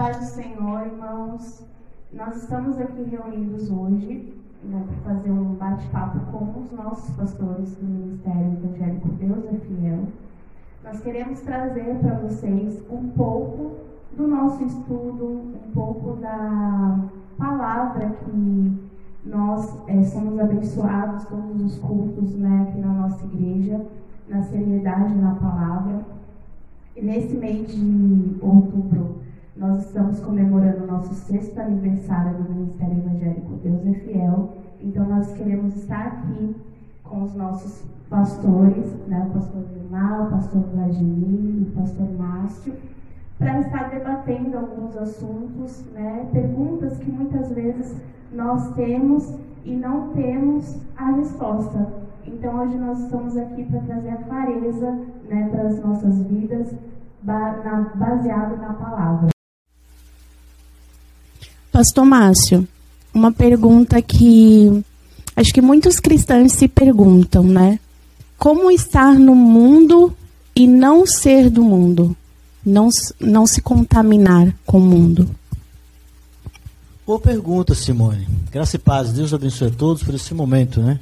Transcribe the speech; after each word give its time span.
Paz 0.00 0.16
do 0.16 0.24
Senhor, 0.24 0.86
irmãos. 0.86 1.62
Nós 2.10 2.34
estamos 2.34 2.78
aqui 2.78 3.02
reunidos 3.02 3.70
hoje 3.70 4.34
né, 4.64 4.82
para 4.88 5.12
fazer 5.12 5.30
um 5.30 5.52
bate-papo 5.56 6.20
com 6.32 6.58
os 6.58 6.72
nossos 6.72 7.14
pastores 7.16 7.76
do 7.76 7.84
Ministério 7.84 8.58
Evangélico 8.64 9.08
Deus 9.08 9.44
é 9.44 9.58
Fiel. 9.58 10.04
Nós 10.82 11.00
queremos 11.00 11.40
trazer 11.40 11.98
para 11.98 12.14
vocês 12.14 12.82
um 12.90 13.10
pouco 13.10 13.72
do 14.16 14.26
nosso 14.26 14.64
estudo, 14.64 15.26
um 15.66 15.70
pouco 15.74 16.16
da 16.16 16.98
palavra 17.36 18.08
que 18.24 18.80
nós 19.22 19.86
é, 19.86 20.02
somos 20.04 20.40
abençoados 20.40 21.26
todos 21.26 21.60
os 21.60 21.78
cultos 21.78 22.34
né, 22.36 22.68
aqui 22.70 22.80
na 22.80 22.88
nossa 22.88 23.22
igreja, 23.26 23.84
na 24.26 24.42
seriedade 24.44 25.14
na 25.16 25.34
palavra. 25.34 26.00
E 26.96 27.02
nesse 27.02 27.36
mês 27.36 27.70
de 27.70 28.38
outubro, 28.40 29.19
nós 29.56 29.86
estamos 29.86 30.20
comemorando 30.20 30.84
o 30.84 30.86
nosso 30.86 31.14
sexto 31.14 31.58
aniversário 31.58 32.34
do 32.34 32.54
Ministério 32.54 32.98
Evangélico 32.98 33.54
Deus 33.62 33.86
é 33.86 33.92
Fiel. 33.94 34.56
Então, 34.80 35.06
nós 35.06 35.32
queremos 35.32 35.76
estar 35.76 36.06
aqui 36.06 36.56
com 37.02 37.24
os 37.24 37.34
nossos 37.34 37.84
pastores, 38.08 38.86
né, 39.06 39.26
o 39.28 39.34
pastor 39.34 39.62
Vilmar, 39.74 40.26
o 40.26 40.30
pastor 40.30 40.62
Vladimir, 40.74 41.68
o 41.68 41.70
pastor 41.72 42.08
Márcio, 42.18 42.74
para 43.38 43.60
estar 43.60 43.90
debatendo 43.90 44.56
alguns 44.56 44.96
assuntos, 44.96 45.84
né, 45.92 46.28
perguntas 46.32 46.98
que 46.98 47.10
muitas 47.10 47.50
vezes 47.50 47.96
nós 48.32 48.72
temos 48.74 49.34
e 49.64 49.74
não 49.74 50.10
temos 50.10 50.80
a 50.96 51.10
resposta. 51.12 51.88
Então, 52.24 52.62
hoje 52.62 52.76
nós 52.78 53.00
estamos 53.00 53.36
aqui 53.36 53.64
para 53.64 53.80
trazer 53.80 54.10
a 54.10 54.16
clareza 54.16 54.90
né, 55.28 55.48
para 55.50 55.68
as 55.68 55.82
nossas 55.84 56.22
vidas, 56.22 56.74
baseado 57.22 58.56
na 58.56 58.72
palavra. 58.74 59.39
Pastor 61.72 62.04
Márcio, 62.04 62.66
uma 63.14 63.30
pergunta 63.30 64.02
que 64.02 64.82
acho 65.36 65.52
que 65.52 65.60
muitos 65.60 66.00
cristãos 66.00 66.52
se 66.52 66.66
perguntam, 66.66 67.44
né? 67.44 67.78
Como 68.36 68.70
estar 68.70 69.14
no 69.14 69.34
mundo 69.34 70.14
e 70.54 70.66
não 70.66 71.06
ser 71.06 71.48
do 71.48 71.62
mundo? 71.62 72.16
Não, 72.64 72.88
não 73.20 73.46
se 73.46 73.62
contaminar 73.62 74.54
com 74.66 74.78
o 74.78 74.80
mundo? 74.80 75.30
Boa 77.06 77.18
pergunta, 77.18 77.74
Simone. 77.74 78.28
Graça 78.50 78.76
e 78.76 78.78
paz. 78.78 79.12
Deus 79.12 79.32
abençoe 79.32 79.68
a 79.68 79.70
todos 79.70 80.02
por 80.02 80.14
esse 80.14 80.34
momento, 80.34 80.80
né? 80.80 81.00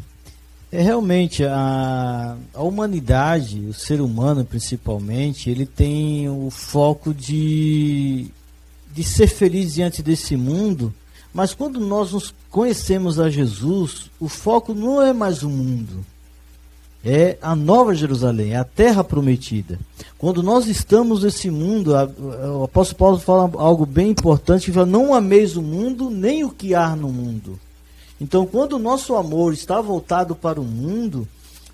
É 0.71 0.83
realmente 0.83 1.45
a, 1.45 2.37
a 2.55 2.63
humanidade, 2.63 3.61
o 3.61 3.73
ser 3.73 4.01
humano 4.01 4.45
principalmente, 4.45 5.49
ele 5.49 5.65
tem 5.65 6.29
o 6.29 6.51
foco 6.51 7.15
de 7.15 8.31
de 8.99 9.05
ser 9.05 9.29
feliz 9.29 9.75
diante 9.75 10.03
desse 10.03 10.37
mundo, 10.37 10.93
mas 11.33 11.55
quando 11.55 11.79
nós 11.79 12.11
nos 12.11 12.35
conhecemos 12.51 13.21
a 13.21 13.31
Jesus, 13.31 14.11
o 14.19 14.29
foco 14.29 14.75
não 14.75 15.01
é 15.01 15.13
mais 15.13 15.45
o 15.45 15.49
mundo, 15.49 16.05
é 17.05 17.39
a 17.41 17.55
nova 17.55 17.95
Jerusalém, 17.95 18.55
é 18.55 18.57
a 18.57 18.65
terra 18.65 19.05
prometida. 19.05 19.79
Quando 20.19 20.43
nós 20.43 20.67
estamos 20.67 21.23
nesse 21.23 21.49
mundo, 21.49 21.93
o 21.93 22.65
apóstolo 22.65 22.99
Paulo 22.99 23.19
fala 23.21 23.49
algo 23.63 23.87
bem 23.87 24.11
importante, 24.11 24.65
que 24.67 24.73
fala, 24.73 24.85
não 24.85 25.15
ameis 25.15 25.55
o 25.55 25.63
mundo, 25.63 26.11
nem 26.11 26.43
o 26.43 26.51
que 26.51 26.75
há 26.75 26.97
no 26.97 27.09
mundo. 27.09 27.57
Então, 28.21 28.45
quando 28.47 28.73
o 28.73 28.81
nosso 28.81 29.15
amor 29.15 29.53
está 29.53 29.81
voltado 29.81 30.35
para 30.35 30.61
o 30.61 30.65
mundo, 30.65 31.29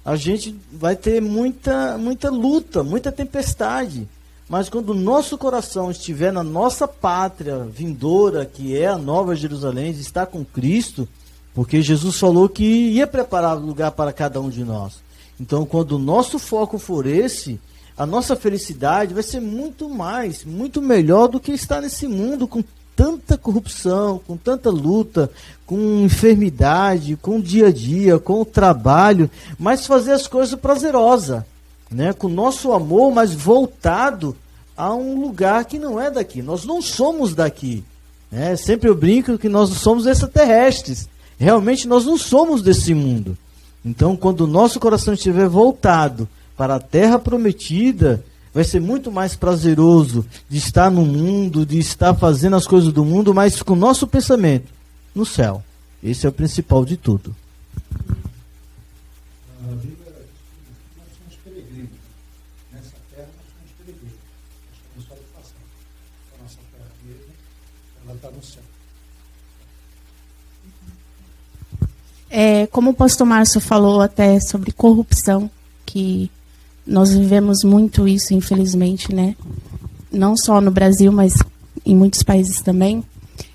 a 0.05 0.15
gente 0.15 0.55
vai 0.71 0.95
ter 0.95 1.23
muita, 1.23 1.97
muita 1.97 2.29
luta, 2.29 2.85
muita 2.85 3.11
tempestade. 3.11 4.07
Mas 4.55 4.69
quando 4.69 4.91
o 4.91 4.95
nosso 4.95 5.37
coração 5.37 5.91
estiver 5.91 6.33
na 6.33 6.45
nossa 6.45 6.87
pátria 6.87 7.65
vindoura, 7.65 8.47
que 8.47 8.79
é 8.79 8.87
a 8.87 8.97
Nova 8.97 9.35
Jerusalém, 9.35 9.91
está 9.91 10.25
com 10.25 10.45
Cristo, 10.45 11.09
porque 11.53 11.83
Jesus 11.83 12.21
falou 12.21 12.49
que 12.49 12.63
ia 12.63 13.05
preparar 13.05 13.57
lugar 13.59 13.91
para 13.91 14.13
cada 14.13 14.41
um 14.41 14.49
de 14.49 14.63
nós. 14.63 15.03
Então, 15.41 15.67
quando 15.67 15.97
o 15.97 15.99
nosso 15.99 16.39
foco 16.39 16.79
for 16.79 17.05
esse, 17.05 17.61
a 17.99 18.07
nossa 18.07 18.37
felicidade 18.37 19.13
vai 19.13 19.25
ser 19.25 19.41
muito 19.41 19.89
mais, 19.89 20.45
muito 20.45 20.81
melhor 20.81 21.27
do 21.27 21.41
que 21.41 21.51
estar 21.51 21.81
nesse 21.81 22.07
mundo 22.07 22.47
com 22.47 22.63
tanta 22.95 23.37
corrupção, 23.37 24.21
com 24.25 24.37
tanta 24.37 24.71
luta, 24.71 25.33
com 25.67 26.05
enfermidade, 26.05 27.17
com 27.17 27.39
o 27.39 27.43
dia 27.43 27.67
a 27.67 27.73
dia, 27.73 28.21
com 28.21 28.43
o 28.43 28.45
trabalho, 28.45 29.29
mas 29.59 29.85
fazer 29.85 30.13
as 30.13 30.29
coisas 30.29 30.55
prazerosas 30.55 31.43
né, 31.91 32.13
com 32.13 32.29
nosso 32.29 32.73
amor, 32.73 33.13
mas 33.13 33.33
voltado 33.33 34.37
a 34.77 34.95
um 34.95 35.21
lugar 35.21 35.65
que 35.65 35.79
não 35.79 36.01
é 36.01 36.11
daqui. 36.11 36.43
Nós 36.43 36.65
não 36.65 36.83
somos 36.83 37.35
daqui. 37.35 37.85
Né? 38.31 38.57
Sempre 38.57 38.89
eu 38.89 38.95
brinco 38.95 39.39
que 39.39 39.49
nós 39.49 39.71
somos 39.71 40.07
extraterrestres. 40.07 41.09
Realmente 41.39 41.87
nós 41.87 42.05
não 42.05 42.17
somos 42.19 42.63
desse 42.63 42.95
mundo. 42.95 43.37
Então, 43.85 44.17
quando 44.17 44.43
o 44.43 44.47
nosso 44.47 44.81
coração 44.81 45.15
estiver 45.15 45.49
voltado 45.49 46.29
para 46.57 46.77
a 46.77 46.81
terra 46.81 47.19
prometida, 47.19 48.25
vai 48.53 48.65
ser 48.65 48.81
muito 48.81 49.13
mais 49.13 49.37
prazeroso 49.37 50.25
de 50.49 50.59
estar 50.59 50.91
no 50.91 51.05
mundo, 51.05 51.67
de 51.67 51.79
estar 51.79 52.15
fazendo 52.15 52.57
as 52.57 52.67
coisas 52.67 52.93
do 52.93 53.05
mundo, 53.05 53.35
mas 53.35 53.61
com 53.63 53.75
o 53.75 53.77
nosso 53.77 54.07
pensamento 54.07 54.73
no 55.15 55.27
céu. 55.27 55.63
Esse 56.03 56.27
é 56.27 56.29
o 56.29 56.33
principal 56.33 56.85
de 56.85 56.97
tudo. 56.97 57.35
É, 72.37 72.67
como 72.67 72.91
o 72.91 72.95
pastor 72.95 73.25
Márcio 73.25 73.61
falou 73.61 74.01
até 74.01 74.41
sobre 74.41 74.73
corrupção, 74.73 75.49
que 75.87 76.29
nós 76.85 77.15
vivemos 77.15 77.63
muito 77.63 78.09
isso, 78.09 78.35
infelizmente, 78.35 79.15
né? 79.15 79.37
Não 80.11 80.37
só 80.37 80.61
no 80.61 80.73
Brasil, 80.73 81.13
mas 81.13 81.35
em 81.87 81.95
muitos 81.95 82.25
países 82.25 82.61
também. 82.61 83.05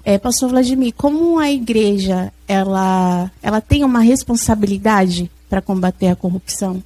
É, 0.01 0.17
pastor 0.17 0.51
Vladimir, 0.51 0.93
como 0.95 1.37
a 1.37 1.51
igreja 1.51 2.31
ela, 2.47 3.29
ela 3.43 3.59
tem 3.59 3.83
uma 3.83 3.99
responsabilidade 3.99 5.29
para 5.49 5.61
combater 5.61 6.07
a 6.07 6.15
corrupção? 6.15 6.81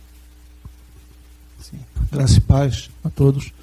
Sim. 1.61 1.77
Graça 2.11 2.39
e 2.39 2.41
paz 2.41 2.89
a 3.03 3.09
todos. 3.11 3.53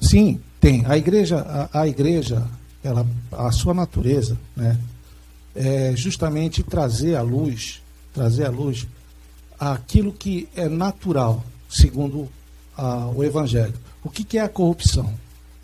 Sim, 0.00 0.40
tem. 0.58 0.82
A 0.86 0.96
igreja, 0.96 1.68
a, 1.70 1.82
a 1.82 1.86
igreja, 1.86 2.42
ela, 2.82 3.06
a 3.32 3.52
sua 3.52 3.74
natureza, 3.74 4.38
né? 4.56 4.78
É 5.56 5.96
justamente 5.96 6.62
trazer 6.62 7.16
à 7.16 7.22
luz, 7.22 7.82
trazer 8.12 8.44
à 8.44 8.50
luz 8.50 8.86
aquilo 9.58 10.12
que 10.12 10.48
é 10.54 10.68
natural, 10.68 11.42
segundo 11.68 12.28
a, 12.76 13.06
o 13.08 13.24
Evangelho. 13.24 13.74
O 14.04 14.10
que, 14.10 14.22
que 14.22 14.38
é 14.38 14.42
a 14.42 14.48
corrupção? 14.48 15.12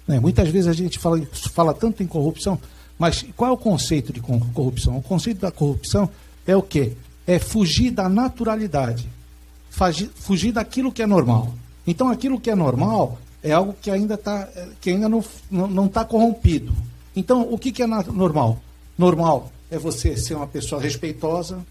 Né? 0.08 0.18
Muitas 0.18 0.48
vezes 0.48 0.66
a 0.66 0.72
gente 0.72 0.98
fala, 0.98 1.20
fala 1.52 1.74
tanto 1.74 2.02
em 2.02 2.06
corrupção, 2.06 2.58
mas 2.98 3.24
qual 3.36 3.50
é 3.50 3.54
o 3.54 3.58
conceito 3.58 4.12
de 4.12 4.20
corrupção? 4.20 4.96
O 4.96 5.02
conceito 5.02 5.40
da 5.40 5.50
corrupção 5.50 6.08
é 6.46 6.56
o 6.56 6.62
quê? 6.62 6.92
É 7.26 7.38
fugir 7.38 7.90
da 7.90 8.08
naturalidade, 8.08 9.08
fugir 10.14 10.52
daquilo 10.52 10.90
que 10.90 11.02
é 11.02 11.06
normal. 11.06 11.54
Então, 11.86 12.08
aquilo 12.08 12.40
que 12.40 12.50
é 12.50 12.54
normal 12.54 13.18
é 13.42 13.52
algo 13.52 13.74
que 13.80 13.90
ainda, 13.90 14.16
tá, 14.16 14.48
que 14.80 14.90
ainda 14.90 15.08
não 15.08 15.86
está 15.86 16.00
tá 16.00 16.04
corrompido. 16.04 16.72
Então, 17.14 17.42
o 17.42 17.58
que, 17.58 17.72
que 17.72 17.82
é 17.82 17.86
normal? 17.86 18.58
Normal 18.96 19.52
é 19.72 19.78
você 19.78 20.16
ser 20.16 20.34
uma 20.34 20.46
pessoa 20.46 20.80
respeitosa, 20.80 21.64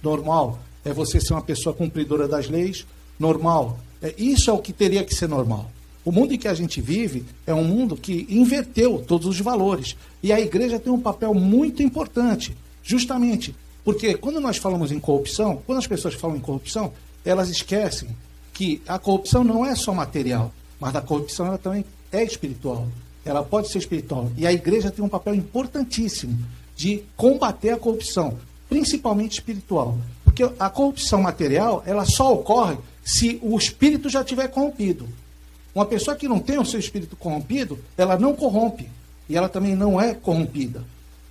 normal 0.00 0.60
é 0.84 0.92
você 0.92 1.20
ser 1.20 1.34
uma 1.34 1.42
pessoa 1.42 1.74
cumpridora 1.74 2.28
das 2.28 2.48
leis, 2.48 2.86
normal. 3.18 3.80
É, 4.00 4.14
isso 4.16 4.48
é 4.48 4.52
o 4.52 4.58
que 4.58 4.72
teria 4.72 5.04
que 5.04 5.12
ser 5.12 5.28
normal. 5.28 5.68
O 6.04 6.12
mundo 6.12 6.32
em 6.32 6.38
que 6.38 6.46
a 6.46 6.54
gente 6.54 6.80
vive 6.80 7.24
é 7.44 7.52
um 7.52 7.64
mundo 7.64 7.96
que 7.96 8.26
inverteu 8.30 9.04
todos 9.06 9.26
os 9.26 9.40
valores. 9.40 9.96
E 10.22 10.32
a 10.32 10.40
igreja 10.40 10.78
tem 10.78 10.92
um 10.92 11.00
papel 11.00 11.34
muito 11.34 11.82
importante, 11.82 12.56
justamente 12.82 13.54
porque 13.84 14.14
quando 14.14 14.38
nós 14.38 14.56
falamos 14.56 14.92
em 14.92 15.00
corrupção, 15.00 15.62
quando 15.66 15.78
as 15.78 15.86
pessoas 15.86 16.14
falam 16.14 16.36
em 16.36 16.40
corrupção, 16.40 16.92
elas 17.24 17.48
esquecem 17.48 18.08
que 18.52 18.82
a 18.86 18.98
corrupção 18.98 19.42
não 19.42 19.64
é 19.64 19.74
só 19.74 19.92
material, 19.92 20.52
mas 20.78 20.94
a 20.94 21.00
corrupção 21.00 21.46
ela 21.46 21.58
também 21.58 21.84
é 22.12 22.22
espiritual. 22.22 22.86
Ela 23.24 23.42
pode 23.42 23.68
ser 23.68 23.78
espiritual. 23.78 24.30
E 24.36 24.46
a 24.46 24.52
igreja 24.52 24.90
tem 24.90 25.04
um 25.04 25.08
papel 25.08 25.34
importantíssimo 25.34 26.38
de 26.78 27.02
combater 27.16 27.70
a 27.70 27.76
corrupção, 27.76 28.38
principalmente 28.68 29.32
espiritual. 29.32 29.98
Porque 30.22 30.48
a 30.60 30.70
corrupção 30.70 31.20
material, 31.20 31.82
ela 31.84 32.04
só 32.04 32.32
ocorre 32.32 32.76
se 33.04 33.40
o 33.42 33.58
espírito 33.58 34.08
já 34.08 34.22
tiver 34.22 34.46
corrompido. 34.46 35.08
Uma 35.74 35.84
pessoa 35.84 36.16
que 36.16 36.28
não 36.28 36.38
tem 36.38 36.56
o 36.56 36.64
seu 36.64 36.78
espírito 36.78 37.16
corrompido, 37.16 37.80
ela 37.96 38.16
não 38.16 38.32
corrompe. 38.32 38.88
E 39.28 39.36
ela 39.36 39.48
também 39.48 39.74
não 39.74 40.00
é 40.00 40.14
corrompida. 40.14 40.84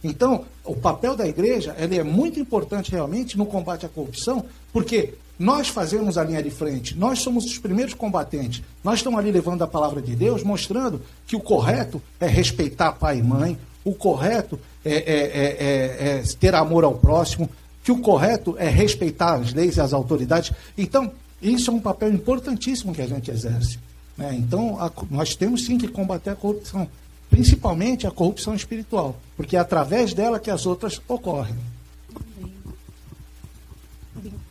Então, 0.04 0.44
o 0.66 0.76
papel 0.76 1.16
da 1.16 1.26
igreja 1.26 1.74
ele 1.80 1.98
é 1.98 2.04
muito 2.04 2.42
importante 2.42 2.92
realmente 2.92 3.38
no 3.38 3.46
combate 3.46 3.86
à 3.86 3.90
corrupção, 3.90 4.44
porque 4.74 5.14
Nós 5.40 5.68
fazemos 5.68 6.18
a 6.18 6.24
linha 6.24 6.42
de 6.42 6.50
frente, 6.50 6.98
nós 6.98 7.20
somos 7.20 7.46
os 7.46 7.60
primeiros 7.60 7.94
combatentes. 7.94 8.64
Nós 8.84 9.00
estamos 9.00 9.20
ali 9.20 9.32
levando 9.32 9.62
a 9.62 9.68
palavra 9.68 10.02
de 10.02 10.16
Deus, 10.16 10.44
mostrando 10.44 11.00
que 11.28 11.36
o 11.36 11.40
correto 11.40 12.02
é 12.20 12.26
respeitar 12.26 12.94
pai 12.94 13.20
e 13.20 13.24
mãe, 13.24 13.58
o 13.88 13.95
correto 13.95 14.60
é, 14.84 14.92
é, 14.92 14.98
é, 14.98 15.57
é, 15.60 16.19
é 16.19 16.24
ter 16.38 16.54
amor 16.54 16.84
ao 16.84 16.95
próximo, 16.95 17.50
que 17.84 17.92
o 17.92 18.00
correto 18.00 18.56
é 18.57 18.68
respeitar 18.68 19.36
as 19.36 19.54
leis 19.54 19.78
e 19.78 19.81
as 19.81 19.94
autoridades. 19.94 20.51
Então, 20.78 21.10
isso 21.42 21.72
é 21.72 21.74
um 21.74 21.80
papel 21.80 22.13
importantíssimo 22.13 22.94
que 22.94 23.01
a 23.01 23.07
gente 23.07 23.31
exerce. 23.31 23.80
Né? 24.18 24.36
Então, 24.36 24.78
a, 24.78 24.92
nós 25.10 25.36
temos 25.36 25.66
sim 25.66 25.78
que 25.78 25.88
combater 25.88 26.31
a 26.31 26.36
corrupção, 26.36 26.86
principalmente 27.30 28.06
a 28.06 28.12
corrupção 28.12 28.54
espiritual, 28.54 29.16
porque 29.38 29.56
é 29.56 29.60
através 29.60 30.13
dela 30.13 30.38
que 30.38 30.51
as 30.51 30.66
outras 30.66 31.01
ocorrem. 31.07 31.56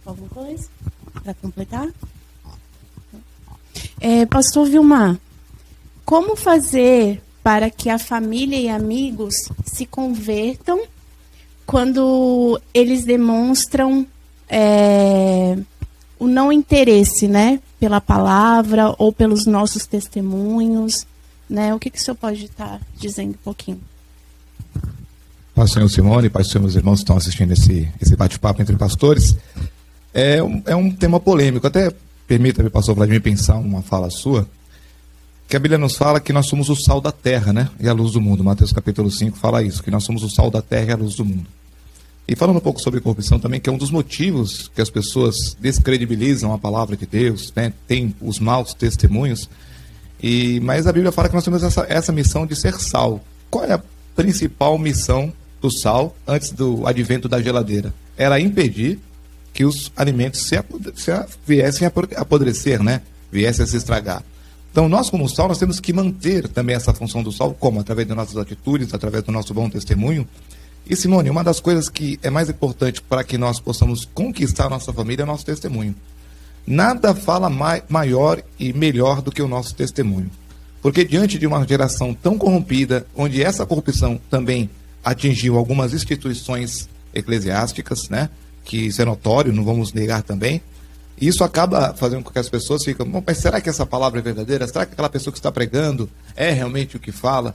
Alguma 0.06 0.28
coisa 0.30 0.66
para 1.22 1.34
completar? 1.34 1.88
É, 4.00 4.24
Pastor 4.24 4.66
Vilmar, 4.66 5.18
como 6.06 6.36
fazer 6.36 7.20
para 7.46 7.70
que 7.70 7.88
a 7.88 7.96
família 7.96 8.58
e 8.58 8.68
amigos 8.68 9.36
se 9.64 9.86
convertam 9.86 10.82
quando 11.64 12.60
eles 12.74 13.04
demonstram 13.04 14.04
é, 14.48 15.56
o 16.18 16.26
não 16.26 16.50
interesse, 16.50 17.28
né, 17.28 17.60
pela 17.78 18.00
palavra 18.00 18.92
ou 18.98 19.12
pelos 19.12 19.46
nossos 19.46 19.86
testemunhos, 19.86 21.06
né? 21.48 21.72
O 21.72 21.78
que, 21.78 21.88
que 21.88 22.00
o 22.00 22.02
senhor 22.02 22.16
pode 22.16 22.46
estar 22.46 22.80
dizendo 22.98 23.30
um 23.30 23.44
pouquinho? 23.44 23.80
Pai 25.54 25.68
Senhor 25.68 25.88
Simone, 25.88 26.28
Pai 26.28 26.42
Senhor, 26.42 26.62
meus 26.62 26.74
irmãos 26.74 26.96
que 26.96 27.04
estão 27.04 27.16
assistindo 27.16 27.52
esse, 27.52 27.88
esse 28.02 28.16
bate-papo 28.16 28.60
entre 28.60 28.74
pastores. 28.74 29.36
É 30.12 30.42
um, 30.42 30.62
é 30.66 30.74
um 30.74 30.90
tema 30.90 31.20
polêmico. 31.20 31.64
Até 31.64 31.92
permita-me, 32.26 32.70
pastor 32.70 32.96
Vladimir, 32.96 33.22
pensar 33.22 33.54
uma 33.54 33.82
fala 33.82 34.10
sua. 34.10 34.48
Que 35.48 35.56
a 35.56 35.60
Bíblia 35.60 35.78
nos 35.78 35.94
fala 35.96 36.18
que 36.18 36.32
nós 36.32 36.48
somos 36.48 36.68
o 36.68 36.74
sal 36.74 37.00
da 37.00 37.12
terra, 37.12 37.52
né? 37.52 37.70
E 37.78 37.88
a 37.88 37.92
luz 37.92 38.12
do 38.12 38.20
mundo. 38.20 38.42
Mateus 38.42 38.72
capítulo 38.72 39.08
5 39.08 39.38
fala 39.38 39.62
isso, 39.62 39.80
que 39.80 39.92
nós 39.92 40.02
somos 40.02 40.24
o 40.24 40.28
sal 40.28 40.50
da 40.50 40.60
terra 40.60 40.86
e 40.86 40.92
a 40.92 40.96
luz 40.96 41.14
do 41.14 41.24
mundo. 41.24 41.46
E 42.26 42.34
falando 42.34 42.56
um 42.56 42.60
pouco 42.60 42.80
sobre 42.80 43.00
corrupção 43.00 43.38
também, 43.38 43.60
que 43.60 43.70
é 43.70 43.72
um 43.72 43.78
dos 43.78 43.92
motivos 43.92 44.68
que 44.74 44.80
as 44.80 44.90
pessoas 44.90 45.36
descredibilizam 45.60 46.52
a 46.52 46.58
palavra 46.58 46.96
de 46.96 47.06
Deus, 47.06 47.52
né? 47.54 47.72
tem 47.86 48.12
os 48.20 48.40
maus 48.40 48.74
testemunhos. 48.74 49.48
E, 50.20 50.58
mas 50.60 50.88
a 50.88 50.92
Bíblia 50.92 51.12
fala 51.12 51.28
que 51.28 51.36
nós 51.36 51.44
temos 51.44 51.62
essa, 51.62 51.86
essa 51.88 52.10
missão 52.10 52.44
de 52.44 52.56
ser 52.56 52.74
sal. 52.80 53.24
Qual 53.48 53.64
é 53.64 53.74
a 53.74 53.82
principal 54.16 54.76
missão 54.76 55.32
do 55.60 55.70
sal 55.70 56.16
antes 56.26 56.50
do 56.50 56.84
advento 56.84 57.28
da 57.28 57.40
geladeira? 57.40 57.94
Era 58.16 58.40
impedir 58.40 58.98
que 59.54 59.64
os 59.64 59.92
alimentos 59.96 60.40
se, 60.40 60.56
se 60.96 61.12
viessem 61.46 61.86
a 61.86 61.92
apodrecer, 62.20 62.82
né? 62.82 63.02
Viessem 63.30 63.62
a 63.62 63.68
se 63.68 63.76
estragar. 63.76 64.24
Então, 64.76 64.90
nós, 64.90 65.08
como 65.08 65.26
sal, 65.26 65.48
nós 65.48 65.56
temos 65.56 65.80
que 65.80 65.90
manter 65.90 66.46
também 66.48 66.76
essa 66.76 66.92
função 66.92 67.22
do 67.22 67.32
sal, 67.32 67.56
como? 67.58 67.80
Através 67.80 68.06
das 68.06 68.14
nossas 68.14 68.36
atitudes, 68.36 68.92
através 68.92 69.24
do 69.24 69.32
nosso 69.32 69.54
bom 69.54 69.70
testemunho. 69.70 70.28
E, 70.86 70.94
Simone, 70.94 71.30
uma 71.30 71.42
das 71.42 71.60
coisas 71.60 71.88
que 71.88 72.20
é 72.22 72.28
mais 72.28 72.50
importante 72.50 73.00
para 73.00 73.24
que 73.24 73.38
nós 73.38 73.58
possamos 73.58 74.04
conquistar 74.04 74.68
nossa 74.68 74.92
família 74.92 75.22
é 75.22 75.24
o 75.24 75.26
nosso 75.26 75.46
testemunho. 75.46 75.94
Nada 76.66 77.14
fala 77.14 77.48
mai, 77.48 77.84
maior 77.88 78.42
e 78.60 78.70
melhor 78.74 79.22
do 79.22 79.32
que 79.32 79.40
o 79.40 79.48
nosso 79.48 79.74
testemunho. 79.74 80.30
Porque 80.82 81.06
diante 81.06 81.38
de 81.38 81.46
uma 81.46 81.66
geração 81.66 82.12
tão 82.12 82.36
corrompida, 82.36 83.06
onde 83.16 83.42
essa 83.42 83.64
corrupção 83.64 84.20
também 84.28 84.68
atingiu 85.02 85.56
algumas 85.56 85.94
instituições 85.94 86.86
eclesiásticas, 87.14 88.10
né? 88.10 88.28
que 88.62 88.76
isso 88.88 89.00
é 89.00 89.06
notório, 89.06 89.54
não 89.54 89.64
vamos 89.64 89.94
negar 89.94 90.22
também. 90.22 90.60
Isso 91.20 91.42
acaba 91.42 91.94
fazendo 91.94 92.22
com 92.22 92.30
que 92.30 92.38
as 92.38 92.48
pessoas 92.48 92.84
fiquem, 92.84 93.06
mas 93.26 93.38
será 93.38 93.60
que 93.60 93.70
essa 93.70 93.86
palavra 93.86 94.20
é 94.20 94.22
verdadeira? 94.22 94.66
Será 94.66 94.84
que 94.84 94.92
aquela 94.92 95.08
pessoa 95.08 95.32
que 95.32 95.38
está 95.38 95.50
pregando 95.50 96.10
é 96.34 96.50
realmente 96.50 96.96
o 96.96 97.00
que 97.00 97.10
fala? 97.10 97.54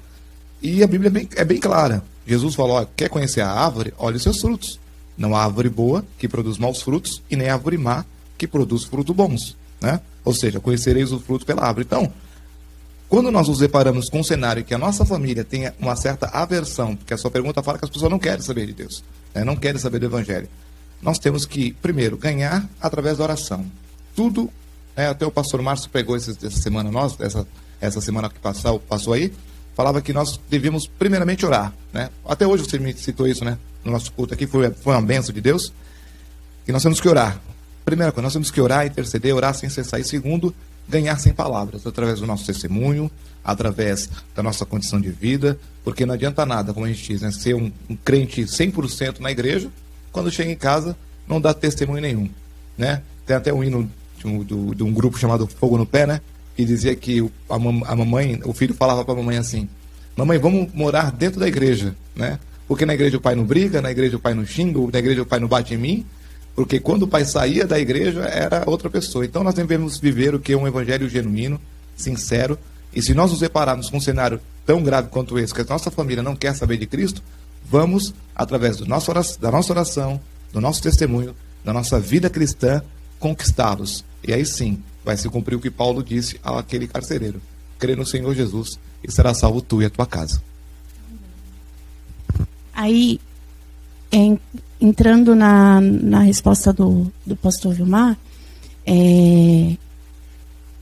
E 0.62 0.84
a 0.84 0.88
Bíblia 0.88 1.10
é 1.10 1.12
bem, 1.12 1.30
é 1.36 1.46
bem 1.46 1.60
clara. 1.60 2.04
Jesus 2.25 2.56
falou: 2.56 2.78
ó, 2.78 2.86
quer 2.96 3.10
conhecer 3.10 3.42
a 3.42 3.52
árvore? 3.52 3.94
Olhe 3.98 4.18
os 4.18 4.24
seus 4.24 4.40
frutos. 4.40 4.80
Não 5.16 5.36
há 5.36 5.44
árvore 5.44 5.69
boa 5.69 6.04
que 6.18 6.28
produz 6.28 6.58
maus 6.58 6.81
frutos 6.81 7.22
e 7.30 7.36
nem 7.36 7.50
árvore 7.50 7.78
má 7.78 8.04
que 8.38 8.48
produz 8.48 8.84
frutos 8.84 9.16
bons. 9.16 9.56
Né? 9.80 10.00
Ou 10.25 10.34
seja, 10.34 10.60
conhecereis 10.60 11.12
o 11.12 11.19
fruto 11.19 11.46
pela 11.46 11.64
árvore. 11.64 11.86
Então, 11.86 12.12
quando 13.07 13.30
nós 13.30 13.48
nos 13.48 13.60
deparamos 13.60 14.10
com 14.10 14.22
um 14.22 14.24
cenário 14.24 14.64
que 14.64 14.74
a 14.74 14.78
nossa 14.78 15.06
família 15.06 15.44
tenha 15.44 15.75
uma 15.80 15.96
certa 15.96 16.28
aversão, 16.28 16.96
porque 16.96 17.14
a 17.14 17.18
sua 17.18 17.30
pergunta 17.30 17.62
fala 17.62 17.78
que 17.78 17.86
as 17.86 17.92
pessoas 17.92 18.10
não 18.10 18.18
querem 18.18 18.42
saber 18.42 18.66
de 18.66 18.74
Deus, 18.74 19.04
né? 19.36 19.44
não 19.44 19.56
querem 19.56 19.80
saber 19.80 20.00
do 20.00 20.06
Evangelho 20.06 20.48
nós 21.01 21.18
temos 21.18 21.45
que, 21.45 21.74
primeiro, 21.74 22.18
ganhar 22.18 22.68
através 22.80 23.18
da 23.18 23.24
oração. 23.24 23.65
Tudo, 24.15 24.50
né, 24.95 25.09
até 25.09 25.25
o 25.25 25.31
pastor 25.31 25.62
Márcio 25.62 25.89
pregou 25.89 26.15
essa, 26.15 26.31
essa 26.31 26.62
semana, 26.62 26.92
nós, 26.92 27.19
essa, 27.19 27.48
essa 27.80 28.01
semana 28.01 28.30
que 28.30 28.39
passou, 28.39 28.80
passou 28.80 29.13
aí, 29.13 29.33
falava 29.75 30.01
que 30.01 30.13
nós 30.13 30.39
devíamos 30.50 30.88
primeiramente 30.88 31.45
orar. 31.45 31.74
Né? 31.92 32.09
Até 32.25 32.45
hoje 32.45 32.63
você 32.63 32.77
me 32.77 32.94
citou 32.94 33.27
isso 33.27 33.44
né, 33.44 33.57
no 33.83 33.92
nosso 33.92 34.12
culto 34.12 34.33
aqui, 34.33 34.45
foi, 34.45 34.69
foi 34.71 34.94
uma 34.94 35.01
benção 35.01 35.33
de 35.33 35.42
Deus. 35.42 35.74
Que 36.65 36.71
nós 36.71 36.83
temos 36.83 37.01
que 37.01 37.09
orar. 37.09 37.42
Primeira 37.83 38.12
coisa, 38.12 38.24
nós 38.24 38.33
temos 38.33 38.51
que 38.51 38.62
orar, 38.62 38.86
interceder, 38.86 39.36
orar 39.36 39.56
sem 39.56 39.69
cessar. 39.69 40.00
E 40.00 40.04
segundo, 40.04 40.54
ganhar 40.88 41.18
sem 41.18 41.33
palavras, 41.33 41.88
através 41.88 42.19
do 42.19 42.27
nosso 42.27 42.45
testemunho, 42.45 43.09
através 43.44 44.09
da 44.36 44.44
nossa 44.44 44.65
condição 44.65 45.01
de 45.01 45.09
vida, 45.09 45.57
porque 45.83 46.06
não 46.06 46.13
adianta 46.13 46.45
nada, 46.45 46.74
como 46.74 46.86
a 46.86 46.89
gente 46.89 47.07
diz, 47.07 47.21
né, 47.21 47.31
ser 47.31 47.56
um, 47.56 47.71
um 47.89 47.95
crente 47.95 48.44
100% 48.44 49.19
na 49.19 49.31
igreja, 49.31 49.69
quando 50.12 50.31
chega 50.31 50.52
em 50.52 50.56
casa 50.56 50.96
não 51.28 51.40
dá 51.40 51.54
testemunho 51.54 52.02
nenhum, 52.02 52.30
né? 52.78 53.02
Tem 53.25 53.36
até 53.36 53.54
um 53.54 53.63
hino 53.63 53.90
de 54.18 54.28
um, 54.28 54.44
do, 54.44 54.75
de 54.75 54.84
um 54.84 54.94
grupo 54.94 55.18
chamado 55.18 55.48
Fogo 55.48 55.78
no 55.78 55.86
Pé, 55.86 56.06
né? 56.06 56.22
Que 56.56 56.66
dizia 56.66 56.96
que 56.96 57.22
o, 57.22 57.31
a, 57.50 57.56
a 57.56 57.96
mamãe, 57.96 58.40
o 58.44 58.54
filho 58.54 58.74
falava 58.74 59.04
para 59.06 59.13
a 59.13 59.18
mamãe 59.18 59.38
assim: 59.38 59.69
Mamãe, 60.16 60.38
vamos 60.38 60.74
morar 60.74 61.12
dentro 61.12 61.40
da 61.40 61.48
igreja, 61.48 61.96
né? 62.16 62.40
Porque 62.68 62.86
na 62.86 62.94
igreja 62.94 63.18
o 63.18 63.22
pai 63.22 63.36
não 63.36 63.44
briga, 63.44 63.81
na 63.81 63.92
igreja 63.92 64.18
o 64.18 64.19
pai 64.19 64.34
não 64.34 64.46
xinga, 64.46 64.80
na 64.92 65.00
igreja 65.00 65.22
o 65.22 65.25
pai 65.25 65.40
não 65.40 65.48
bate 65.48 65.74
em 65.74 65.78
mim, 65.78 66.06
porque 66.56 66.80
quando 66.80 67.04
o 67.04 67.07
pai 67.07 67.25
saía 67.25 67.66
da 67.66 67.80
igreja 67.80 68.22
era 68.22 68.64
outra 68.66 68.90
pessoa. 68.90 69.25
Então 69.25 69.44
nós 69.44 69.56
devemos 69.56 69.98
viver 69.98 70.36
o 70.36 70.40
que 70.40 70.54
é 70.54 70.57
um 70.57 70.68
evangelho 70.68 71.10
genuíno, 71.10 71.60
sincero. 71.96 72.57
E 72.94 73.02
se 73.02 73.14
nós 73.14 73.31
nos 73.31 73.40
depararmos 73.40 73.90
com 73.90 73.98
um 73.98 74.02
cenário 74.02 74.40
tão 74.66 74.84
grave 74.84 75.10
quanto 75.10 75.40
esse, 75.40 75.54
que 75.54 75.62
a 75.62 75.66
nossa 75.66 75.90
família 75.90 76.22
não 76.22 76.36
quer 76.36 76.54
saber 76.54 76.78
de 76.78 76.86
Cristo, 76.86 77.24
vamos, 77.71 78.13
através 78.35 78.75
do 78.75 78.85
nosso 78.85 79.12
da 79.39 79.50
nossa 79.50 79.71
oração, 79.71 80.19
do 80.51 80.59
nosso 80.59 80.83
testemunho, 80.83 81.33
da 81.63 81.71
nossa 81.71 82.00
vida 82.00 82.29
cristã, 82.29 82.81
conquistá-los. 83.18 84.03
E 84.27 84.33
aí 84.33 84.45
sim 84.45 84.83
vai 85.06 85.15
se 85.15 85.29
cumprir 85.29 85.56
o 85.56 85.62
que 85.62 85.71
Paulo 85.71 86.03
disse 86.03 86.38
àquele 86.44 86.85
carcereiro: 86.85 87.41
crê 87.79 87.95
no 87.95 88.06
Senhor 88.06 88.35
Jesus 88.35 88.77
e 89.01 89.09
será 89.09 89.33
salvo 89.33 89.62
tu 89.62 89.81
e 89.81 89.85
a 89.85 89.89
tua 89.89 90.06
casa. 90.06 90.44
Aí, 92.73 93.19
em, 94.11 94.40
entrando 94.80 95.33
na, 95.33 95.80
na 95.80 96.19
resposta 96.19 96.73
do, 96.73 97.11
do 97.25 97.35
pastor 97.35 97.73
Vilmar, 97.73 98.18
é, 98.85 99.78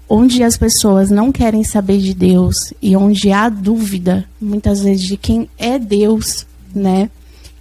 onde 0.08 0.43
as 0.43 0.58
pessoas 0.58 1.12
não 1.12 1.31
querem 1.31 1.63
saber 1.63 2.00
de 2.00 2.13
Deus 2.13 2.55
e 2.81 2.96
onde 2.96 3.31
há 3.31 3.48
dúvida, 3.48 4.27
muitas 4.41 4.81
vezes, 4.81 5.05
de 5.05 5.17
quem 5.17 5.50
é 5.58 5.77
Deus, 5.77 6.48
né? 6.74 7.10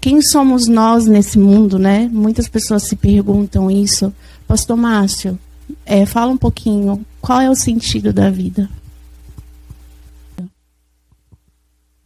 Quem 0.00 0.22
somos 0.22 0.68
nós 0.68 1.06
nesse 1.06 1.38
mundo, 1.38 1.78
né? 1.78 2.08
Muitas 2.08 2.48
pessoas 2.48 2.84
se 2.84 2.94
perguntam 2.94 3.70
isso. 3.70 4.14
Pastor 4.46 4.76
Márcio, 4.76 5.38
é, 5.84 6.06
fala 6.06 6.32
um 6.32 6.36
pouquinho, 6.36 7.04
qual 7.20 7.40
é 7.40 7.50
o 7.50 7.54
sentido 7.54 8.12
da 8.12 8.30
vida? 8.30 8.70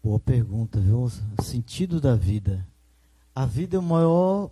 Boa 0.03 0.19
pergunta, 0.19 0.81
viu? 0.81 1.05
O 1.39 1.43
sentido 1.43 2.01
da 2.01 2.17
vida. 2.17 2.67
A 3.35 3.47
vida 3.47 3.77
é 3.77 3.79
o 3.79 3.83
maior 3.83 4.51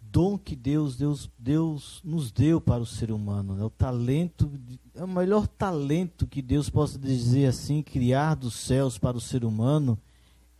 dom 0.00 0.36
que 0.36 0.56
Deus, 0.56 0.96
Deus, 0.96 1.30
Deus 1.38 2.00
nos 2.04 2.32
deu 2.32 2.60
para 2.60 2.82
o 2.82 2.86
ser 2.86 3.10
humano. 3.10 3.60
É 3.60 3.64
o 3.64 3.70
talento, 3.70 4.50
é 4.94 5.04
o 5.04 5.08
melhor 5.08 5.46
talento 5.46 6.26
que 6.26 6.42
Deus 6.42 6.68
possa 6.68 6.98
dizer 6.98 7.46
assim, 7.46 7.82
criar 7.82 8.34
dos 8.34 8.54
céus 8.54 8.98
para 8.98 9.16
o 9.16 9.20
ser 9.20 9.44
humano 9.44 9.98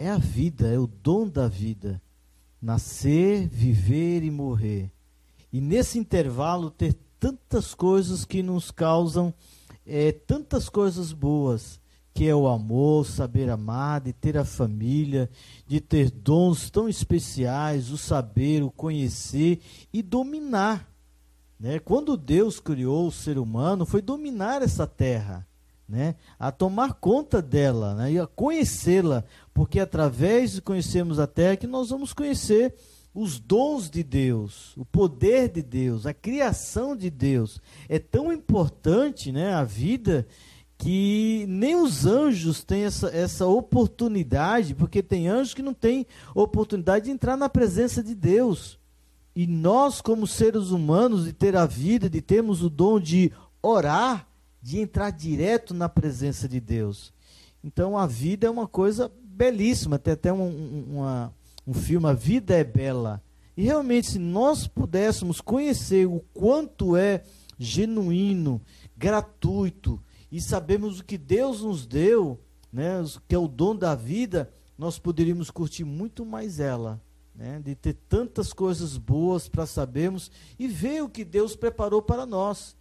é 0.02 0.10
a 0.10 0.18
vida, 0.18 0.66
é 0.66 0.78
o 0.78 0.88
dom 0.88 1.28
da 1.28 1.46
vida. 1.46 2.02
Nascer, 2.60 3.46
viver 3.48 4.24
e 4.24 4.30
morrer. 4.30 4.90
E 5.52 5.60
nesse 5.60 5.96
intervalo 5.96 6.70
ter 6.70 6.96
tantas 7.20 7.72
coisas 7.72 8.24
que 8.24 8.42
nos 8.42 8.72
causam 8.72 9.32
é, 9.86 10.10
tantas 10.10 10.68
coisas 10.68 11.12
boas, 11.12 11.80
que 12.12 12.26
é 12.26 12.34
o 12.34 12.48
amor, 12.48 13.06
saber 13.06 13.48
amar, 13.48 14.00
de 14.00 14.12
ter 14.12 14.36
a 14.36 14.44
família, 14.44 15.30
de 15.66 15.80
ter 15.80 16.10
dons 16.10 16.68
tão 16.68 16.88
especiais, 16.88 17.90
o 17.90 17.96
saber, 17.96 18.62
o 18.64 18.72
conhecer 18.72 19.60
e 19.92 20.02
dominar. 20.02 20.88
Né? 21.60 21.78
Quando 21.78 22.16
Deus 22.16 22.58
criou 22.58 23.06
o 23.06 23.12
ser 23.12 23.38
humano, 23.38 23.86
foi 23.86 24.02
dominar 24.02 24.62
essa 24.62 24.84
terra 24.84 25.46
né, 25.92 26.14
a 26.38 26.50
tomar 26.50 26.94
conta 26.94 27.42
dela 27.42 27.94
né, 27.94 28.12
e 28.12 28.18
a 28.18 28.26
conhecê-la, 28.26 29.24
porque 29.54 29.78
através 29.80 30.52
de 30.52 30.62
conhecermos 30.62 31.18
a 31.18 31.26
terra 31.26 31.56
que 31.56 31.66
nós 31.66 31.90
vamos 31.90 32.12
conhecer 32.12 32.74
os 33.14 33.38
dons 33.38 33.90
de 33.90 34.02
Deus, 34.02 34.74
o 34.76 34.84
poder 34.84 35.48
de 35.50 35.62
Deus, 35.62 36.06
a 36.06 36.14
criação 36.14 36.96
de 36.96 37.10
Deus 37.10 37.60
é 37.88 37.98
tão 37.98 38.32
importante, 38.32 39.30
né, 39.30 39.52
a 39.52 39.64
vida 39.64 40.26
que 40.78 41.44
nem 41.48 41.76
os 41.76 42.06
anjos 42.06 42.64
têm 42.64 42.84
essa, 42.84 43.08
essa 43.08 43.46
oportunidade, 43.46 44.74
porque 44.74 45.02
tem 45.02 45.28
anjos 45.28 45.54
que 45.54 45.62
não 45.62 45.74
têm 45.74 46.06
oportunidade 46.34 47.04
de 47.04 47.10
entrar 47.12 47.36
na 47.36 47.48
presença 47.48 48.02
de 48.02 48.14
Deus. 48.16 48.80
E 49.36 49.46
nós, 49.46 50.00
como 50.00 50.26
seres 50.26 50.70
humanos, 50.70 51.24
de 51.24 51.32
ter 51.32 51.54
a 51.54 51.66
vida, 51.66 52.10
de 52.10 52.20
termos 52.20 52.64
o 52.64 52.68
dom 52.68 52.98
de 52.98 53.30
orar, 53.62 54.26
de 54.60 54.80
entrar 54.80 55.10
direto 55.10 55.72
na 55.72 55.88
presença 55.88 56.48
de 56.48 56.58
Deus. 56.58 57.12
Então 57.62 57.96
a 57.96 58.06
vida 58.06 58.48
é 58.48 58.50
uma 58.50 58.66
coisa 58.66 59.10
belíssima, 59.32 59.98
tem 59.98 60.14
até 60.14 60.32
um, 60.32 60.86
uma, 60.92 61.34
um 61.66 61.74
filme, 61.74 62.06
A 62.08 62.12
Vida 62.12 62.54
é 62.54 62.64
Bela. 62.64 63.22
E 63.56 63.64
realmente, 63.64 64.12
se 64.12 64.18
nós 64.18 64.66
pudéssemos 64.66 65.40
conhecer 65.40 66.06
o 66.06 66.20
quanto 66.32 66.96
é 66.96 67.22
genuíno, 67.58 68.60
gratuito, 68.96 70.02
e 70.30 70.40
sabemos 70.40 71.00
o 71.00 71.04
que 71.04 71.18
Deus 71.18 71.62
nos 71.62 71.86
deu, 71.86 72.40
né, 72.72 73.04
que 73.28 73.34
é 73.34 73.38
o 73.38 73.48
dom 73.48 73.76
da 73.76 73.94
vida, 73.94 74.50
nós 74.78 74.98
poderíamos 74.98 75.50
curtir 75.50 75.84
muito 75.84 76.24
mais 76.24 76.58
ela. 76.58 77.00
Né, 77.34 77.58
de 77.64 77.74
ter 77.74 77.94
tantas 77.94 78.52
coisas 78.52 78.98
boas 78.98 79.48
para 79.48 79.64
sabermos 79.64 80.30
e 80.58 80.68
ver 80.68 81.02
o 81.02 81.08
que 81.08 81.24
Deus 81.24 81.56
preparou 81.56 82.02
para 82.02 82.26
nós. 82.26 82.76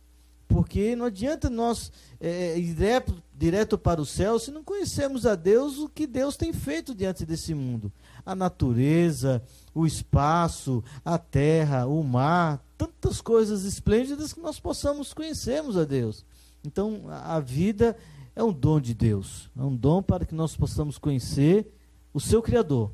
Porque 0.52 0.96
não 0.96 1.06
adianta 1.06 1.50
nós 1.50 1.92
é, 2.20 2.58
ir 2.58 2.74
direto, 2.74 3.24
direto 3.34 3.78
para 3.78 4.02
o 4.02 4.06
céu 4.06 4.38
se 4.38 4.52
não 4.52 4.64
conhecemos 4.64 5.26
a 5.26 5.36
Deus 5.36 5.78
o 5.78 5.90
que 5.90 6.06
Deus 6.06 6.36
tem 6.36 6.52
feito 6.52 6.94
diante 6.94 7.26
desse 7.26 7.54
mundo. 7.54 7.92
A 8.26 8.36
natureza, 8.36 9.42
o 9.74 9.86
espaço, 9.86 10.84
a 11.04 11.18
terra, 11.18 11.88
o 11.88 12.04
mar, 12.04 12.64
tantas 12.78 13.22
coisas 13.22 13.64
esplêndidas 13.64 14.34
que 14.34 14.42
nós 14.42 14.60
possamos 14.60 15.14
conhecermos 15.14 15.78
a 15.78 15.86
Deus. 15.86 16.26
Então 16.64 17.04
a 17.10 17.40
vida 17.40 17.96
é 18.36 18.44
um 18.44 18.54
dom 18.54 18.80
de 18.80 18.94
Deus, 18.94 19.50
é 19.58 19.62
um 19.62 19.76
dom 19.76 20.02
para 20.02 20.26
que 20.26 20.36
nós 20.36 20.56
possamos 20.56 20.98
conhecer 20.98 21.74
o 22.14 22.20
seu 22.20 22.42
Criador, 22.42 22.92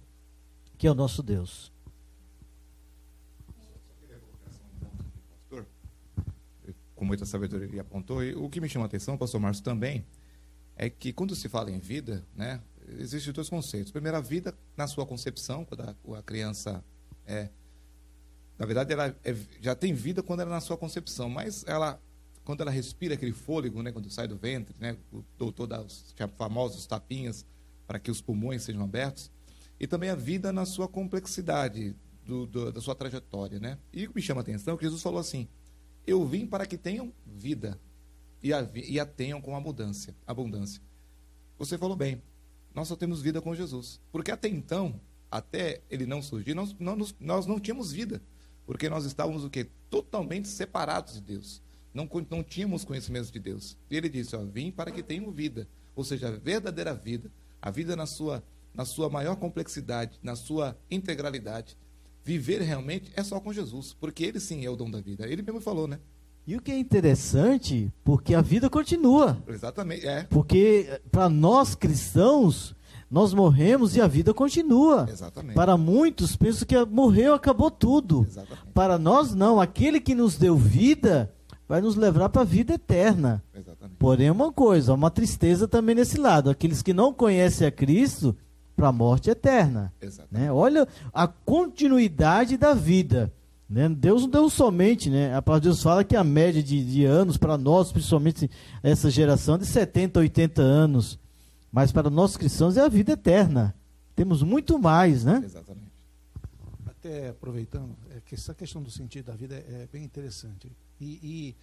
que 0.78 0.88
é 0.88 0.92
o 0.92 0.96
nosso 0.96 1.22
Deus. 1.22 1.72
Com 6.98 7.06
muita 7.06 7.26
sabedoria 7.26 7.82
apontou. 7.82 8.24
E 8.24 8.36
o 8.36 8.50
que 8.50 8.60
me 8.60 8.68
chama 8.68 8.86
a 8.86 8.88
atenção, 8.88 9.18
pastor 9.18 9.40
Márcio, 9.40 9.64
também, 9.64 10.06
é 10.76 10.90
que 10.90 11.14
quando 11.14 11.36
se 11.36 11.48
fala 11.48 11.72
em 11.72 11.80
vida, 11.80 12.26
né, 12.36 12.60
existem 13.00 13.32
dois 13.32 13.48
conceitos. 13.48 13.92
Primeiro, 13.92 14.18
a 14.18 14.22
vida 14.22 14.54
na 14.76 14.88
sua 14.88 15.06
concepção, 15.06 15.64
quando 15.64 15.82
a, 15.82 16.18
a 16.18 16.24
criança 16.24 16.84
é. 17.26 17.50
Na 18.58 18.66
verdade, 18.66 18.92
ela 18.92 19.16
é, 19.24 19.36
já 19.62 19.76
tem 19.76 19.94
vida 19.94 20.24
quando 20.24 20.40
ela 20.40 20.50
é 20.50 20.54
na 20.56 20.62
sua 20.62 20.76
concepção, 20.76 21.30
mas 21.30 21.64
ela, 21.68 22.02
quando 22.44 22.62
ela 22.62 22.72
respira 22.72 23.14
aquele 23.14 23.32
fôlego, 23.32 23.84
né, 23.84 23.92
quando 23.92 24.10
sai 24.10 24.28
do 24.28 24.36
ventre, 24.36 24.76
né, 24.80 24.98
o 25.14 25.24
doutor 25.38 25.68
dá 25.68 25.80
os 25.80 26.16
famosos 26.36 26.88
tapinhas 26.88 27.46
para 27.86 28.00
que 28.00 28.10
os 28.10 28.20
pulmões 28.20 28.64
sejam 28.64 28.84
abertos, 28.84 29.32
e 29.80 29.86
também 29.86 30.10
a 30.10 30.16
vida 30.16 30.52
na 30.52 30.66
sua 30.66 30.88
complexidade 30.88 31.96
do, 32.26 32.48
do, 32.48 32.72
da 32.72 32.82
sua 32.82 32.96
trajetória. 32.96 33.60
Né? 33.60 33.78
E 33.94 34.06
o 34.06 34.10
que 34.10 34.16
me 34.16 34.22
chama 34.24 34.42
a 34.42 34.44
atenção 34.44 34.74
é 34.74 34.78
que 34.78 34.84
Jesus 34.84 35.04
falou 35.04 35.20
assim: 35.20 35.48
eu 36.08 36.26
vim 36.26 36.48
para 36.48 36.66
que 36.66 36.78
tenham 36.78 37.14
vida 37.26 37.78
e 38.42 38.54
a, 38.54 38.68
e 38.74 38.98
a 38.98 39.06
tenham 39.06 39.42
com 39.42 39.56
abundância, 39.58 40.16
abundância. 40.26 40.82
Você 41.60 41.78
falou 41.78 41.98
bem. 41.98 42.24
Nós 42.74 42.88
só 42.88 42.96
temos 42.96 43.22
vida 43.22 43.42
com 43.42 43.54
Jesus. 43.54 44.00
Porque 44.12 44.32
até 44.32 44.48
então, 44.48 45.00
até 45.30 45.82
ele 45.90 46.06
não 46.06 46.22
surgir, 46.22 46.54
nós, 46.54 46.74
nós, 46.80 47.14
nós 47.20 47.46
não 47.46 47.60
tínhamos 47.60 47.92
vida. 47.92 48.22
Porque 48.66 48.90
nós 48.90 49.04
estávamos 49.04 49.44
o 49.44 49.50
quê? 49.50 49.68
Totalmente 49.90 50.48
separados 50.48 51.16
de 51.16 51.22
Deus. 51.22 51.62
Não, 51.94 52.08
não 52.30 52.44
tínhamos 52.44 52.86
conhecimento 52.86 53.32
de 53.32 53.40
Deus. 53.40 53.78
E 53.90 53.98
ele 53.98 54.08
disse: 54.08 54.36
ó, 54.36 54.44
Vim 54.44 54.72
para 54.72 54.92
que 54.92 55.04
tenham 55.04 55.30
vida. 55.32 55.68
Ou 55.96 56.04
seja, 56.04 56.30
a 56.30 56.32
verdadeira 56.32 56.94
vida. 56.94 57.30
A 57.62 57.72
vida 57.72 57.96
na 57.96 58.06
sua, 58.06 58.44
na 58.74 58.86
sua 58.86 59.10
maior 59.10 59.36
complexidade, 59.36 60.20
na 60.22 60.36
sua 60.36 60.78
integralidade 60.92 61.76
viver 62.28 62.62
realmente 62.62 63.10
é 63.16 63.24
só 63.24 63.40
com 63.40 63.54
Jesus, 63.54 63.96
porque 63.98 64.26
ele 64.26 64.38
sim 64.42 64.66
é 64.66 64.70
o 64.70 64.76
dom 64.76 64.92
da 64.92 65.00
vida. 65.00 65.26
Ele 65.26 65.42
mesmo 65.42 65.62
falou, 65.62 65.88
né? 65.88 65.98
E 66.46 66.58
o 66.58 66.62
que 66.62 66.74
é 66.74 66.78
interessante, 66.78 67.90
porque 68.04 68.36
a 68.36 68.42
vida 68.42 68.70
continua. 68.70 69.42
Exatamente, 69.48 70.06
é. 70.06 70.24
Porque 70.24 71.00
para 71.10 71.30
nós 71.30 71.74
cristãos, 71.74 72.76
nós 73.10 73.34
morremos 73.34 73.96
e 73.96 74.02
a 74.02 74.08
vida 74.08 74.34
continua. 74.34 75.08
Exatamente. 75.10 75.56
Para 75.56 75.78
muitos, 75.78 76.36
penso 76.36 76.66
que 76.66 76.76
morreu, 76.86 77.34
acabou 77.34 77.72
tudo. 77.72 78.26
Exatamente. 78.28 78.74
Para 78.74 78.98
nós, 78.98 79.34
não. 79.34 79.62
Aquele 79.62 80.02
que 80.02 80.14
nos 80.14 80.38
deu 80.38 80.58
vida 80.58 81.34
vai 81.66 81.80
nos 81.80 81.96
levar 81.96 82.28
para 82.28 82.42
a 82.42 82.46
vida 82.46 82.74
eterna. 82.74 83.42
Exatamente. 83.56 83.96
Porém, 83.98 84.30
uma 84.30 84.52
coisa, 84.52 84.94
uma 84.94 85.10
tristeza 85.10 85.66
também 85.66 85.96
nesse 85.96 86.18
lado. 86.18 86.50
Aqueles 86.50 86.82
que 86.82 86.94
não 86.94 87.14
conhecem 87.14 87.66
a 87.66 87.72
Cristo, 87.72 88.36
para 88.78 88.90
a 88.90 88.92
morte 88.92 89.32
eterna. 89.32 89.92
Né? 90.32 90.52
Olha 90.52 90.88
a 91.12 91.28
continuidade 91.28 92.56
da 92.58 92.76
vida. 92.76 93.34
Né? 93.68 93.90
Deus 93.90 94.22
não 94.22 94.30
deu 94.30 94.50
somente, 94.50 95.10
né? 95.10 95.36
A 95.36 95.42
palavra 95.42 95.62
de 95.62 95.68
Deus 95.70 95.82
fala 95.82 96.04
que 96.04 96.16
a 96.16 96.24
média 96.24 96.62
de, 96.62 96.86
de 96.86 97.04
anos 97.04 97.36
para 97.36 97.58
nós, 97.58 97.92
principalmente 97.92 98.50
essa 98.84 99.10
geração, 99.10 99.56
é 99.56 99.58
de 99.58 99.66
70, 99.66 100.20
80 100.20 100.62
anos. 100.62 101.20
Mas 101.72 101.92
para 101.92 102.10
nós 102.10 102.38
cristãos 102.38 102.78
é 102.78 102.82
a 102.82 102.88
vida 102.88 103.14
eterna. 103.14 103.76
Temos 104.16 104.44
muito 104.44 104.80
mais, 104.80 105.26
né? 105.26 105.42
Exatamente. 105.44 105.92
Até 106.86 107.30
aproveitando, 107.30 107.96
é 108.16 108.22
que 108.22 108.36
essa 108.36 108.54
questão 108.54 108.82
do 108.82 108.92
sentido 108.92 109.26
da 109.26 109.36
vida 109.36 109.56
é, 109.56 109.84
é 109.84 109.90
bem 109.92 110.04
interessante. 110.04 110.72
E, 111.02 111.20
e, 111.22 111.56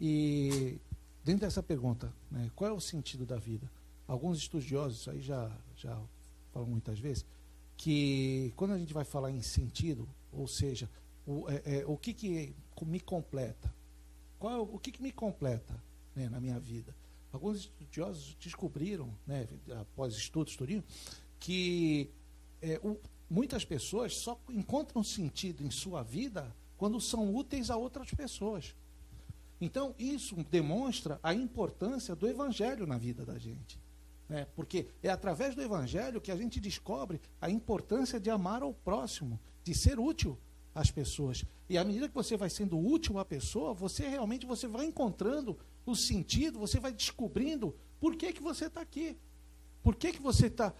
e, 0.00 0.78
dentro 1.24 1.40
dessa 1.40 1.62
pergunta, 1.62 2.12
né, 2.30 2.50
qual 2.54 2.70
é 2.70 2.72
o 2.72 2.80
sentido 2.80 3.26
da 3.26 3.36
vida? 3.36 3.68
Alguns 4.06 4.38
estudiosos 4.38 5.08
aí 5.08 5.20
já, 5.20 5.50
já 5.76 5.98
falo 6.52 6.66
muitas 6.66 6.98
vezes, 6.98 7.24
que 7.76 8.52
quando 8.56 8.72
a 8.72 8.78
gente 8.78 8.92
vai 8.92 9.04
falar 9.04 9.30
em 9.30 9.42
sentido, 9.42 10.08
ou 10.32 10.46
seja, 10.46 10.88
o, 11.26 11.48
é, 11.48 11.78
é, 11.78 11.86
o 11.86 11.96
que, 11.96 12.12
que 12.12 12.54
me 12.82 13.00
completa? 13.00 13.74
Qual 14.38 14.52
é 14.52 14.58
o, 14.58 14.78
que, 14.78 14.92
que 14.92 15.02
me 15.02 15.12
completa 15.12 15.82
né, 16.14 16.28
na 16.28 16.40
minha 16.40 16.58
vida? 16.58 16.94
Alguns 17.32 17.58
estudiosos 17.58 18.36
descobriram, 18.40 19.14
né, 19.26 19.46
após 19.80 20.14
estudos 20.14 20.56
tudinho, 20.56 20.82
que 21.38 22.10
é, 22.60 22.80
o, 22.82 22.98
muitas 23.28 23.64
pessoas 23.64 24.16
só 24.16 24.40
encontram 24.48 25.02
sentido 25.04 25.64
em 25.64 25.70
sua 25.70 26.02
vida 26.02 26.54
quando 26.76 27.00
são 27.00 27.34
úteis 27.34 27.70
a 27.70 27.76
outras 27.76 28.10
pessoas. 28.10 28.74
Então, 29.60 29.94
isso 29.98 30.34
demonstra 30.50 31.20
a 31.22 31.34
importância 31.34 32.16
do 32.16 32.26
evangelho 32.26 32.86
na 32.86 32.96
vida 32.96 33.24
da 33.24 33.38
gente. 33.38 33.78
Né? 34.30 34.46
Porque 34.54 34.86
é 35.02 35.10
através 35.10 35.56
do 35.56 35.60
Evangelho 35.60 36.20
que 36.20 36.30
a 36.30 36.36
gente 36.36 36.60
descobre 36.60 37.20
a 37.40 37.50
importância 37.50 38.20
de 38.20 38.30
amar 38.30 38.62
ao 38.62 38.72
próximo, 38.72 39.40
de 39.64 39.74
ser 39.74 39.98
útil 39.98 40.38
às 40.72 40.88
pessoas. 40.88 41.44
E 41.68 41.76
à 41.76 41.82
medida 41.82 42.08
que 42.08 42.14
você 42.14 42.36
vai 42.36 42.48
sendo 42.48 42.78
útil 42.78 43.18
à 43.18 43.24
pessoa, 43.24 43.74
você 43.74 44.06
realmente 44.06 44.46
você 44.46 44.68
vai 44.68 44.86
encontrando 44.86 45.58
o 45.84 45.96
sentido, 45.96 46.60
você 46.60 46.78
vai 46.78 46.92
descobrindo 46.92 47.74
por 47.98 48.14
que, 48.14 48.32
que 48.32 48.40
você 48.40 48.66
está 48.66 48.80
aqui. 48.80 49.18
Por 49.82 49.96
que, 49.96 50.12
que 50.12 50.22
você 50.22 50.48
tá, 50.48 50.72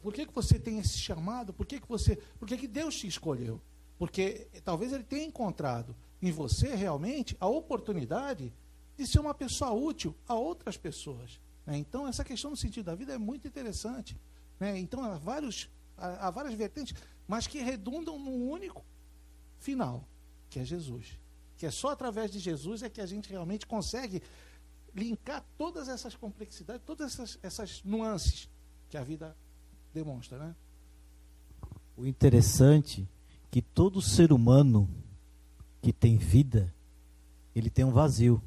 por 0.00 0.14
que, 0.14 0.24
que 0.24 0.32
você 0.32 0.58
tem 0.58 0.78
esse 0.78 0.96
chamado? 0.96 1.52
Por 1.52 1.66
que, 1.66 1.78
que 1.78 1.88
você, 1.88 2.16
por 2.38 2.48
que, 2.48 2.56
que 2.56 2.68
Deus 2.68 2.96
te 2.96 3.06
escolheu? 3.06 3.60
Porque 3.98 4.48
talvez 4.64 4.94
ele 4.94 5.04
tenha 5.04 5.26
encontrado 5.26 5.94
em 6.22 6.32
você 6.32 6.74
realmente 6.74 7.36
a 7.38 7.48
oportunidade 7.48 8.50
de 8.96 9.06
ser 9.06 9.18
uma 9.18 9.34
pessoa 9.34 9.72
útil 9.72 10.16
a 10.26 10.34
outras 10.34 10.78
pessoas. 10.78 11.38
Né? 11.66 11.78
Então, 11.78 12.06
essa 12.06 12.24
questão 12.24 12.50
do 12.50 12.56
sentido 12.56 12.86
da 12.86 12.94
vida 12.94 13.12
é 13.12 13.18
muito 13.18 13.46
interessante. 13.46 14.20
Né? 14.58 14.78
Então, 14.78 15.02
há, 15.02 15.16
vários, 15.16 15.68
há, 15.96 16.30
várias 16.30 16.54
vertentes, 16.54 16.94
mas 17.26 17.46
que 17.46 17.60
redundam 17.60 18.18
num 18.18 18.48
único 18.48 18.84
final, 19.58 20.08
que 20.50 20.58
é 20.58 20.64
Jesus. 20.64 21.18
Que 21.56 21.66
é 21.66 21.70
só 21.70 21.90
através 21.90 22.30
de 22.30 22.38
Jesus 22.38 22.82
é 22.82 22.90
que 22.90 23.00
a 23.00 23.06
gente 23.06 23.30
realmente 23.30 23.66
consegue 23.66 24.22
linkar 24.94 25.44
todas 25.58 25.88
essas 25.88 26.14
complexidades, 26.14 26.82
todas 26.84 27.12
essas, 27.12 27.38
essas 27.42 27.82
nuances 27.82 28.48
que 28.88 28.96
a 28.96 29.02
vida 29.02 29.36
demonstra. 29.92 30.38
Né? 30.38 30.56
O 31.96 32.06
interessante 32.06 33.02
é 33.02 33.46
que 33.50 33.62
todo 33.62 34.02
ser 34.02 34.32
humano 34.32 34.88
que 35.80 35.92
tem 35.92 36.16
vida, 36.16 36.74
ele 37.54 37.70
tem 37.70 37.84
um 37.84 37.92
vazio. 37.92 38.42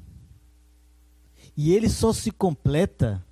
E 1.56 1.72
ele 1.72 1.88
só 1.88 2.12
se 2.12 2.30
completa 2.30 3.24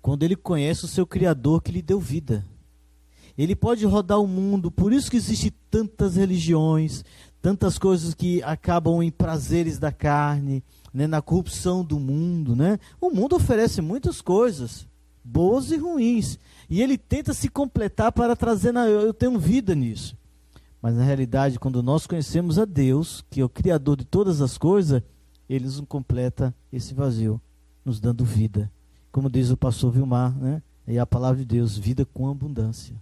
quando 0.00 0.22
ele 0.22 0.36
conhece 0.36 0.84
o 0.84 0.88
seu 0.88 1.06
Criador 1.06 1.62
que 1.62 1.72
lhe 1.72 1.80
deu 1.80 2.00
vida. 2.00 2.44
Ele 3.36 3.56
pode 3.56 3.86
rodar 3.86 4.20
o 4.20 4.26
mundo, 4.26 4.70
por 4.70 4.92
isso 4.92 5.10
que 5.10 5.16
existem 5.16 5.52
tantas 5.70 6.16
religiões, 6.16 7.04
tantas 7.40 7.78
coisas 7.78 8.12
que 8.12 8.42
acabam 8.42 9.02
em 9.02 9.10
prazeres 9.10 9.78
da 9.78 9.90
carne, 9.90 10.62
né, 10.92 11.06
na 11.06 11.22
corrupção 11.22 11.84
do 11.84 11.98
mundo. 11.98 12.54
Né? 12.54 12.78
O 13.00 13.10
mundo 13.10 13.36
oferece 13.36 13.80
muitas 13.80 14.20
coisas, 14.20 14.86
boas 15.24 15.70
e 15.70 15.76
ruins. 15.76 16.38
E 16.68 16.82
ele 16.82 16.98
tenta 16.98 17.32
se 17.32 17.48
completar 17.48 18.12
para 18.12 18.36
trazer, 18.36 18.72
na, 18.72 18.86
eu 18.86 19.14
tenho 19.14 19.38
vida 19.38 19.74
nisso. 19.74 20.16
Mas 20.80 20.96
na 20.96 21.04
realidade, 21.04 21.58
quando 21.58 21.82
nós 21.82 22.06
conhecemos 22.06 22.58
a 22.58 22.64
Deus, 22.64 23.24
que 23.30 23.40
é 23.40 23.44
o 23.44 23.48
Criador 23.48 23.96
de 23.96 24.04
todas 24.04 24.42
as 24.42 24.58
coisas, 24.58 25.02
Ele 25.52 25.66
nos 25.66 25.80
completa 25.80 26.54
esse 26.72 26.94
vazio, 26.94 27.38
nos 27.84 28.00
dando 28.00 28.24
vida. 28.24 28.72
Como 29.10 29.28
diz 29.28 29.50
o 29.50 29.56
pastor 29.56 29.92
Vilmar, 29.92 30.34
né? 30.34 30.62
E 30.88 30.98
a 30.98 31.04
palavra 31.04 31.40
de 31.40 31.44
Deus, 31.44 31.76
vida 31.76 32.06
com 32.06 32.30
abundância. 32.30 32.96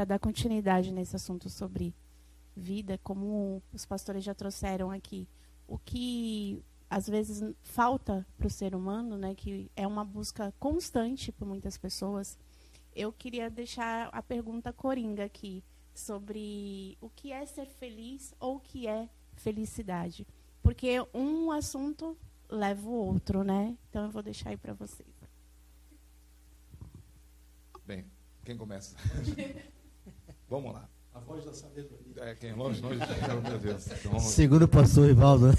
Para 0.00 0.06
dar 0.06 0.18
continuidade 0.18 0.90
nesse 0.90 1.14
assunto 1.14 1.50
sobre 1.50 1.94
vida, 2.56 2.98
como 3.04 3.62
os 3.70 3.84
pastores 3.84 4.24
já 4.24 4.34
trouxeram 4.34 4.90
aqui, 4.90 5.28
o 5.68 5.78
que 5.78 6.64
às 6.88 7.06
vezes 7.06 7.44
falta 7.60 8.26
para 8.38 8.46
o 8.46 8.50
ser 8.50 8.74
humano, 8.74 9.18
né, 9.18 9.34
que 9.34 9.70
é 9.76 9.86
uma 9.86 10.02
busca 10.02 10.54
constante 10.58 11.30
por 11.30 11.46
muitas 11.46 11.76
pessoas. 11.76 12.38
Eu 12.94 13.12
queria 13.12 13.50
deixar 13.50 14.08
a 14.10 14.22
pergunta 14.22 14.72
coringa 14.72 15.26
aqui 15.26 15.62
sobre 15.92 16.96
o 16.98 17.10
que 17.10 17.30
é 17.30 17.44
ser 17.44 17.66
feliz 17.66 18.34
ou 18.40 18.56
o 18.56 18.60
que 18.60 18.86
é 18.86 19.06
felicidade, 19.34 20.26
porque 20.62 20.96
um 21.12 21.50
assunto 21.50 22.16
leva 22.48 22.88
o 22.88 22.94
outro, 22.94 23.44
né? 23.44 23.76
Então 23.90 24.06
eu 24.06 24.10
vou 24.10 24.22
deixar 24.22 24.48
aí 24.48 24.56
para 24.56 24.72
vocês. 24.72 25.14
Bem, 27.84 28.06
quem 28.42 28.56
começa? 28.56 28.96
Vamos 30.50 30.72
lá. 30.72 30.88
A 31.14 31.20
voz 31.20 31.44
da 31.44 31.52
sabedoria. 31.52 32.24
É, 32.24 32.34
quem? 32.34 32.52
Longe, 32.52 32.82
longe. 32.82 32.98
Meu 32.98 33.58
Deus. 33.60 33.86
Então, 33.86 34.18
Segundo 34.20 34.64
o 34.64 34.68
pastor 34.68 35.06
Rivaldo. 35.06 35.50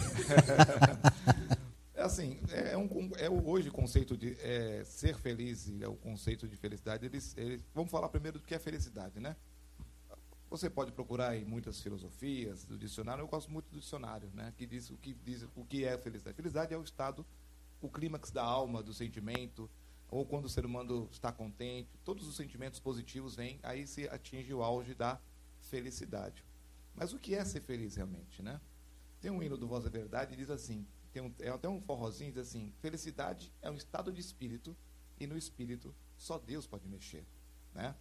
é 1.96 2.02
assim, 2.02 2.42
é, 2.52 2.78
um, 2.78 3.10
é 3.18 3.30
hoje 3.30 3.70
o 3.70 3.72
conceito 3.72 4.18
de 4.18 4.38
é, 4.42 4.84
ser 4.84 5.18
feliz 5.18 5.70
e 5.70 5.82
é 5.82 5.88
o 5.88 5.96
conceito 5.96 6.46
de 6.46 6.58
felicidade. 6.58 7.06
Eles, 7.06 7.34
eles, 7.38 7.64
vamos 7.74 7.90
falar 7.90 8.10
primeiro 8.10 8.38
do 8.38 8.46
que 8.46 8.54
é 8.54 8.60
felicidade, 8.60 9.22
né? 9.22 9.38
Você 10.50 10.70
pode 10.70 10.92
procurar 10.92 11.38
em 11.38 11.46
muitas 11.46 11.82
filosofias 11.82 12.66
do 12.66 12.78
dicionário. 12.78 13.22
Eu 13.22 13.30
gosto 13.30 13.50
muito 13.50 13.72
do 13.72 13.80
dicionário, 13.80 14.30
né? 14.34 14.54
Que 14.58 14.66
diz 14.66 14.90
o 14.90 14.98
que 14.98 15.14
diz 15.14 15.48
o 15.56 15.64
que 15.64 15.86
é 15.86 15.98
felicidade. 15.98 16.36
Felicidade 16.36 16.74
é 16.74 16.78
o 16.78 16.84
estado, 16.84 17.26
o 17.82 17.88
clímax 17.88 18.30
da 18.30 18.44
alma, 18.44 18.84
do 18.84 18.94
sentimento, 18.94 19.70
ou 20.12 20.26
quando 20.26 20.46
o 20.46 20.50
ser 20.50 20.66
humano 20.66 21.08
está 21.10 21.32
contente, 21.32 21.98
todos 22.04 22.28
os 22.28 22.36
sentimentos 22.36 22.82
positivos 22.82 23.34
vêm, 23.34 23.60
aí 23.64 23.88
se 23.88 24.10
atinge 24.10 24.54
o 24.54 24.62
auge 24.62 24.94
da 24.94 25.20
felicidade. 25.62 26.46
Mas 26.94 27.14
o 27.14 27.18
que 27.18 27.34
é 27.34 27.46
ser 27.46 27.62
feliz 27.62 27.96
realmente, 27.96 28.44
né? 28.44 28.60
Tem 29.22 29.32
um 29.32 29.42
hino 29.42 29.58
do 29.58 29.68
Voz 29.68 29.86
da 29.86 29.90
Verdade 29.90 30.36
diz 30.36 30.50
assim, 30.50 30.86
tem 31.14 31.22
um, 31.22 31.34
é 31.40 31.50
até 31.50 31.70
um 31.70 31.80
forrozinho 31.80 32.34
diz 32.34 32.42
assim, 32.50 32.74
felicidade 32.82 33.54
é 33.62 33.72
um 33.72 33.76
estado 33.76 34.12
de 34.12 34.20
espírito 34.20 34.76
e 35.18 35.26
no 35.26 35.38
espírito 35.38 35.96
só 36.18 36.38
Deus 36.38 36.68
pode 36.68 36.90
mexer, 36.90 37.26
né? 37.74 37.96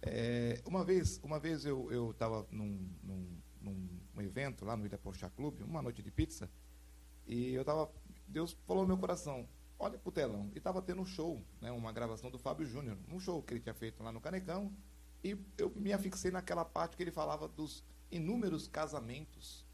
É, 0.00 0.62
uma 0.64 0.84
vez, 0.84 1.20
uma 1.22 1.38
vez 1.38 1.66
eu 1.66 2.10
estava 2.12 2.46
num, 2.50 2.88
num, 3.02 3.42
num, 3.60 4.22
evento 4.22 4.64
lá 4.64 4.76
no 4.76 4.86
Ilha 4.86 4.98
Pochá 4.98 5.28
Clube, 5.28 5.62
uma 5.62 5.82
noite 5.82 6.02
de 6.02 6.10
pizza, 6.10 6.50
e 7.26 7.52
eu 7.52 7.62
estava, 7.62 7.90
Deus 8.26 8.56
falou 8.66 8.84
no 8.84 8.88
meu 8.88 8.98
coração, 8.98 9.48
olha 9.78 9.98
pro 9.98 10.12
telão. 10.12 10.50
E 10.54 10.58
estava 10.58 10.80
tendo 10.82 11.00
um 11.00 11.06
show, 11.06 11.42
né, 11.60 11.70
uma 11.70 11.92
gravação 11.92 12.30
do 12.30 12.38
Fábio 12.38 12.66
Júnior, 12.66 12.96
um 13.08 13.20
show 13.20 13.42
que 13.42 13.54
ele 13.54 13.60
tinha 13.60 13.74
feito 13.74 14.02
lá 14.02 14.12
no 14.12 14.20
Canecão. 14.20 14.72
E 15.22 15.36
eu 15.58 15.70
me 15.74 15.92
afixei 15.92 16.30
naquela 16.30 16.64
parte 16.64 16.96
que 16.96 17.02
ele 17.02 17.10
falava 17.10 17.48
dos 17.48 17.84
inúmeros 18.10 18.68
casamentos. 18.68 19.64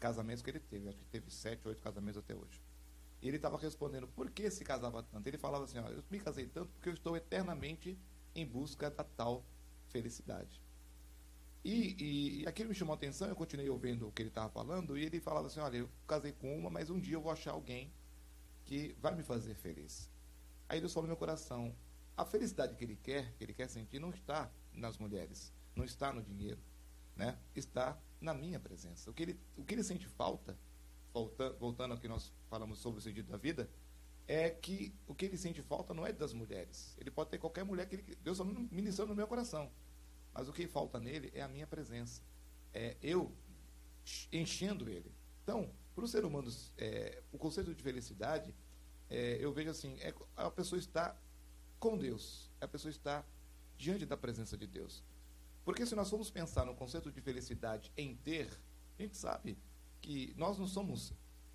Casamentos 0.00 0.42
que 0.42 0.50
ele 0.50 0.60
teve, 0.60 0.88
acho 0.88 0.98
que 0.98 1.06
teve 1.06 1.30
sete, 1.30 1.66
oito 1.66 1.82
casamentos 1.82 2.18
até 2.18 2.34
hoje. 2.34 2.62
E 3.20 3.26
ele 3.26 3.36
estava 3.36 3.58
respondendo 3.58 4.06
por 4.06 4.30
que 4.30 4.50
se 4.50 4.64
casava 4.64 5.02
tanto. 5.02 5.26
Ele 5.26 5.38
falava 5.38 5.64
assim: 5.64 5.78
eu 5.78 6.04
me 6.10 6.20
casei 6.20 6.46
tanto 6.46 6.70
porque 6.72 6.88
eu 6.88 6.94
estou 6.94 7.16
eternamente 7.16 7.98
em 8.34 8.46
busca 8.46 8.90
da 8.90 9.02
tal 9.02 9.44
felicidade. 9.88 10.62
E, 11.64 11.96
e, 11.98 12.42
e 12.42 12.46
aquilo 12.46 12.68
me 12.68 12.74
chamou 12.74 12.92
a 12.92 12.96
atenção, 12.96 13.28
eu 13.28 13.34
continuei 13.34 13.68
ouvindo 13.68 14.06
o 14.06 14.12
que 14.12 14.22
ele 14.22 14.28
estava 14.28 14.48
falando, 14.48 14.96
e 14.96 15.04
ele 15.04 15.20
falava 15.20 15.48
assim: 15.48 15.60
olha, 15.60 15.78
eu 15.78 15.90
casei 16.06 16.32
com 16.32 16.56
uma, 16.56 16.70
mas 16.70 16.90
um 16.90 17.00
dia 17.00 17.16
eu 17.16 17.20
vou 17.20 17.32
achar 17.32 17.50
alguém 17.52 17.92
que 18.68 18.94
vai 19.00 19.14
me 19.14 19.22
fazer 19.22 19.54
feliz. 19.54 20.10
Aí 20.68 20.78
Deus 20.78 20.92
falou 20.92 21.06
no 21.06 21.12
meu 21.12 21.16
coração: 21.16 21.74
a 22.14 22.24
felicidade 22.24 22.76
que 22.76 22.84
Ele 22.84 22.96
quer, 22.96 23.32
que 23.32 23.42
Ele 23.42 23.54
quer 23.54 23.66
sentir, 23.66 23.98
não 23.98 24.10
está 24.10 24.52
nas 24.74 24.98
mulheres, 24.98 25.50
não 25.74 25.86
está 25.86 26.12
no 26.12 26.22
dinheiro, 26.22 26.60
né? 27.16 27.38
está 27.56 27.98
na 28.20 28.34
minha 28.34 28.60
presença. 28.60 29.10
O 29.10 29.14
que 29.14 29.22
Ele, 29.22 29.40
o 29.56 29.64
que 29.64 29.74
ele 29.74 29.82
sente 29.82 30.06
falta, 30.06 30.54
voltando, 31.58 31.92
ao 31.92 31.98
que 31.98 32.06
nós 32.06 32.30
falamos 32.50 32.78
sobre 32.78 32.98
o 32.98 33.02
sentido 33.02 33.30
da 33.30 33.38
vida, 33.38 33.70
é 34.26 34.50
que 34.50 34.94
o 35.06 35.14
que 35.14 35.24
ele 35.24 35.38
sente 35.38 35.62
falta 35.62 35.94
não 35.94 36.06
é 36.06 36.12
das 36.12 36.34
mulheres. 36.34 36.94
Ele 36.98 37.10
pode 37.10 37.30
ter 37.30 37.38
qualquer 37.38 37.64
mulher 37.64 37.88
que 37.88 37.94
ele, 37.94 38.16
Deus 38.16 38.38
ministrando 38.70 39.12
no 39.12 39.16
meu 39.16 39.26
coração. 39.26 39.72
Mas 40.34 40.46
o 40.46 40.52
que 40.52 40.68
falta 40.68 41.00
nele 41.00 41.30
é 41.34 41.40
a 41.40 41.48
minha 41.48 41.66
presença. 41.66 42.20
É 42.74 42.98
eu 43.00 43.34
enchendo 44.30 44.90
ele. 44.90 45.10
Então, 45.42 45.72
para 45.98 46.04
o 46.04 46.08
ser 46.08 46.24
humano, 46.24 46.48
é, 46.76 47.20
o 47.32 47.38
conceito 47.38 47.74
de 47.74 47.82
felicidade, 47.82 48.54
é, 49.10 49.36
eu 49.40 49.52
vejo 49.52 49.70
assim, 49.70 49.98
é, 49.98 50.14
a 50.36 50.48
pessoa 50.48 50.78
está 50.78 51.20
com 51.80 51.98
Deus, 51.98 52.48
a 52.60 52.68
pessoa 52.68 52.88
está 52.88 53.24
diante 53.76 54.06
da 54.06 54.16
presença 54.16 54.56
de 54.56 54.64
Deus. 54.64 55.02
Porque 55.64 55.84
se 55.84 55.96
nós 55.96 56.08
formos 56.08 56.30
pensar 56.30 56.64
no 56.64 56.74
conceito 56.76 57.10
de 57.10 57.20
felicidade 57.20 57.92
em 57.96 58.14
ter, 58.14 58.48
a 58.96 59.02
gente 59.02 59.16
sabe 59.16 59.58
que 60.00 60.32
nós 60.36 60.56
não 60.56 60.68
somos 60.68 61.12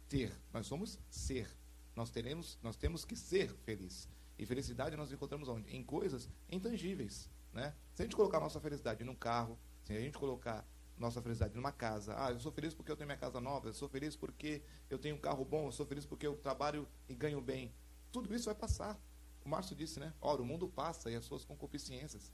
ter, 0.09 0.29
nós 0.51 0.67
somos 0.67 0.99
ser. 1.09 1.49
Nós 1.95 2.09
teremos, 2.09 2.59
nós 2.61 2.75
temos 2.75 3.05
que 3.05 3.15
ser 3.15 3.49
feliz. 3.63 4.09
E 4.37 4.45
felicidade 4.45 4.97
nós 4.97 5.09
encontramos 5.09 5.47
onde? 5.47 5.73
Em 5.73 5.81
coisas 5.85 6.29
intangíveis, 6.51 7.29
né? 7.53 7.73
Se 7.93 8.01
a 8.01 8.05
gente 8.05 8.15
colocar 8.15 8.39
a 8.39 8.41
nossa 8.41 8.59
felicidade 8.59 9.05
num 9.05 9.15
carro, 9.15 9.57
se 9.85 9.93
a 9.93 10.01
gente 10.01 10.17
colocar 10.17 10.67
nossa 10.97 11.21
felicidade 11.21 11.55
numa 11.55 11.71
casa. 11.71 12.15
Ah, 12.17 12.31
eu 12.31 12.39
sou 12.39 12.51
feliz 12.51 12.73
porque 12.73 12.91
eu 12.91 12.95
tenho 12.95 13.07
minha 13.07 13.17
casa 13.17 13.39
nova, 13.41 13.67
eu 13.67 13.73
sou 13.73 13.89
feliz 13.89 14.15
porque 14.15 14.61
eu 14.89 14.97
tenho 14.97 15.15
um 15.15 15.19
carro 15.19 15.43
bom, 15.43 15.67
eu 15.67 15.71
sou 15.71 15.85
feliz 15.85 16.05
porque 16.05 16.25
eu 16.25 16.35
trabalho 16.37 16.87
e 17.07 17.15
ganho 17.15 17.41
bem. 17.41 17.73
Tudo 18.11 18.33
isso 18.33 18.45
vai 18.45 18.55
passar. 18.55 18.99
O 19.43 19.49
Márcio 19.49 19.75
disse, 19.75 19.99
né? 19.99 20.13
Ora, 20.21 20.41
o 20.41 20.45
mundo 20.45 20.67
passa 20.67 21.11
e 21.11 21.15
as 21.15 21.25
suas 21.25 21.43
concupiscências. 21.43 22.31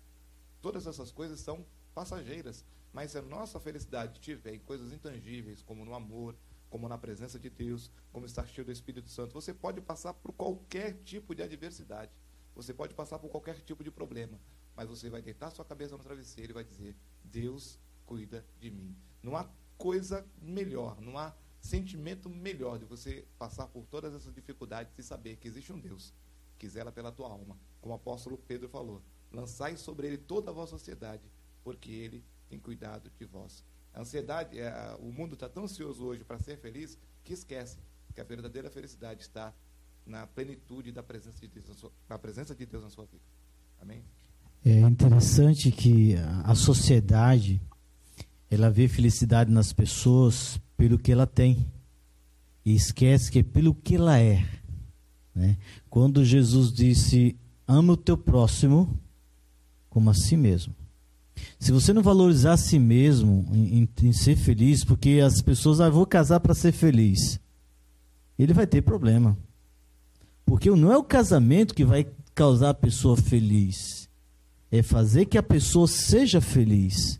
Todas 0.62 0.86
essas 0.86 1.12
coisas 1.12 1.40
são 1.40 1.66
passageiras. 1.94 2.66
Mas 2.92 3.12
se 3.12 3.18
a 3.18 3.22
nossa 3.22 3.60
felicidade 3.60 4.14
estiver 4.14 4.56
em 4.56 4.60
coisas 4.60 4.92
intangíveis, 4.92 5.62
como 5.62 5.86
no 5.86 5.94
amor, 5.94 6.36
como 6.70 6.88
na 6.88 6.98
presença 6.98 7.40
de 7.40 7.50
Deus, 7.50 7.92
como 8.12 8.26
estar 8.26 8.46
cheio 8.48 8.66
do 8.66 8.72
Espírito 8.72 9.10
Santo, 9.10 9.34
você 9.34 9.54
pode 9.54 9.82
passar 9.82 10.14
por 10.14 10.34
qualquer 10.34 10.94
tipo 11.04 11.34
de 11.34 11.42
adversidade. 11.42 12.12
Você 12.56 12.74
pode 12.74 12.94
passar 12.94 13.20
por 13.20 13.30
qualquer 13.30 13.60
tipo 13.62 13.84
de 13.84 13.92
problema. 13.92 14.40
Mas 14.76 14.88
você 14.88 15.10
vai 15.10 15.22
deitar 15.22 15.50
sua 15.50 15.66
cabeça 15.66 15.98
no 15.98 16.04
travesseiro 16.04 16.52
e 16.52 16.54
vai 16.54 16.64
dizer: 16.64 16.96
Deus 17.24 17.80
cuida 18.10 18.44
de 18.60 18.72
mim. 18.72 18.96
Não 19.22 19.38
há 19.38 19.48
coisa 19.78 20.26
melhor, 20.42 21.00
não 21.00 21.16
há 21.16 21.32
sentimento 21.62 22.28
melhor 22.28 22.80
de 22.80 22.86
você 22.86 23.24
passar 23.38 23.68
por 23.68 23.86
todas 23.86 24.16
essas 24.16 24.34
dificuldades 24.34 24.92
e 24.98 25.04
saber 25.04 25.38
que 25.38 25.48
existe 25.48 25.72
um 25.72 25.80
Deus 25.80 26.12
que 26.58 26.68
zela 26.68 26.92
pela 26.92 27.12
tua 27.12 27.30
alma. 27.30 27.56
Como 27.80 27.94
o 27.94 27.96
apóstolo 27.96 28.36
Pedro 28.36 28.68
falou: 28.68 29.04
lançai 29.32 29.78
sobre 29.78 30.08
ele 30.08 30.18
toda 30.18 30.50
a 30.50 30.54
vossa 30.54 30.76
ansiedade, 30.76 31.22
porque 31.64 31.92
ele 31.92 32.26
tem 32.50 32.60
cuidado 32.60 33.12
de 33.16 33.26
vós. 33.26 33.64
A 33.94 34.02
ansiedade, 34.02 34.60
é, 34.60 34.98
o 35.00 35.12
mundo 35.12 35.36
está 35.36 35.48
tão 35.48 35.66
ansioso 35.66 36.04
hoje 36.04 36.24
para 36.24 36.40
ser 36.40 36.58
feliz 36.58 36.98
que 37.24 37.34
esquece 37.34 37.78
que 38.16 38.20
a 38.20 38.24
verdadeira 38.24 38.72
felicidade 38.72 39.22
está 39.22 39.54
na 40.04 40.26
plenitude 40.26 40.92
da 40.92 41.04
presença 41.04 41.40
de 41.40 41.48
Deus, 41.48 41.68
na, 41.68 41.76
sua, 41.76 41.92
na 42.10 42.18
presença 42.18 42.56
de 42.56 42.66
Deus 42.66 42.84
na 42.84 42.90
sua 42.90 43.06
vida. 43.06 43.24
Amém? 43.80 44.04
É 44.66 44.80
interessante 44.80 45.72
que 45.72 46.16
a 46.44 46.54
sociedade 46.56 47.62
ela 48.50 48.70
vê 48.70 48.88
felicidade 48.88 49.52
nas 49.52 49.72
pessoas 49.72 50.60
pelo 50.76 50.98
que 50.98 51.12
ela 51.12 51.28
tem 51.28 51.68
e 52.66 52.76
esquece 52.76 53.32
que 53.32 53.40
é 53.40 53.44
pelo 53.44 53.74
que 53.74 53.96
ela 53.96 54.20
é. 54.20 54.46
Né? 55.34 55.58
Quando 55.90 56.26
Jesus 56.26 56.72
disse: 56.72 57.36
ama 57.68 57.94
o 57.94 57.98
teu 57.98 58.18
próximo 58.18 59.00
como 59.90 60.10
a 60.10 60.14
si 60.14 60.36
mesmo. 60.36 60.74
Se 61.58 61.72
você 61.72 61.94
não 61.94 62.02
valorizar 62.02 62.54
a 62.54 62.58
si 62.58 62.78
mesmo 62.78 63.46
em, 63.52 63.80
em, 63.80 63.90
em 64.08 64.14
ser 64.14 64.36
feliz, 64.36 64.84
porque 64.84 65.22
as 65.24 65.42
pessoas, 65.42 65.80
ah, 65.80 65.90
vou 65.90 66.06
casar 66.06 66.40
para 66.40 66.54
ser 66.54 66.72
feliz, 66.72 67.40
ele 68.38 68.54
vai 68.54 68.68
ter 68.68 68.82
problema. 68.82 69.38
Porque 70.46 70.70
não 70.70 70.92
é 70.92 70.98
o 70.98 71.04
casamento 71.04 71.74
que 71.74 71.86
vai 71.86 72.08
causar 72.34 72.70
a 72.70 72.74
pessoa 72.74 73.16
feliz, 73.16 74.10
é 74.72 74.82
fazer 74.82 75.26
que 75.26 75.38
a 75.38 75.44
pessoa 75.44 75.88
seja 75.88 76.42
feliz. 76.42 77.20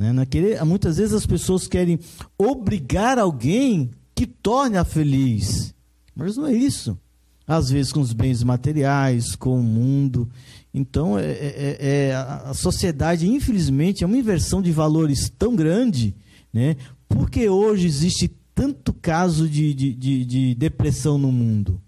Né? 0.00 0.14
Não 0.14 0.22
é 0.22 0.64
muitas 0.64 0.96
vezes 0.96 1.12
as 1.12 1.26
pessoas 1.26 1.68
querem 1.68 2.00
obrigar 2.38 3.18
alguém 3.18 3.90
que 4.14 4.26
torne 4.26 4.78
a 4.78 4.84
feliz, 4.84 5.74
mas 6.16 6.38
não 6.38 6.46
é 6.46 6.54
isso 6.54 6.98
às 7.46 7.68
vezes 7.68 7.92
com 7.92 8.00
os 8.00 8.12
bens 8.12 8.44
materiais, 8.44 9.34
com 9.34 9.58
o 9.58 9.62
mundo. 9.62 10.28
Então, 10.72 11.18
é, 11.18 11.24
é, 11.24 11.76
é, 11.80 12.06
é 12.10 12.14
a 12.14 12.54
sociedade, 12.54 13.28
infelizmente, 13.28 14.04
é 14.04 14.06
uma 14.06 14.16
inversão 14.16 14.62
de 14.62 14.70
valores 14.70 15.28
tão 15.36 15.56
grande, 15.56 16.14
né? 16.52 16.76
porque 17.08 17.48
hoje 17.48 17.88
existe 17.88 18.30
tanto 18.54 18.92
caso 18.92 19.48
de, 19.48 19.74
de, 19.74 19.92
de, 19.92 20.24
de 20.24 20.54
depressão 20.54 21.18
no 21.18 21.32
mundo. 21.32 21.82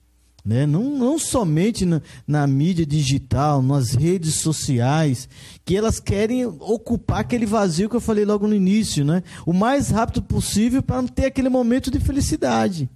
Né? 0.44 0.66
Não, 0.66 0.98
não 0.98 1.18
somente 1.18 1.84
na, 1.86 2.02
na, 2.26 2.46
mídia 2.46 2.84
digital, 2.84 3.62
nas 3.62 3.94
redes 3.94 4.36
sociais, 4.40 5.28
que 5.64 5.76
elas 5.76 6.00
querem 6.00 6.44
ocupar 6.44 7.20
aquele 7.20 7.46
vazio 7.46 7.88
que 7.88 7.94
eu 7.94 8.00
falei 8.00 8.24
logo 8.24 8.48
no 8.48 8.54
início, 8.54 9.04
né? 9.04 9.22
o 9.46 9.52
mais 9.52 9.90
rápido 9.90 10.20
possível 10.20 10.82
para 10.82 11.02
ter 11.04 11.26
aquele 11.26 11.48
momento 11.48 11.90
de 11.90 12.00
felicidade. 12.00 12.90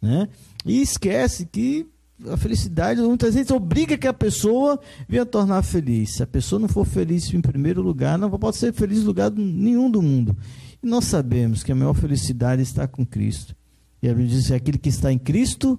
Né? 0.00 0.28
E 0.64 0.80
esquece 0.80 1.44
que 1.44 1.86
a 2.30 2.36
felicidade 2.36 3.00
muitas 3.00 3.34
vezes 3.34 3.50
obriga 3.50 3.98
que 3.98 4.06
a 4.06 4.12
pessoa 4.12 4.78
venha 5.08 5.26
tornar 5.26 5.62
feliz. 5.62 6.14
Se 6.14 6.22
a 6.22 6.26
pessoa 6.26 6.60
não 6.60 6.68
for 6.68 6.86
feliz 6.86 7.32
em 7.34 7.40
primeiro 7.40 7.82
lugar, 7.82 8.16
não 8.18 8.30
pode 8.30 8.56
ser 8.56 8.72
feliz 8.72 8.98
em 8.98 9.04
lugar 9.04 9.30
nenhum 9.30 9.90
do 9.90 10.00
mundo. 10.00 10.36
E 10.82 10.86
nós 10.86 11.04
sabemos 11.06 11.62
que 11.62 11.72
a 11.72 11.74
maior 11.74 11.94
felicidade 11.94 12.62
está 12.62 12.86
com 12.86 13.04
Cristo. 13.04 13.56
E 14.02 14.08
a 14.08 14.14
Bíblia 14.14 14.36
diz 14.36 14.48
que 14.48 14.54
aquele 14.54 14.78
que 14.78 14.88
está 14.88 15.12
em 15.12 15.18
Cristo, 15.18 15.78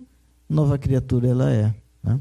nova 0.53 0.77
criatura 0.77 1.27
ela 1.27 1.51
é. 1.51 1.75
Né? 2.03 2.19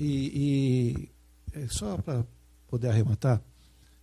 e, 0.00 1.06
e 1.54 1.60
é 1.60 1.68
só 1.68 1.96
para 1.98 2.26
poder 2.66 2.88
arrematar, 2.88 3.42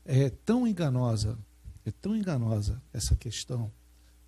é 0.05 0.29
tão 0.29 0.67
enganosa, 0.67 1.37
é 1.85 1.91
tão 1.91 2.15
enganosa 2.15 2.81
essa 2.93 3.15
questão 3.15 3.71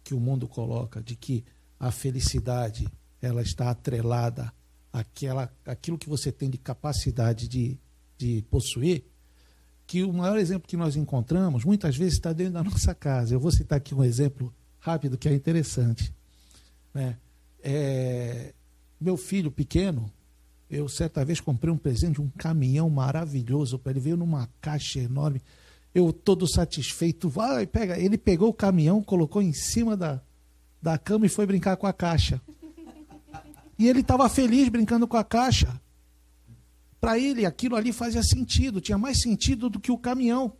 que 0.04 0.14
o 0.14 0.20
mundo 0.20 0.48
coloca 0.48 1.02
de 1.02 1.16
que 1.16 1.46
a 1.80 1.92
felicidade 1.92 2.88
ela 3.22 3.42
está 3.42 3.70
atrelada 3.70 4.52
àquela, 4.92 5.52
àquilo 5.66 5.98
que 5.98 6.10
você 6.10 6.32
tem 6.32 6.50
de 6.50 6.58
capacidade 6.58 7.48
de, 7.48 7.80
de 8.18 8.44
possuir, 8.50 9.06
que 9.86 10.04
o 10.04 10.12
maior 10.12 10.38
exemplo 10.38 10.68
que 10.68 10.78
nós 10.78 10.96
encontramos 10.96 11.64
muitas 11.64 11.96
vezes 11.96 12.14
está 12.14 12.34
dentro 12.34 12.54
da 12.54 12.64
nossa 12.64 12.96
casa. 12.96 13.36
Eu 13.36 13.40
vou 13.40 13.52
citar 13.52 13.78
aqui 13.78 13.94
um 13.94 14.04
exemplo 14.04 14.54
rápido 14.80 15.18
que 15.18 15.30
é 15.30 15.34
interessante. 15.34 16.14
Né? 16.94 17.18
É, 17.64 18.54
meu 19.00 19.18
filho 19.18 19.52
pequeno, 19.52 20.12
eu 20.70 20.88
certa 20.88 21.26
vez 21.26 21.42
comprei 21.42 21.74
um 21.74 21.78
presente 21.78 22.22
um 22.22 22.30
caminhão 22.30 22.90
maravilhoso 22.90 23.78
para 23.78 23.92
ele, 23.92 24.00
veio 24.00 24.18
numa 24.18 24.50
caixa 24.62 25.00
enorme. 25.00 25.42
Eu 25.94 26.14
todo 26.14 26.48
satisfeito, 26.48 27.28
vai, 27.28 27.68
pega. 27.68 28.00
Ele 28.00 28.18
pegou 28.18 28.50
o 28.50 28.54
caminhão, 28.54 29.04
colocou 29.04 29.42
em 29.42 29.52
cima 29.52 29.98
da, 29.98 30.22
da 30.82 30.98
cama 30.98 31.26
e 31.26 31.30
foi 31.30 31.46
brincar 31.46 31.76
com 31.76 31.86
a 31.86 31.92
caixa. 31.92 32.42
E 33.78 33.88
ele 33.88 34.00
estava 34.00 34.30
feliz 34.30 34.70
brincando 34.70 35.08
com 35.08 35.18
a 35.18 35.24
caixa. 35.24 35.82
Para 37.02 37.18
ele, 37.20 37.46
aquilo 37.46 37.76
ali 37.76 37.92
fazia 37.92 38.24
sentido, 38.24 38.80
tinha 38.80 38.98
mais 38.98 39.22
sentido 39.22 39.70
do 39.70 39.80
que 39.80 39.92
o 39.92 39.98
caminhão. 39.98 40.54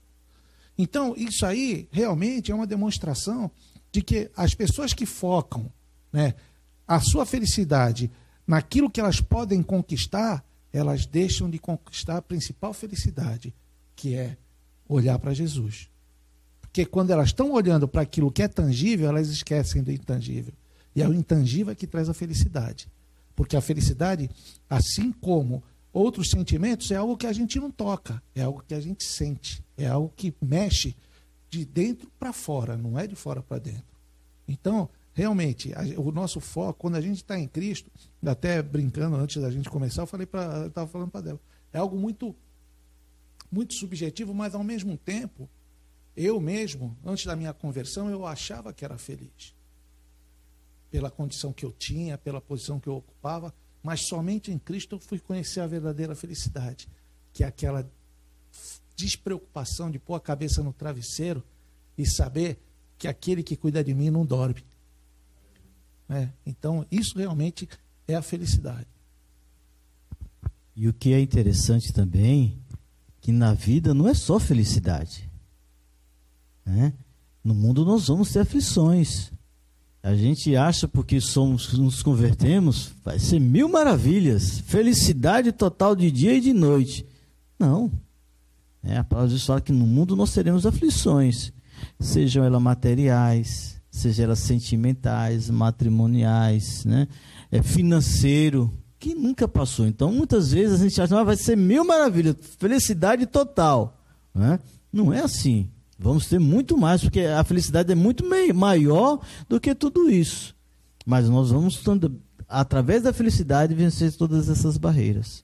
Então, 0.78 1.14
isso 1.16 1.46
aí 1.46 1.88
realmente 1.92 2.52
é 2.52 2.56
uma 2.56 2.66
demonstração 2.66 3.52
de 3.92 4.02
que 4.02 4.32
as 4.36 4.56
pessoas 4.56 4.94
que 4.94 5.06
focam 5.06 5.72
né, 6.12 6.34
a 6.92 7.00
sua 7.00 7.26
felicidade 7.26 8.12
naquilo 8.46 8.90
que 8.90 9.00
elas 9.00 9.22
podem 9.22 9.64
conquistar, 9.64 10.44
elas 10.74 11.06
deixam 11.06 11.50
de 11.50 11.58
conquistar 11.58 12.18
a 12.18 12.22
principal 12.22 12.74
felicidade, 12.74 13.56
que 13.96 14.14
é 14.14 14.36
olhar 14.90 15.18
para 15.18 15.34
Jesus. 15.34 15.90
Porque 16.60 16.86
quando 16.86 17.12
elas 17.12 17.28
estão 17.28 17.54
olhando 17.54 17.88
para 17.88 18.02
aquilo 18.02 18.30
que 18.30 18.44
é 18.44 18.48
tangível, 18.50 19.08
elas 19.08 19.30
esquecem 19.30 19.82
do 19.82 19.90
intangível. 19.90 20.54
E 20.94 21.02
é 21.02 21.08
o 21.08 21.14
intangível 21.14 21.74
que 21.74 21.88
traz 21.88 22.10
a 22.10 22.14
felicidade. 22.14 22.90
Porque 23.38 23.56
a 23.56 23.62
felicidade, 23.62 24.30
assim 24.70 25.14
como 25.14 25.64
outros 25.94 26.30
sentimentos, 26.30 26.92
é 26.92 26.98
algo 26.98 27.16
que 27.16 27.28
a 27.28 27.32
gente 27.32 27.58
não 27.58 27.72
toca, 27.72 28.22
é 28.36 28.42
algo 28.42 28.66
que 28.68 28.74
a 28.74 28.82
gente 28.82 29.06
sente, 29.06 29.64
é 29.78 29.88
algo 29.88 30.12
que 30.14 30.36
mexe 30.42 30.94
de 31.50 31.64
dentro 31.64 32.12
para 32.20 32.34
fora, 32.34 32.76
não 32.76 33.00
é 33.00 33.08
de 33.08 33.16
fora 33.16 33.42
para 33.42 33.60
dentro. 33.60 33.98
Então, 34.46 34.90
realmente, 35.14 35.74
a, 35.74 35.82
o 36.00 36.12
nosso 36.12 36.40
foco, 36.40 36.80
quando 36.80 36.96
a 36.96 37.02
gente 37.02 37.18
está 37.18 37.38
em 37.38 37.48
Cristo, 37.48 37.92
até 38.26 38.62
brincando 38.62 39.16
antes 39.16 39.42
da 39.42 39.52
gente 39.52 39.70
começar, 39.70 40.04
eu 40.04 40.08
falei 40.08 40.26
para, 40.26 40.68
estava 40.68 40.88
falando 40.88 41.10
para 41.10 41.22
dela, 41.22 41.40
é 41.74 41.78
algo 41.78 41.98
muito, 41.98 42.36
muito 43.52 43.74
subjetivo, 43.74 44.34
mas 44.34 44.56
ao 44.56 44.64
mesmo 44.64 44.98
tempo, 44.98 45.50
eu 46.16 46.40
mesmo, 46.40 46.98
antes 47.06 47.26
da 47.26 47.36
minha 47.36 47.54
conversão, 47.54 48.10
eu 48.10 48.26
achava 48.26 48.74
que 48.74 48.84
era 48.84 48.98
feliz 48.98 49.56
pela 50.90 51.10
condição 51.10 51.54
que 51.54 51.66
eu 51.66 51.72
tinha, 51.72 52.18
pela 52.18 52.42
posição 52.42 52.80
que 52.80 52.90
eu 52.90 52.98
ocupava, 52.98 53.54
mas 53.82 54.02
somente 54.02 54.52
em 54.52 54.60
Cristo 54.60 54.96
eu 54.96 55.00
fui 55.00 55.18
conhecer 55.20 55.62
a 55.62 55.68
verdadeira 55.68 56.14
felicidade, 56.14 56.88
que 57.32 57.44
é 57.44 57.48
aquela 57.48 57.90
despreocupação 58.96 59.90
de 59.90 59.98
pôr 59.98 60.16
a 60.16 60.20
cabeça 60.20 60.62
no 60.62 60.74
travesseiro 60.74 61.44
e 61.98 62.06
saber 62.06 62.60
que 62.98 63.08
aquele 63.08 63.42
que 63.42 63.56
cuida 63.56 63.84
de 63.84 63.94
mim 63.94 64.10
não 64.10 64.26
dorme. 64.26 64.64
É, 66.12 66.28
então, 66.46 66.86
isso 66.92 67.18
realmente 67.18 67.70
é 68.06 68.16
a 68.16 68.22
felicidade. 68.22 68.86
E 70.76 70.88
o 70.88 70.94
que 70.94 71.14
é 71.14 71.22
interessante 71.22 71.94
também, 71.94 72.58
que 73.22 73.32
na 73.32 73.54
vida 73.54 73.94
não 73.94 74.10
é 74.10 74.14
só 74.14 74.38
felicidade. 74.38 75.30
Né? 76.66 76.94
No 77.42 77.56
mundo 77.56 77.86
nós 77.86 78.08
vamos 78.08 78.32
ter 78.32 78.40
aflições. 78.40 79.32
A 80.04 80.14
gente 80.14 80.56
acha 80.56 80.88
porque 80.88 81.22
somos 81.22 81.74
nos 81.74 82.04
convertemos, 82.04 82.92
vai 83.04 83.18
ser 83.18 83.40
mil 83.40 83.70
maravilhas, 83.70 84.60
felicidade 84.60 85.52
total 85.52 85.96
de 85.96 86.12
dia 86.12 86.34
e 86.34 86.42
de 86.42 86.52
noite. 86.52 87.06
Não. 87.58 87.90
É, 88.84 88.98
a 88.98 89.04
palavra 89.04 89.34
diz 89.34 89.46
fala 89.46 89.62
que 89.62 89.72
no 89.72 89.86
mundo 89.86 90.16
nós 90.16 90.34
teremos 90.34 90.66
aflições, 90.66 91.54
sejam 92.00 92.44
elas 92.44 92.62
materiais, 92.62 93.81
sejam 93.92 94.26
elas 94.26 94.40
sentimentais, 94.40 95.50
matrimoniais, 95.50 96.86
né? 96.86 97.08
É 97.52 97.62
financeiro, 97.62 98.74
que 98.98 99.14
nunca 99.14 99.48
passou. 99.48 99.86
Então, 99.86 100.12
muitas 100.12 100.54
vezes 100.54 100.80
a 100.80 100.84
gente 100.84 101.02
acha 101.02 101.14
que 101.14 101.20
ah, 101.20 101.24
vai 101.24 101.36
ser 101.36 101.58
mil 101.58 101.84
maravilhas, 101.84 102.36
felicidade 102.58 103.26
total. 103.26 104.00
Né? 104.34 104.60
Não 104.94 105.12
é 105.12 105.20
assim. 105.20 105.70
Vamos 106.00 106.28
ter 106.28 106.40
muito 106.40 106.78
mais, 106.78 107.02
porque 107.02 107.22
a 107.22 107.44
felicidade 107.44 107.92
é 107.92 107.96
muito 107.96 108.24
maior 108.56 109.20
do 109.50 109.60
que 109.60 109.76
tudo 109.76 110.10
isso. 110.10 110.56
Mas 111.06 111.28
nós 111.28 111.52
vamos, 111.52 111.84
através 112.48 113.04
da 113.04 113.12
felicidade, 113.12 113.76
vencer 113.76 114.16
todas 114.16 114.50
essas 114.50 114.78
barreiras. 114.78 115.44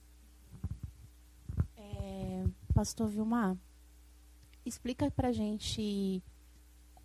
É, 1.76 2.44
Pastor 2.74 3.08
Vilmar, 3.08 3.56
explica 4.64 5.10
pra 5.10 5.32
gente 5.32 6.22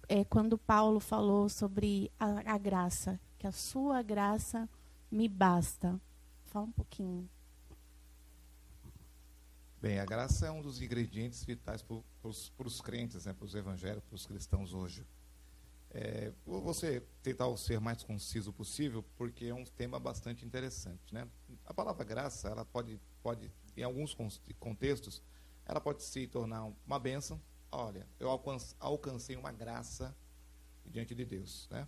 é, 0.07 0.23
quando 0.23 0.57
Paulo 0.57 0.99
falou 0.99 1.49
sobre 1.49 2.11
a, 2.19 2.53
a 2.53 2.57
graça, 2.57 3.19
que 3.37 3.47
a 3.47 3.51
sua 3.51 4.01
graça 4.01 4.69
me 5.11 5.27
basta. 5.27 5.99
Fala 6.45 6.65
um 6.65 6.71
pouquinho. 6.71 7.29
Bem, 9.81 9.99
a 9.99 10.05
graça 10.05 10.47
é 10.47 10.51
um 10.51 10.61
dos 10.61 10.81
ingredientes 10.81 11.43
vitais 11.43 11.81
para 11.81 12.67
os 12.67 12.81
crentes, 12.81 13.25
né, 13.25 13.33
para 13.33 13.45
os 13.45 13.53
evangélicos, 13.53 14.07
para 14.07 14.15
os 14.15 14.25
cristãos 14.25 14.73
hoje. 14.73 15.05
É, 15.91 16.31
você 16.45 17.03
tentar 17.21 17.55
ser 17.55 17.79
mais 17.79 18.01
conciso 18.01 18.51
possível, 18.51 19.03
porque 19.15 19.45
é 19.45 19.53
um 19.53 19.63
tema 19.63 19.99
bastante 19.99 20.45
interessante. 20.45 21.13
Né? 21.13 21.27
A 21.65 21.73
palavra 21.73 22.03
graça, 22.03 22.47
ela 22.47 22.65
pode, 22.65 22.99
pode, 23.21 23.51
em 23.77 23.83
alguns 23.83 24.17
contextos, 24.59 25.21
ela 25.65 25.79
pode 25.79 26.01
se 26.01 26.27
tornar 26.27 26.63
uma 26.87 26.97
bênção. 26.97 27.39
Olha, 27.75 28.07
eu 28.19 28.29
alcancei 28.79 29.36
uma 29.36 29.51
graça 29.51 30.15
diante 30.86 31.15
de 31.15 31.25
Deus. 31.25 31.67
Né? 31.71 31.88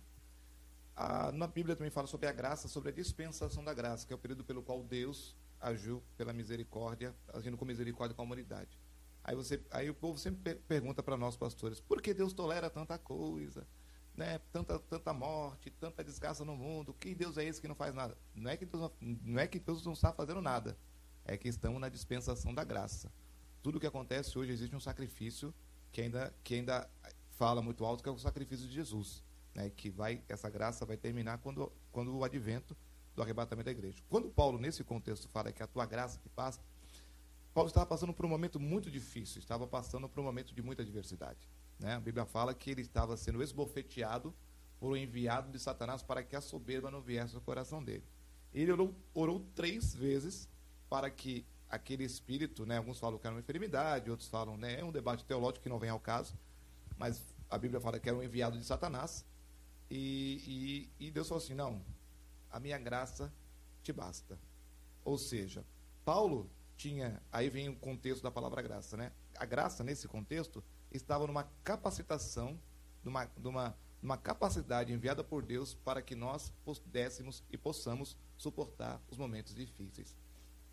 A, 0.96 1.30
na 1.30 1.46
Bíblia 1.46 1.76
também 1.76 1.90
fala 1.90 2.08
sobre 2.08 2.26
a 2.26 2.32
graça, 2.32 2.66
sobre 2.66 2.88
a 2.88 2.92
dispensação 2.92 3.62
da 3.62 3.72
graça, 3.72 4.04
que 4.04 4.12
é 4.12 4.16
o 4.16 4.18
período 4.18 4.42
pelo 4.42 4.62
qual 4.62 4.82
Deus 4.82 5.36
agiu 5.60 6.02
pela 6.16 6.32
misericórdia, 6.32 7.14
agindo 7.32 7.56
com 7.56 7.64
misericórdia 7.64 8.16
com 8.16 8.22
a 8.22 8.24
humanidade. 8.24 8.76
Aí, 9.22 9.36
você, 9.36 9.62
aí 9.70 9.88
o 9.88 9.94
povo 9.94 10.18
sempre 10.18 10.56
pergunta 10.56 11.02
para 11.02 11.16
nós, 11.16 11.36
pastores, 11.36 11.78
por 11.78 12.02
que 12.02 12.12
Deus 12.12 12.32
tolera 12.32 12.68
tanta 12.68 12.98
coisa? 12.98 13.66
né, 14.16 14.40
tanta, 14.50 14.78
tanta 14.78 15.12
morte, 15.12 15.70
tanta 15.70 16.02
desgraça 16.02 16.44
no 16.44 16.56
mundo, 16.56 16.94
que 16.94 17.14
Deus 17.14 17.36
é 17.36 17.44
esse 17.44 17.60
que 17.60 17.68
não 17.68 17.74
faz 17.74 17.94
nada? 17.94 18.16
Não 18.34 18.50
é 18.50 18.56
que 18.56 18.64
Deus 18.64 18.82
não, 18.82 18.92
não, 19.00 19.38
é 19.38 19.46
que 19.46 19.58
Deus 19.58 19.84
não 19.84 19.92
está 19.92 20.12
fazendo 20.12 20.40
nada, 20.40 20.76
é 21.24 21.36
que 21.36 21.48
estamos 21.48 21.80
na 21.80 21.88
dispensação 21.88 22.54
da 22.54 22.64
graça. 22.64 23.12
Tudo 23.62 23.78
que 23.78 23.86
acontece 23.86 24.38
hoje 24.38 24.52
existe 24.52 24.74
um 24.74 24.80
sacrifício 24.80 25.54
que 25.96 26.02
ainda, 26.02 26.34
que 26.44 26.54
ainda 26.56 26.86
fala 27.38 27.62
muito 27.62 27.82
alto, 27.82 28.02
que 28.02 28.08
é 28.10 28.12
o 28.12 28.18
sacrifício 28.18 28.68
de 28.68 28.74
Jesus. 28.74 29.24
Né, 29.54 29.70
que 29.70 29.88
vai, 29.88 30.22
essa 30.28 30.50
graça 30.50 30.84
vai 30.84 30.98
terminar 30.98 31.38
quando, 31.38 31.72
quando 31.90 32.14
o 32.14 32.22
advento 32.22 32.76
do 33.14 33.22
arrebatamento 33.22 33.64
da 33.64 33.70
igreja. 33.70 34.02
Quando 34.10 34.28
Paulo, 34.28 34.58
nesse 34.58 34.84
contexto, 34.84 35.26
fala 35.30 35.50
que 35.50 35.62
a 35.62 35.66
tua 35.66 35.86
graça 35.86 36.18
que 36.18 36.28
passa, 36.28 36.60
Paulo 37.54 37.68
estava 37.68 37.86
passando 37.86 38.12
por 38.12 38.26
um 38.26 38.28
momento 38.28 38.60
muito 38.60 38.90
difícil, 38.90 39.38
estava 39.38 39.66
passando 39.66 40.06
por 40.06 40.20
um 40.20 40.24
momento 40.24 40.54
de 40.54 40.60
muita 40.60 40.82
adversidade. 40.82 41.48
Né? 41.78 41.94
A 41.94 42.00
Bíblia 42.00 42.26
fala 42.26 42.52
que 42.52 42.70
ele 42.70 42.82
estava 42.82 43.16
sendo 43.16 43.42
esbofeteado 43.42 44.34
por 44.78 44.92
um 44.92 44.96
enviado 44.98 45.50
de 45.50 45.58
Satanás 45.58 46.02
para 46.02 46.22
que 46.22 46.36
a 46.36 46.42
soberba 46.42 46.90
não 46.90 47.00
viesse 47.00 47.34
ao 47.34 47.40
coração 47.40 47.82
dele. 47.82 48.04
Ele 48.52 48.70
orou, 48.70 48.94
orou 49.14 49.40
três 49.54 49.94
vezes 49.94 50.46
para 50.90 51.08
que 51.08 51.46
aquele 51.68 52.04
espírito, 52.04 52.64
né, 52.64 52.78
alguns 52.78 52.98
falam 52.98 53.18
que 53.18 53.26
era 53.26 53.34
uma 53.34 53.40
enfermidade, 53.40 54.10
outros 54.10 54.28
falam, 54.28 54.56
né, 54.56 54.80
é 54.80 54.84
um 54.84 54.92
debate 54.92 55.24
teológico 55.24 55.62
que 55.62 55.68
não 55.68 55.78
vem 55.78 55.90
ao 55.90 56.00
caso, 56.00 56.34
mas 56.96 57.34
a 57.48 57.58
Bíblia 57.58 57.80
fala 57.80 57.98
que 57.98 58.08
era 58.08 58.16
um 58.16 58.22
enviado 58.22 58.58
de 58.58 58.64
Satanás, 58.64 59.24
e, 59.90 60.90
e, 60.98 61.06
e 61.06 61.10
Deus 61.10 61.28
falou 61.28 61.42
assim: 61.42 61.54
não, 61.54 61.82
a 62.50 62.58
minha 62.58 62.78
graça 62.78 63.32
te 63.82 63.92
basta. 63.92 64.38
Ou 65.04 65.16
seja, 65.16 65.64
Paulo 66.04 66.50
tinha, 66.76 67.22
aí 67.30 67.48
vem 67.48 67.68
o 67.68 67.76
contexto 67.76 68.22
da 68.22 68.30
palavra 68.30 68.60
graça, 68.62 68.96
né? 68.96 69.12
A 69.36 69.44
graça, 69.44 69.84
nesse 69.84 70.08
contexto, 70.08 70.62
estava 70.90 71.26
numa 71.26 71.44
capacitação, 71.62 72.58
numa, 73.04 73.30
numa, 73.36 73.76
numa 74.02 74.16
capacidade 74.16 74.92
enviada 74.92 75.22
por 75.22 75.44
Deus 75.44 75.74
para 75.74 76.02
que 76.02 76.14
nós 76.14 76.52
pudéssemos 76.64 77.44
e 77.50 77.56
possamos 77.56 78.16
suportar 78.36 79.00
os 79.08 79.16
momentos 79.16 79.54
difíceis. 79.54 80.16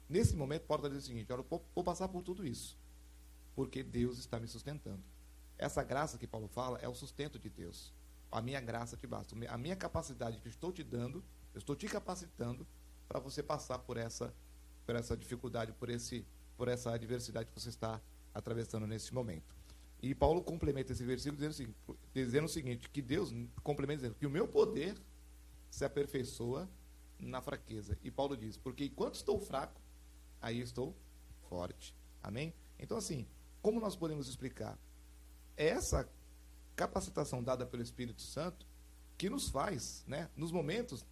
Nesse 0.08 0.36
momento, 0.36 0.66
Paulo 0.66 0.82
está 0.82 0.90
dizendo 0.90 1.04
o 1.04 1.08
seguinte: 1.08 1.34
olha, 1.34 1.42
eu 1.42 1.62
vou 1.74 1.84
passar 1.84 2.08
por 2.08 2.22
tudo 2.22 2.46
isso, 2.46 2.78
porque 3.56 3.84
Deus 3.84 4.18
está 4.18 4.40
me 4.40 4.48
sustentando. 4.48 5.04
Essa 5.58 5.84
graça 5.84 6.18
que 6.18 6.28
Paulo 6.28 6.48
fala 6.48 6.78
é 6.80 6.88
o 6.88 6.96
sustento 6.96 7.40
de 7.40 7.50
Deus. 7.50 7.94
A 8.32 8.42
minha 8.42 8.60
graça 8.60 8.98
te 8.98 9.06
basta. 9.06 9.36
A 9.50 9.58
minha 9.58 9.76
capacidade 9.76 10.40
que 10.42 10.48
estou 10.48 10.72
te 10.72 10.84
dando, 10.84 11.24
eu 11.54 11.60
estou 11.60 11.76
te 11.76 11.88
capacitando 11.88 12.68
para 13.08 13.20
você 13.20 13.44
passar 13.44 13.80
por 13.80 13.96
essa, 13.96 14.34
por 14.86 14.96
essa 14.96 15.16
dificuldade, 15.16 15.72
por, 15.74 15.90
esse, 15.90 16.26
por 16.58 16.68
essa 16.68 16.92
adversidade 16.94 17.52
que 17.52 17.60
você 17.60 17.70
está 17.70 18.02
atravessando 18.34 18.88
nesse 18.88 19.14
momento. 19.14 19.56
E 20.02 20.14
Paulo 20.14 20.44
complementa 20.44 20.92
esse 20.92 21.06
versículo 21.06 21.38
dizendo 21.38 21.76
dizendo 22.14 22.46
o 22.46 22.50
seguinte 22.50 22.90
que 22.90 23.02
Deus 23.02 23.34
complementa 23.62 24.02
dizendo 24.02 24.16
que 24.16 24.26
o 24.26 24.30
meu 24.30 24.48
poder 24.48 24.98
se 25.70 25.86
aperfeiçoa 25.86 26.70
na 27.18 27.42
fraqueza. 27.42 27.98
E 28.04 28.12
Paulo 28.12 28.36
diz: 28.36 28.58
porque 28.58 28.86
enquanto 28.86 29.16
estou 29.16 29.40
fraco, 29.40 29.80
aí 30.44 30.60
estou 30.60 30.96
forte. 31.50 31.96
Amém? 32.22 32.54
Então, 32.78 32.98
assim, 32.98 33.26
como 33.62 33.80
nós 33.80 33.96
podemos 33.96 34.28
explicar? 34.28 34.78
Essa 35.56 36.08
capacitação 36.76 37.42
dada 37.42 37.66
pelo 37.66 37.82
Espírito 37.82 38.22
Santo 38.22 38.68
que 39.18 39.30
nos 39.30 39.50
faz, 39.50 40.04
né, 40.06 40.30
nos 40.36 40.52
momentos, 40.52 41.06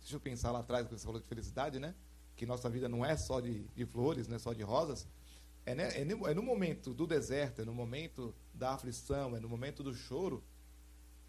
deixa 0.00 0.16
eu 0.16 0.20
pensar 0.20 0.50
lá 0.50 0.60
atrás, 0.60 0.86
quando 0.86 0.98
você 0.98 1.06
falou 1.06 1.20
de 1.20 1.26
felicidade, 1.26 1.78
né? 1.78 1.94
Que 2.34 2.44
nossa 2.44 2.68
vida 2.68 2.88
não 2.88 3.04
é 3.04 3.16
só 3.16 3.40
de, 3.40 3.64
de 3.68 3.86
flores, 3.86 4.28
não 4.28 4.36
é 4.36 4.38
só 4.38 4.52
de 4.52 4.62
rosas, 4.62 5.08
é, 5.64 5.74
né, 5.74 6.00
é, 6.00 6.04
no, 6.04 6.26
é 6.26 6.34
no 6.34 6.42
momento 6.42 6.92
do 6.92 7.06
deserto, 7.06 7.62
é 7.62 7.64
no 7.64 7.72
momento 7.72 8.34
da 8.52 8.74
aflição, 8.74 9.34
é 9.34 9.40
no 9.40 9.48
momento 9.48 9.82
do 9.82 9.94
choro, 9.94 10.44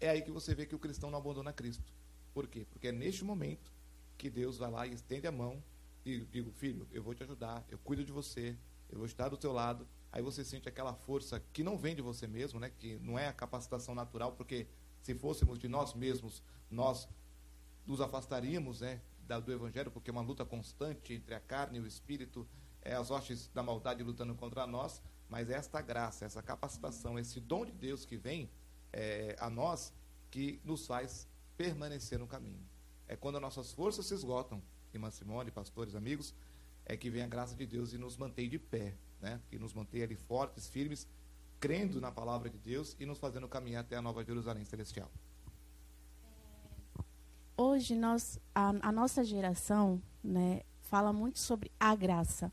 é 0.00 0.10
aí 0.10 0.20
que 0.20 0.30
você 0.30 0.54
vê 0.54 0.66
que 0.66 0.74
o 0.74 0.78
cristão 0.78 1.10
não 1.10 1.18
abandona 1.18 1.52
Cristo. 1.52 1.92
Por 2.34 2.46
quê? 2.46 2.66
Porque 2.70 2.88
é 2.88 2.92
neste 2.92 3.24
momento 3.24 3.72
que 4.18 4.28
Deus 4.28 4.58
vai 4.58 4.70
lá 4.70 4.86
e 4.86 4.92
estende 4.92 5.26
a 5.26 5.32
mão 5.32 5.62
e 6.10 6.24
digo, 6.26 6.50
filho, 6.50 6.86
eu 6.92 7.02
vou 7.02 7.14
te 7.14 7.22
ajudar, 7.22 7.64
eu 7.68 7.78
cuido 7.78 8.04
de 8.04 8.12
você, 8.12 8.56
eu 8.88 8.98
vou 8.98 9.06
estar 9.06 9.28
do 9.28 9.36
teu 9.36 9.52
lado. 9.52 9.86
Aí 10.10 10.22
você 10.22 10.44
sente 10.44 10.68
aquela 10.68 10.94
força 10.94 11.40
que 11.52 11.62
não 11.62 11.76
vem 11.76 11.94
de 11.94 12.02
você 12.02 12.26
mesmo, 12.26 12.58
né? 12.58 12.70
Que 12.70 12.98
não 13.00 13.18
é 13.18 13.28
a 13.28 13.32
capacitação 13.32 13.94
natural, 13.94 14.32
porque 14.32 14.66
se 15.02 15.14
fôssemos 15.14 15.58
de 15.58 15.68
nós 15.68 15.94
mesmos, 15.94 16.42
nós 16.70 17.08
nos 17.86 18.00
afastaríamos, 18.00 18.80
né, 18.80 19.00
do 19.44 19.52
evangelho, 19.52 19.90
porque 19.90 20.10
é 20.10 20.12
uma 20.12 20.22
luta 20.22 20.44
constante 20.44 21.12
entre 21.12 21.34
a 21.34 21.40
carne 21.40 21.78
e 21.78 21.80
o 21.82 21.86
espírito 21.86 22.46
é, 22.82 22.94
as 22.94 23.10
hostes 23.10 23.48
da 23.48 23.62
maldade 23.62 24.02
lutando 24.02 24.34
contra 24.34 24.66
nós, 24.66 25.02
mas 25.28 25.50
é 25.50 25.54
esta 25.54 25.80
graça, 25.82 26.24
essa 26.24 26.42
capacitação, 26.42 27.18
esse 27.18 27.40
dom 27.40 27.64
de 27.64 27.72
Deus 27.72 28.04
que 28.04 28.16
vem 28.16 28.50
é, 28.92 29.36
a 29.38 29.50
nós, 29.50 29.92
que 30.30 30.60
nos 30.64 30.86
faz 30.86 31.28
permanecer 31.56 32.18
no 32.18 32.26
caminho. 32.26 32.66
É 33.06 33.16
quando 33.16 33.38
nossas 33.40 33.72
forças 33.72 34.06
se 34.06 34.14
esgotam, 34.14 34.62
irmã 34.98 35.10
Simone, 35.10 35.50
pastores, 35.50 35.94
amigos, 35.94 36.34
é 36.84 36.96
que 36.96 37.08
vem 37.08 37.22
a 37.22 37.26
graça 37.26 37.54
de 37.54 37.66
Deus 37.66 37.92
e 37.92 37.98
nos 37.98 38.16
mantém 38.16 38.48
de 38.48 38.58
pé, 38.58 38.94
né? 39.20 39.40
que 39.48 39.58
nos 39.58 39.72
mantém 39.72 40.02
ali 40.02 40.14
fortes, 40.14 40.68
firmes, 40.68 41.06
crendo 41.60 42.00
na 42.00 42.10
palavra 42.10 42.50
de 42.50 42.58
Deus 42.58 42.96
e 43.00 43.06
nos 43.06 43.18
fazendo 43.18 43.48
caminhar 43.48 43.80
até 43.80 43.96
a 43.96 44.02
nova 44.02 44.24
Jerusalém 44.24 44.64
celestial. 44.64 45.10
Hoje 47.56 47.96
nós, 47.96 48.38
a, 48.54 48.68
a 48.88 48.92
nossa 48.92 49.24
geração, 49.24 50.00
né, 50.22 50.62
fala 50.82 51.12
muito 51.12 51.38
sobre 51.38 51.72
a 51.80 51.94
graça 51.96 52.52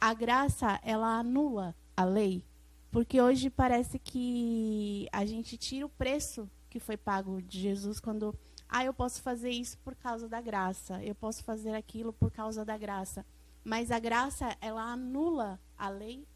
a 0.00 0.14
graça 0.14 0.78
ela 0.82 1.18
anula 1.18 1.74
a 1.96 2.04
lei, 2.04 2.44
porque 2.90 3.20
hoje 3.20 3.50
parece 3.50 3.98
que 3.98 5.08
a 5.12 5.24
gente 5.24 5.56
tira 5.56 5.86
o 5.86 5.90
preço 5.90 6.48
que 6.70 6.78
foi 6.78 6.96
pago 6.96 7.42
de 7.42 7.60
Jesus 7.60 7.98
quando 7.98 8.34
ah, 8.68 8.84
eu 8.84 8.92
posso 8.92 9.22
fazer 9.22 9.50
isso 9.50 9.78
por 9.78 9.94
causa 9.94 10.28
da 10.28 10.40
graça, 10.40 11.02
eu 11.02 11.14
posso 11.14 11.42
fazer 11.42 11.74
aquilo 11.74 12.12
por 12.12 12.30
causa 12.30 12.64
da 12.64 12.76
graça. 12.76 13.24
Mas 13.64 13.90
a 13.90 13.98
graça, 13.98 14.56
ela 14.60 14.82
anula 14.82 15.58
a 15.76 15.88
lei? 15.88 16.26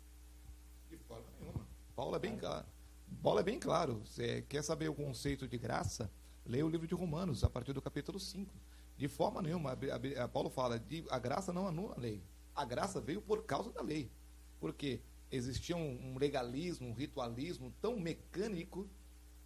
De 0.90 0.96
forma 0.96 1.26
nenhuma. 1.38 1.66
Paulo 1.94 2.16
é 2.16 2.18
bem 2.18 2.36
claro. 2.36 2.66
Paulo 3.22 3.38
é 3.38 3.42
bem 3.42 3.58
claro. 3.58 4.02
Você 4.04 4.42
quer 4.48 4.62
saber 4.62 4.88
o 4.88 4.94
conceito 4.94 5.46
de 5.46 5.58
graça? 5.58 6.10
Leia 6.44 6.64
o 6.64 6.68
livro 6.68 6.86
de 6.86 6.94
Romanos, 6.94 7.44
a 7.44 7.50
partir 7.50 7.72
do 7.72 7.82
capítulo 7.82 8.18
5. 8.18 8.52
De 8.96 9.08
forma 9.08 9.42
nenhuma, 9.42 9.72
a, 9.72 10.24
a, 10.24 10.28
Paulo 10.28 10.50
fala, 10.50 10.78
de, 10.78 11.04
a 11.10 11.18
graça 11.18 11.52
não 11.52 11.66
anula 11.66 11.94
a 11.96 12.00
lei. 12.00 12.22
A 12.54 12.64
graça 12.64 13.00
veio 13.00 13.20
por 13.20 13.44
causa 13.44 13.70
da 13.72 13.82
lei. 13.82 14.10
Porque 14.58 15.00
existia 15.30 15.76
um, 15.76 16.12
um 16.12 16.18
legalismo, 16.18 16.88
um 16.88 16.94
ritualismo 16.94 17.72
tão 17.80 17.98
mecânico 17.98 18.88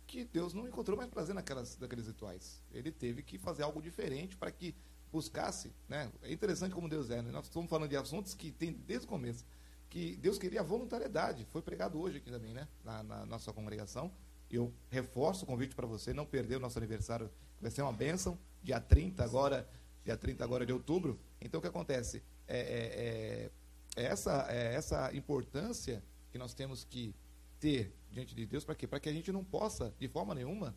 que 0.06 0.24
Deus 0.24 0.54
não 0.54 0.66
encontrou 0.66 0.96
mais 0.96 1.10
prazer 1.10 1.34
naquelas, 1.34 1.78
naqueles 1.78 2.06
rituais. 2.06 2.62
Ele 2.72 2.92
teve 2.92 3.22
que 3.22 3.38
fazer 3.38 3.62
algo 3.62 3.82
diferente 3.82 4.36
para 4.36 4.50
que 4.50 4.74
buscasse. 5.10 5.72
Né? 5.88 6.10
É 6.22 6.32
interessante 6.32 6.74
como 6.74 6.88
Deus 6.88 7.10
é. 7.10 7.20
Né? 7.22 7.30
Nós 7.30 7.46
estamos 7.46 7.68
falando 7.68 7.88
de 7.88 7.96
assuntos 7.96 8.34
que 8.34 8.52
tem 8.52 8.72
desde 8.72 9.06
o 9.06 9.08
começo. 9.08 9.44
Que 9.88 10.16
Deus 10.16 10.38
queria 10.38 10.62
voluntariedade. 10.62 11.46
Foi 11.50 11.62
pregado 11.62 12.00
hoje 12.00 12.18
aqui 12.18 12.30
também, 12.30 12.54
né? 12.54 12.68
na, 12.84 13.02
na 13.02 13.26
nossa 13.26 13.52
congregação. 13.52 14.12
Eu 14.50 14.72
reforço 14.90 15.44
o 15.44 15.46
convite 15.46 15.74
para 15.74 15.86
você 15.86 16.12
não 16.12 16.24
perder 16.24 16.56
o 16.56 16.60
nosso 16.60 16.78
aniversário, 16.78 17.28
vai 17.60 17.70
ser 17.70 17.82
uma 17.82 17.92
bênção, 17.92 18.38
dia 18.62 18.80
30 18.80 19.24
agora, 19.24 19.68
dia 20.04 20.16
30 20.16 20.44
agora 20.44 20.64
de 20.64 20.72
outubro. 20.72 21.18
Então 21.40 21.58
o 21.58 21.60
que 21.60 21.68
acontece? 21.68 22.22
É, 22.46 22.58
é, 22.58 23.50
é, 23.96 24.04
essa, 24.04 24.46
é 24.48 24.74
essa 24.74 25.12
importância 25.14 26.02
que 26.30 26.38
nós 26.38 26.54
temos 26.54 26.84
que 26.84 27.12
ter 27.58 27.92
diante 28.16 28.34
de 28.34 28.46
Deus 28.46 28.64
para 28.64 28.74
quê? 28.74 28.86
Para 28.86 28.98
que 28.98 29.10
a 29.10 29.12
gente 29.12 29.30
não 29.30 29.44
possa, 29.44 29.94
de 29.98 30.08
forma 30.08 30.34
nenhuma, 30.34 30.74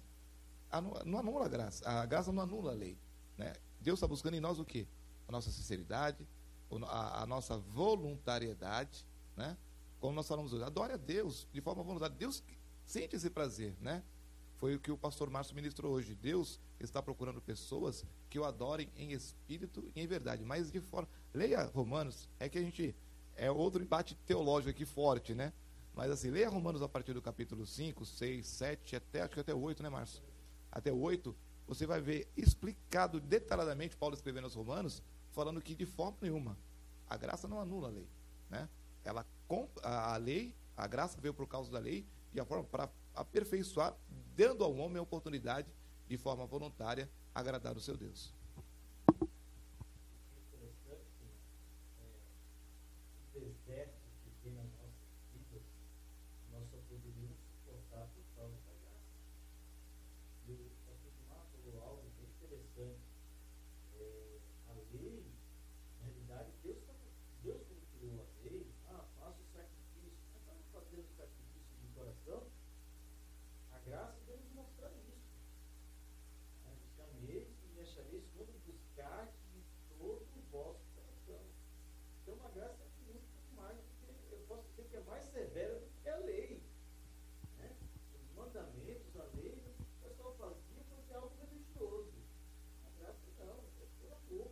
não 1.06 1.17
anula 1.19 1.45
a 1.45 1.47
graça. 1.47 1.89
A 1.89 2.06
graça 2.06 2.32
não 2.34 2.43
anula 2.43 2.71
a 2.71 2.75
lei. 2.75 2.97
Né? 3.38 3.54
Deus 3.80 3.97
está 3.97 4.08
buscando 4.08 4.34
em 4.36 4.41
nós 4.41 4.60
o 4.60 4.65
quê? 4.65 4.86
A 5.25 5.32
nossa 5.32 5.49
sinceridade, 5.49 6.28
a, 6.86 7.23
a 7.23 7.25
nossa 7.25 7.58
voluntariedade, 7.58 9.08
né? 9.38 9.58
Como 9.99 10.13
nós 10.13 10.28
falamos 10.28 10.54
hoje, 10.54 10.63
adore 10.63 10.93
a 10.93 10.97
Deus 10.97 11.47
de 11.52 11.62
forma 11.62 11.82
voluntária. 11.82 12.15
Deus 12.15 12.43
sente 12.86 13.15
esse 13.15 13.30
prazer, 13.30 13.75
né? 13.80 14.04
Foi 14.58 14.75
o 14.75 14.80
que 14.80 14.91
o 14.91 14.97
pastor 14.97 15.30
Márcio 15.30 15.56
ministrou 15.56 15.93
hoje. 15.93 16.13
Deus 16.13 16.60
está 16.80 17.02
procurando 17.02 17.41
pessoas 17.41 18.06
que 18.30 18.38
o 18.38 18.43
adorem 18.43 18.89
em 18.97 19.13
espírito 19.13 19.89
e 19.95 20.02
em 20.02 20.08
verdade. 20.08 20.43
Mas 20.43 20.69
de 20.69 20.82
forma. 20.82 21.08
Leia 21.34 21.65
Romanos, 21.65 22.30
é 22.39 22.49
que 22.49 22.58
a 22.58 22.62
gente. 22.62 22.93
É 23.36 23.49
outro 23.49 23.82
embate 23.82 24.15
teológico 24.25 24.69
aqui 24.69 24.86
forte, 24.86 25.34
né? 25.34 25.54
Mas 25.99 26.12
assim, 26.12 26.29
leia 26.29 26.47
Romanos 26.47 26.81
a 26.81 26.88
partir 26.88 27.12
do 27.12 27.21
capítulo 27.21 27.65
5, 27.65 28.05
6, 28.05 28.47
7, 28.47 28.95
até, 28.95 29.21
acho 29.21 29.33
que 29.33 29.39
até 29.41 29.53
8, 29.53 29.83
né, 29.83 29.89
Márcio? 29.89 30.23
Até 30.71 30.93
8, 30.93 31.35
você 31.67 31.85
vai 31.85 31.99
ver 31.99 32.31
explicado 32.38 33.19
detalhadamente 33.19 33.97
Paulo 33.97 34.15
escrevendo 34.15 34.45
aos 34.45 34.55
Romanos, 34.55 35.03
falando 35.31 35.62
que 35.62 35.75
de 35.75 35.85
forma 35.85 36.17
nenhuma 36.21 36.57
a 37.05 37.17
graça 37.17 37.49
não 37.49 37.59
anula 37.59 37.89
a 37.89 37.91
lei, 37.91 38.07
né? 38.49 38.69
Ela 39.03 39.27
a 39.83 40.15
lei, 40.15 40.55
a 40.77 40.88
graça 40.88 41.19
veio 41.19 41.33
por 41.33 41.49
causa 41.49 41.69
da 41.69 41.79
lei 41.79 42.07
de 42.31 42.39
a 42.39 42.45
forma 42.45 42.63
para 42.63 42.89
aperfeiçoar, 43.13 43.93
dando 44.38 44.63
ao 44.63 44.73
homem 44.77 44.99
a 44.99 45.01
oportunidade, 45.01 45.67
de 46.07 46.15
forma 46.15 46.45
voluntária, 46.45 47.12
agradar 47.35 47.75
o 47.75 47.81
seu 47.81 47.97
Deus. 47.97 48.33
Que 84.99 85.07
é 85.07 85.12
mais 85.12 85.25
severa 85.25 85.81
que 86.03 86.09
a 86.09 86.17
lei. 86.17 86.62
Né? 87.57 87.75
Os 88.13 88.35
mandamentos, 88.35 89.15
a 89.15 89.23
lei, 89.35 89.63
o 89.79 90.07
pessoal 90.07 90.35
fazia 90.38 90.83
porque 90.89 91.13
é 91.13 91.15
algo 91.15 91.33
religioso. 91.39 92.13
A 92.85 93.01
graça 93.01 93.19
não, 93.39 93.63
é 93.81 93.88
por 93.99 94.12
amor. 94.12 94.51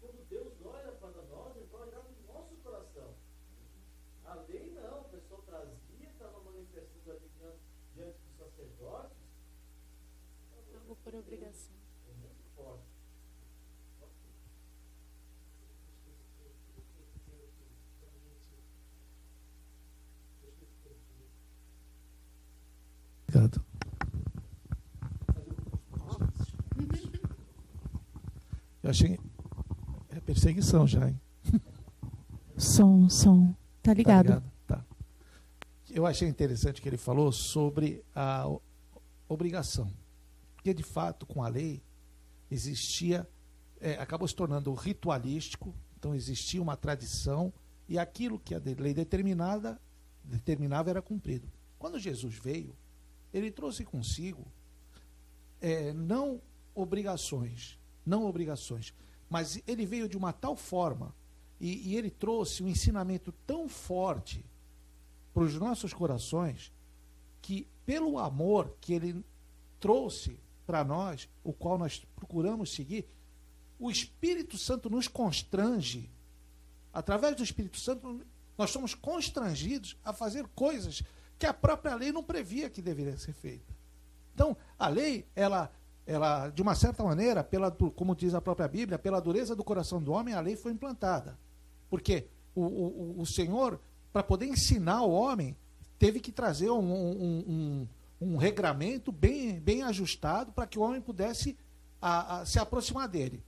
Quando 0.00 0.28
Deus 0.28 0.52
olha 0.64 0.92
para 0.92 1.22
nós, 1.22 1.56
Ele 1.56 1.66
vai 1.66 1.82
olhar 1.82 2.04
no 2.04 2.32
nosso 2.32 2.54
coração. 2.56 3.14
A 4.24 4.34
lei 4.34 4.70
não, 4.70 5.00
o 5.00 5.08
pessoal 5.08 5.42
trazia, 5.42 6.08
estava 6.08 6.40
manifestando 6.40 7.10
ali 7.12 7.30
diante 7.94 8.18
dos 8.18 8.36
sacerdotes. 8.36 9.16
Algo 10.74 10.96
por 10.96 11.14
obrigação. 11.14 11.75
Eu 28.86 28.90
achei. 28.90 29.18
É 30.10 30.20
perseguição 30.20 30.86
já, 30.86 31.08
hein? 31.08 31.20
Som, 32.56 33.08
som. 33.08 33.52
Tá 33.82 33.92
ligado? 33.92 34.40
Tá. 34.64 34.84
Eu 35.90 36.06
achei 36.06 36.28
interessante 36.28 36.80
que 36.80 36.88
ele 36.88 36.96
falou 36.96 37.32
sobre 37.32 38.04
a 38.14 38.48
obrigação. 39.28 39.92
Porque, 40.54 40.72
de 40.72 40.84
fato, 40.84 41.26
com 41.26 41.42
a 41.42 41.48
lei, 41.48 41.82
existia. 42.48 43.28
é, 43.80 43.94
acabou 43.94 44.26
se 44.26 44.34
tornando 44.34 44.72
ritualístico, 44.72 45.74
então 45.98 46.14
existia 46.14 46.62
uma 46.62 46.76
tradição, 46.76 47.52
e 47.88 47.98
aquilo 47.98 48.38
que 48.38 48.54
a 48.54 48.62
lei 48.78 48.94
determinada, 48.94 49.80
determinava 50.22 50.90
era 50.90 51.02
cumprido. 51.02 51.50
Quando 51.78 51.98
Jesus 51.98 52.36
veio, 52.36 52.76
ele 53.32 53.50
trouxe 53.50 53.84
consigo 53.84 54.46
é, 55.60 55.92
não 55.92 56.40
obrigações, 56.74 57.78
não 58.06 58.24
obrigações, 58.24 58.94
mas 59.28 59.60
ele 59.66 59.84
veio 59.84 60.08
de 60.08 60.16
uma 60.16 60.32
tal 60.32 60.54
forma 60.54 61.14
e, 61.60 61.90
e 61.90 61.96
ele 61.96 62.10
trouxe 62.10 62.62
um 62.62 62.68
ensinamento 62.68 63.32
tão 63.46 63.68
forte 63.68 64.44
para 65.34 65.42
os 65.42 65.54
nossos 65.54 65.92
corações 65.92 66.72
que, 67.42 67.68
pelo 67.84 68.18
amor 68.18 68.76
que 68.80 68.94
ele 68.94 69.24
trouxe 69.80 70.38
para 70.66 70.84
nós, 70.84 71.28
o 71.44 71.52
qual 71.52 71.76
nós 71.78 72.04
procuramos 72.16 72.72
seguir, 72.72 73.06
o 73.78 73.90
Espírito 73.90 74.56
Santo 74.56 74.88
nos 74.88 75.06
constrange. 75.06 76.10
Através 76.92 77.36
do 77.36 77.42
Espírito 77.44 77.78
Santo, 77.78 78.24
nós 78.56 78.70
somos 78.70 78.94
constrangidos 78.94 79.96
a 80.02 80.12
fazer 80.12 80.46
coisas 80.48 81.02
que 81.38 81.46
a 81.46 81.52
própria 81.52 81.94
lei 81.94 82.10
não 82.10 82.24
previa 82.24 82.70
que 82.70 82.80
deveria 82.80 83.18
ser 83.18 83.34
feita. 83.34 83.76
Então, 84.34 84.56
a 84.78 84.88
lei, 84.88 85.26
ela, 85.34 85.70
ela 86.06 86.48
de 86.50 86.62
uma 86.62 86.74
certa 86.74 87.02
maneira, 87.02 87.42
pela, 87.42 87.70
como 87.70 88.14
diz 88.14 88.32
a 88.34 88.40
própria 88.40 88.68
Bíblia, 88.68 88.98
pela 88.98 89.20
dureza 89.20 89.56
do 89.56 89.64
coração 89.64 90.00
do 90.00 90.12
homem, 90.12 90.34
a 90.34 90.40
lei 90.40 90.56
foi 90.56 90.72
implantada. 90.72 91.38
Porque 91.90 92.28
o, 92.54 92.62
o, 92.62 93.20
o 93.20 93.26
Senhor, 93.26 93.80
para 94.12 94.22
poder 94.22 94.46
ensinar 94.46 95.02
o 95.02 95.10
homem, 95.10 95.56
teve 95.98 96.20
que 96.20 96.30
trazer 96.30 96.70
um, 96.70 96.92
um, 96.92 97.44
um, 97.48 97.88
um 98.20 98.36
regramento 98.36 99.10
bem, 99.10 99.58
bem 99.58 99.82
ajustado 99.82 100.52
para 100.52 100.66
que 100.66 100.78
o 100.78 100.82
homem 100.82 101.00
pudesse 101.00 101.56
a, 102.00 102.38
a, 102.38 102.46
se 102.46 102.58
aproximar 102.58 103.08
dele. 103.08 103.42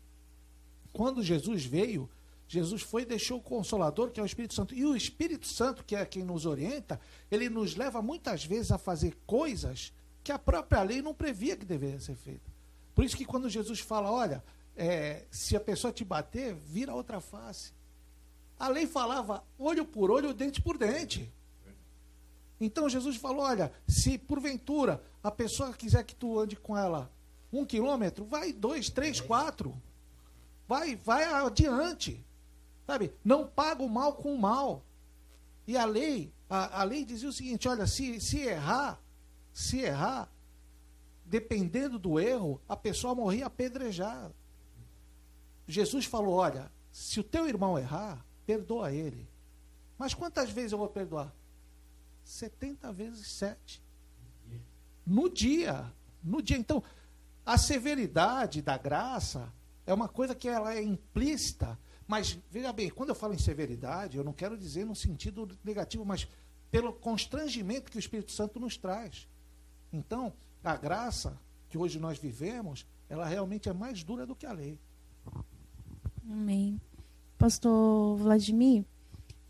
Quando 0.92 1.22
Jesus 1.22 1.64
veio, 1.64 2.10
Jesus 2.48 2.82
foi 2.82 3.02
e 3.02 3.06
deixou 3.06 3.38
o 3.38 3.42
Consolador, 3.42 4.10
que 4.10 4.18
é 4.18 4.22
o 4.22 4.26
Espírito 4.26 4.54
Santo. 4.54 4.74
E 4.74 4.84
o 4.84 4.96
Espírito 4.96 5.46
Santo, 5.46 5.84
que 5.84 5.94
é 5.94 6.04
quem 6.04 6.24
nos 6.24 6.44
orienta, 6.46 6.98
ele 7.30 7.48
nos 7.48 7.76
leva 7.76 8.02
muitas 8.02 8.44
vezes 8.44 8.72
a 8.72 8.78
fazer 8.78 9.16
coisas 9.26 9.92
que 10.28 10.32
a 10.32 10.38
própria 10.38 10.82
lei 10.82 11.00
não 11.00 11.14
previa 11.14 11.56
que 11.56 11.64
deveria 11.64 11.98
ser 11.98 12.14
feita. 12.14 12.52
Por 12.94 13.02
isso 13.02 13.16
que 13.16 13.24
quando 13.24 13.48
Jesus 13.48 13.80
fala, 13.80 14.12
olha, 14.12 14.44
é, 14.76 15.24
se 15.30 15.56
a 15.56 15.60
pessoa 15.60 15.90
te 15.90 16.04
bater, 16.04 16.54
vira 16.54 16.94
outra 16.94 17.18
face. 17.18 17.72
A 18.58 18.68
lei 18.68 18.86
falava 18.86 19.42
olho 19.58 19.86
por 19.86 20.10
olho, 20.10 20.34
dente 20.34 20.60
por 20.60 20.76
dente. 20.76 21.32
Então 22.60 22.90
Jesus 22.90 23.16
falou: 23.16 23.42
olha, 23.42 23.72
se 23.86 24.18
porventura 24.18 25.02
a 25.24 25.30
pessoa 25.30 25.72
quiser 25.72 26.04
que 26.04 26.14
tu 26.14 26.38
ande 26.38 26.56
com 26.56 26.76
ela 26.76 27.10
um 27.50 27.64
quilômetro, 27.64 28.26
vai 28.26 28.52
dois, 28.52 28.90
três, 28.90 29.22
quatro. 29.22 29.74
Vai, 30.68 30.94
vai 30.94 31.24
adiante. 31.24 32.22
Sabe? 32.86 33.14
Não 33.24 33.46
paga 33.46 33.82
o 33.82 33.88
mal 33.88 34.12
com 34.12 34.34
o 34.34 34.38
mal. 34.38 34.82
E 35.66 35.74
a 35.74 35.86
lei, 35.86 36.30
a, 36.50 36.82
a 36.82 36.84
lei 36.84 37.02
dizia 37.02 37.30
o 37.30 37.32
seguinte: 37.32 37.66
olha, 37.66 37.86
se, 37.86 38.20
se 38.20 38.40
errar, 38.40 39.00
se 39.58 39.80
errar, 39.80 40.32
dependendo 41.24 41.98
do 41.98 42.20
erro, 42.20 42.62
a 42.68 42.76
pessoa 42.76 43.12
morria 43.12 43.46
apedrejada. 43.46 44.32
Jesus 45.66 46.04
falou: 46.04 46.34
olha, 46.34 46.70
se 46.92 47.18
o 47.18 47.24
teu 47.24 47.48
irmão 47.48 47.76
errar, 47.76 48.24
perdoa 48.46 48.92
ele. 48.92 49.28
Mas 49.98 50.14
quantas 50.14 50.48
vezes 50.48 50.70
eu 50.70 50.78
vou 50.78 50.88
perdoar? 50.88 51.34
70 52.22 52.92
vezes 52.92 53.26
7. 53.32 53.82
No 55.04 55.28
dia. 55.28 55.92
No 56.22 56.40
dia. 56.40 56.56
Então, 56.56 56.80
a 57.44 57.58
severidade 57.58 58.62
da 58.62 58.78
graça 58.78 59.52
é 59.84 59.92
uma 59.92 60.08
coisa 60.08 60.36
que 60.36 60.48
ela 60.48 60.72
é 60.72 60.80
implícita. 60.80 61.76
Mas, 62.06 62.38
veja 62.48 62.72
bem, 62.72 62.90
quando 62.90 63.08
eu 63.08 63.14
falo 63.16 63.34
em 63.34 63.38
severidade, 63.38 64.18
eu 64.18 64.22
não 64.22 64.32
quero 64.32 64.56
dizer 64.56 64.86
no 64.86 64.94
sentido 64.94 65.48
negativo, 65.64 66.04
mas 66.04 66.28
pelo 66.70 66.92
constrangimento 66.92 67.90
que 67.90 67.96
o 67.96 67.98
Espírito 67.98 68.30
Santo 68.30 68.60
nos 68.60 68.76
traz. 68.76 69.26
Então, 69.92 70.32
a 70.62 70.76
graça 70.76 71.38
que 71.68 71.78
hoje 71.78 71.98
nós 71.98 72.18
vivemos, 72.18 72.86
ela 73.08 73.26
realmente 73.26 73.68
é 73.68 73.72
mais 73.72 74.02
dura 74.02 74.26
do 74.26 74.34
que 74.34 74.46
a 74.46 74.52
lei. 74.52 74.78
Amém. 76.28 76.80
Pastor 77.38 78.16
Vladimir, 78.16 78.84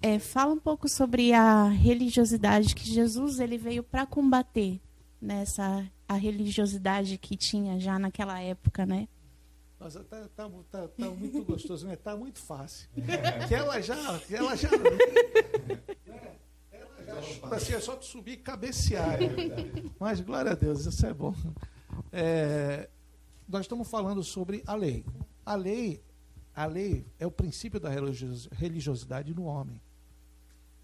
é, 0.01 0.18
fala 0.18 0.53
um 0.53 0.59
pouco 0.59 0.88
sobre 0.88 1.33
a 1.33 1.68
religiosidade 1.68 2.74
que 2.74 2.85
Jesus 2.85 3.40
ele 3.40 3.59
veio 3.59 3.83
para 3.83 4.07
combater 4.07 4.81
nessa 5.20 5.90
a 6.09 6.14
religiosidade 6.14 7.18
que 7.18 7.37
tinha 7.37 7.79
já 7.79 7.98
naquela 7.98 8.40
época, 8.40 8.87
né? 8.87 9.09
Nossa, 9.79 10.03
tá, 10.03 10.29
tá, 10.35 10.51
tá, 10.70 10.88
tá 10.88 11.11
muito 11.11 11.42
gostoso, 11.44 11.87
né? 11.87 11.96
Tá 11.96 12.16
muito 12.16 12.38
fácil. 12.40 12.88
Que 13.46 13.55
ela 13.55 13.81
já. 13.81 14.20
Ela 14.31 14.57
já. 14.57 14.70
Assim, 17.51 17.73
é 17.75 17.81
só 17.81 17.97
tu 17.97 18.05
subir 18.05 18.33
e 18.33 18.37
cabecear. 18.37 19.19
né? 19.21 19.29
Mas 19.99 20.21
glória 20.21 20.53
a 20.53 20.55
Deus, 20.55 20.85
isso 20.87 21.07
é 21.07 21.13
bom. 21.15 21.35
É, 22.13 22.89
nós 23.49 23.63
estamos 23.63 23.89
falando 23.89 24.23
sobre 24.23 24.63
a 24.67 24.75
lei. 24.75 25.05
A 25.45 25.55
lei, 25.55 26.03
a 26.55 26.67
lei 26.67 27.05
é 27.19 27.27
o 27.27 27.31
princípio 27.31 27.81
da 27.81 27.89
religios- 27.89 28.49
religiosidade 28.53 29.35
no 29.35 29.45
homem. 29.45 29.81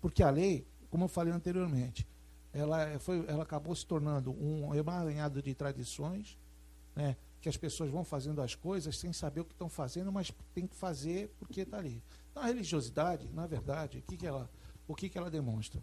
Porque 0.00 0.22
a 0.22 0.30
lei, 0.30 0.66
como 0.90 1.04
eu 1.04 1.08
falei 1.08 1.32
anteriormente, 1.32 2.06
ela, 2.52 2.98
foi, 3.00 3.24
ela 3.26 3.42
acabou 3.42 3.74
se 3.74 3.84
tornando 3.86 4.30
um 4.32 4.74
emaranhado 4.74 5.42
de 5.42 5.54
tradições, 5.54 6.38
né, 6.94 7.16
que 7.40 7.48
as 7.48 7.56
pessoas 7.56 7.90
vão 7.90 8.04
fazendo 8.04 8.40
as 8.40 8.54
coisas 8.54 8.96
sem 8.98 9.12
saber 9.12 9.40
o 9.40 9.44
que 9.44 9.52
estão 9.52 9.68
fazendo, 9.68 10.10
mas 10.12 10.32
tem 10.54 10.66
que 10.66 10.74
fazer 10.76 11.34
porque 11.38 11.62
está 11.62 11.78
ali. 11.78 12.02
Então, 12.30 12.42
a 12.42 12.46
religiosidade, 12.46 13.28
na 13.34 13.46
verdade, 13.46 13.98
o 13.98 14.02
que, 14.02 14.16
que, 14.16 14.26
ela, 14.26 14.48
o 14.88 14.94
que, 14.94 15.08
que 15.08 15.18
ela 15.18 15.30
demonstra? 15.30 15.82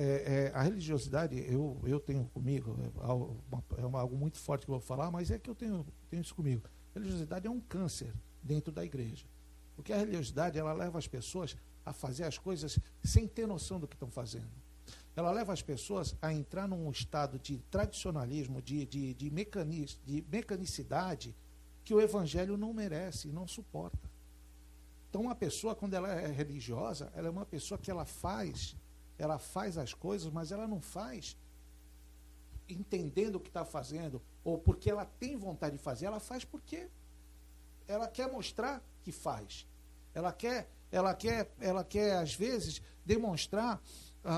É, 0.00 0.50
é, 0.52 0.52
a 0.54 0.62
religiosidade, 0.62 1.36
eu, 1.52 1.76
eu 1.84 1.98
tenho 1.98 2.24
comigo, 2.26 2.76
é 2.80 3.80
é 3.80 3.82
algo 3.82 4.16
muito 4.16 4.38
forte 4.38 4.64
que 4.64 4.70
eu 4.70 4.78
vou 4.78 4.80
falar, 4.80 5.10
mas 5.10 5.28
é 5.28 5.40
que 5.40 5.50
eu 5.50 5.56
tenho, 5.56 5.84
tenho 6.08 6.22
isso 6.22 6.36
comigo. 6.36 6.62
A 6.94 7.00
religiosidade 7.00 7.48
é 7.48 7.50
um 7.50 7.60
câncer 7.60 8.14
dentro 8.40 8.72
da 8.72 8.84
igreja. 8.84 9.26
Porque 9.74 9.92
a 9.92 9.96
religiosidade, 9.96 10.56
ela 10.56 10.72
leva 10.72 10.98
as 10.98 11.08
pessoas 11.08 11.56
a 11.84 11.92
fazer 11.92 12.22
as 12.22 12.38
coisas 12.38 12.78
sem 13.02 13.26
ter 13.26 13.48
noção 13.48 13.80
do 13.80 13.88
que 13.88 13.96
estão 13.96 14.08
fazendo. 14.08 14.52
Ela 15.16 15.32
leva 15.32 15.52
as 15.52 15.62
pessoas 15.62 16.14
a 16.22 16.32
entrar 16.32 16.68
num 16.68 16.88
estado 16.92 17.36
de 17.36 17.58
tradicionalismo, 17.68 18.62
de, 18.62 18.86
de, 18.86 19.14
de, 19.14 19.30
mecanis, 19.32 19.98
de 20.06 20.24
mecanicidade, 20.30 21.34
que 21.84 21.92
o 21.92 22.00
evangelho 22.00 22.56
não 22.56 22.72
merece, 22.72 23.32
não 23.32 23.48
suporta. 23.48 24.08
Então, 25.10 25.22
uma 25.22 25.34
pessoa, 25.34 25.74
quando 25.74 25.94
ela 25.94 26.08
é 26.08 26.28
religiosa, 26.28 27.10
ela 27.16 27.26
é 27.26 27.30
uma 27.30 27.46
pessoa 27.46 27.78
que 27.78 27.90
ela 27.90 28.04
faz, 28.04 28.76
ela 29.18 29.38
faz 29.38 29.76
as 29.76 29.92
coisas, 29.92 30.32
mas 30.32 30.52
ela 30.52 30.66
não 30.66 30.80
faz 30.80 31.36
entendendo 32.68 33.36
o 33.36 33.40
que 33.40 33.48
está 33.48 33.64
fazendo, 33.64 34.22
ou 34.44 34.58
porque 34.58 34.90
ela 34.90 35.04
tem 35.04 35.36
vontade 35.36 35.76
de 35.76 35.82
fazer, 35.82 36.06
ela 36.06 36.20
faz 36.20 36.44
porque 36.44 36.88
ela 37.86 38.06
quer 38.06 38.30
mostrar 38.30 38.82
que 39.02 39.10
faz. 39.10 39.66
Ela 40.14 40.32
quer, 40.32 40.70
ela 40.92 41.14
quer, 41.14 41.50
ela 41.58 41.82
quer 41.82 42.16
às 42.16 42.34
vezes 42.34 42.82
demonstrar 43.04 43.80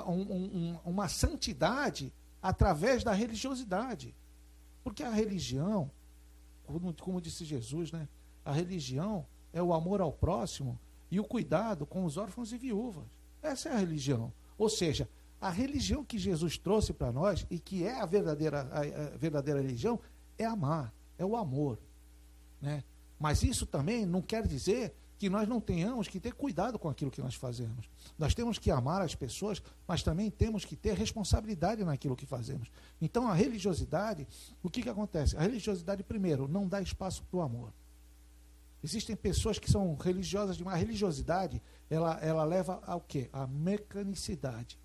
um, 0.07 0.21
um, 0.33 0.79
uma 0.85 1.09
santidade 1.09 2.13
através 2.41 3.03
da 3.03 3.13
religiosidade. 3.13 4.15
Porque 4.85 5.03
a 5.03 5.11
religião, 5.11 5.91
como, 6.65 6.95
como 6.95 7.21
disse 7.21 7.45
Jesus, 7.45 7.91
né? 7.91 8.09
A 8.45 8.53
religião 8.53 9.27
é 9.53 9.63
o 9.63 9.75
amor 9.75 10.01
ao 10.01 10.13
próximo 10.13 10.79
e 11.11 11.19
o 11.19 11.25
cuidado 11.25 11.85
com 11.85 12.05
os 12.05 12.17
órfãos 12.17 12.53
e 12.53 12.57
viúvas. 12.57 13.07
Essa 13.43 13.71
é 13.71 13.73
a 13.73 13.79
religião. 13.79 14.33
Ou 14.61 14.69
seja, 14.69 15.09
a 15.41 15.49
religião 15.49 16.05
que 16.05 16.19
Jesus 16.19 16.59
trouxe 16.59 16.93
para 16.93 17.11
nós 17.11 17.47
e 17.51 17.59
que 17.59 17.83
é 17.83 17.99
a 17.99 18.05
verdadeira, 18.05 18.69
a, 18.71 18.81
a 18.81 19.17
verdadeira 19.17 19.59
religião 19.59 19.99
é 20.37 20.45
amar, 20.45 20.93
é 21.17 21.25
o 21.25 21.35
amor. 21.35 21.79
Né? 22.61 22.85
Mas 23.19 23.43
isso 23.43 23.65
também 23.65 24.05
não 24.05 24.21
quer 24.21 24.47
dizer 24.47 24.93
que 25.19 25.31
nós 25.31 25.49
não 25.49 25.63
tenhamos 25.63 26.09
que 26.09 26.21
ter 26.21 26.35
cuidado 26.35 26.79
com 26.79 26.91
aquilo 26.91 27.11
que 27.11 27.23
nós 27.23 27.35
fazemos. 27.35 27.89
Nós 28.19 28.35
temos 28.35 28.59
que 28.59 28.71
amar 28.71 29.01
as 29.01 29.15
pessoas, 29.15 29.63
mas 29.89 30.03
também 30.03 30.31
temos 30.31 30.67
que 30.67 30.77
ter 30.77 30.93
responsabilidade 30.93 31.83
naquilo 31.83 32.15
que 32.15 32.27
fazemos. 32.27 32.71
Então 33.01 33.29
a 33.29 33.33
religiosidade, 33.33 34.29
o 34.63 34.69
que, 34.69 34.83
que 34.83 34.91
acontece? 34.91 35.39
A 35.39 35.41
religiosidade, 35.41 36.03
primeiro, 36.03 36.47
não 36.47 36.69
dá 36.69 36.83
espaço 36.83 37.23
para 37.31 37.39
o 37.39 37.41
amor. 37.41 37.73
Existem 38.83 39.15
pessoas 39.15 39.59
que 39.59 39.71
são 39.71 39.95
religiosas 39.95 40.57
demais. 40.57 40.77
A 40.77 40.81
religiosidade, 40.81 41.63
ela, 41.89 42.19
ela 42.21 42.45
leva 42.45 42.81
ao 42.87 43.01
quê? 43.01 43.29
A 43.33 43.47
mecanicidade. 43.47 44.79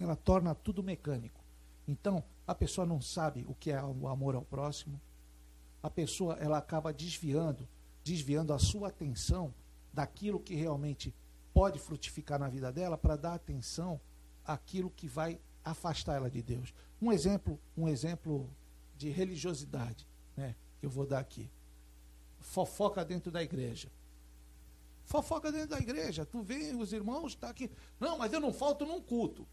Ela 0.00 0.16
torna 0.16 0.54
tudo 0.54 0.82
mecânico. 0.82 1.40
Então, 1.86 2.22
a 2.46 2.54
pessoa 2.54 2.86
não 2.86 3.00
sabe 3.00 3.44
o 3.48 3.54
que 3.54 3.70
é 3.70 3.82
o 3.82 4.08
amor 4.08 4.34
ao 4.34 4.42
próximo. 4.42 5.00
A 5.82 5.90
pessoa, 5.90 6.34
ela 6.34 6.58
acaba 6.58 6.92
desviando 6.92 7.68
desviando 8.08 8.54
a 8.54 8.58
sua 8.58 8.88
atenção 8.88 9.54
daquilo 9.92 10.40
que 10.40 10.54
realmente 10.54 11.14
pode 11.52 11.78
frutificar 11.78 12.38
na 12.38 12.48
vida 12.48 12.72
dela 12.72 12.96
para 12.96 13.16
dar 13.16 13.34
atenção 13.34 14.00
àquilo 14.44 14.90
que 14.90 15.06
vai 15.06 15.38
afastar 15.62 16.16
ela 16.16 16.30
de 16.30 16.42
Deus. 16.42 16.72
Um 17.02 17.12
exemplo, 17.12 17.60
um 17.76 17.86
exemplo 17.86 18.50
de 18.96 19.10
religiosidade, 19.10 20.08
né, 20.34 20.54
que 20.78 20.86
eu 20.86 20.90
vou 20.90 21.06
dar 21.06 21.18
aqui. 21.18 21.50
Fofoca 22.40 23.04
dentro 23.04 23.30
da 23.30 23.42
igreja. 23.42 23.90
Fofoca 25.04 25.50
dentro 25.50 25.70
da 25.70 25.78
igreja. 25.78 26.26
Tu 26.26 26.42
vê 26.42 26.74
os 26.74 26.92
irmãos 26.92 27.34
tá 27.34 27.48
aqui. 27.48 27.70
Não, 27.98 28.18
mas 28.18 28.32
eu 28.32 28.40
não 28.40 28.52
falto 28.52 28.84
num 28.84 29.00
culto. 29.00 29.46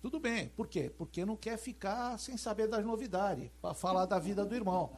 Tudo 0.00 0.18
bem. 0.18 0.48
Por 0.50 0.66
quê? 0.66 0.92
Porque 0.96 1.24
não 1.24 1.36
quer 1.36 1.58
ficar 1.58 2.18
sem 2.18 2.36
saber 2.36 2.68
das 2.68 2.84
novidades 2.84 3.50
para 3.60 3.74
falar 3.74 4.06
da 4.06 4.18
vida 4.18 4.44
do 4.44 4.54
irmão. 4.54 4.96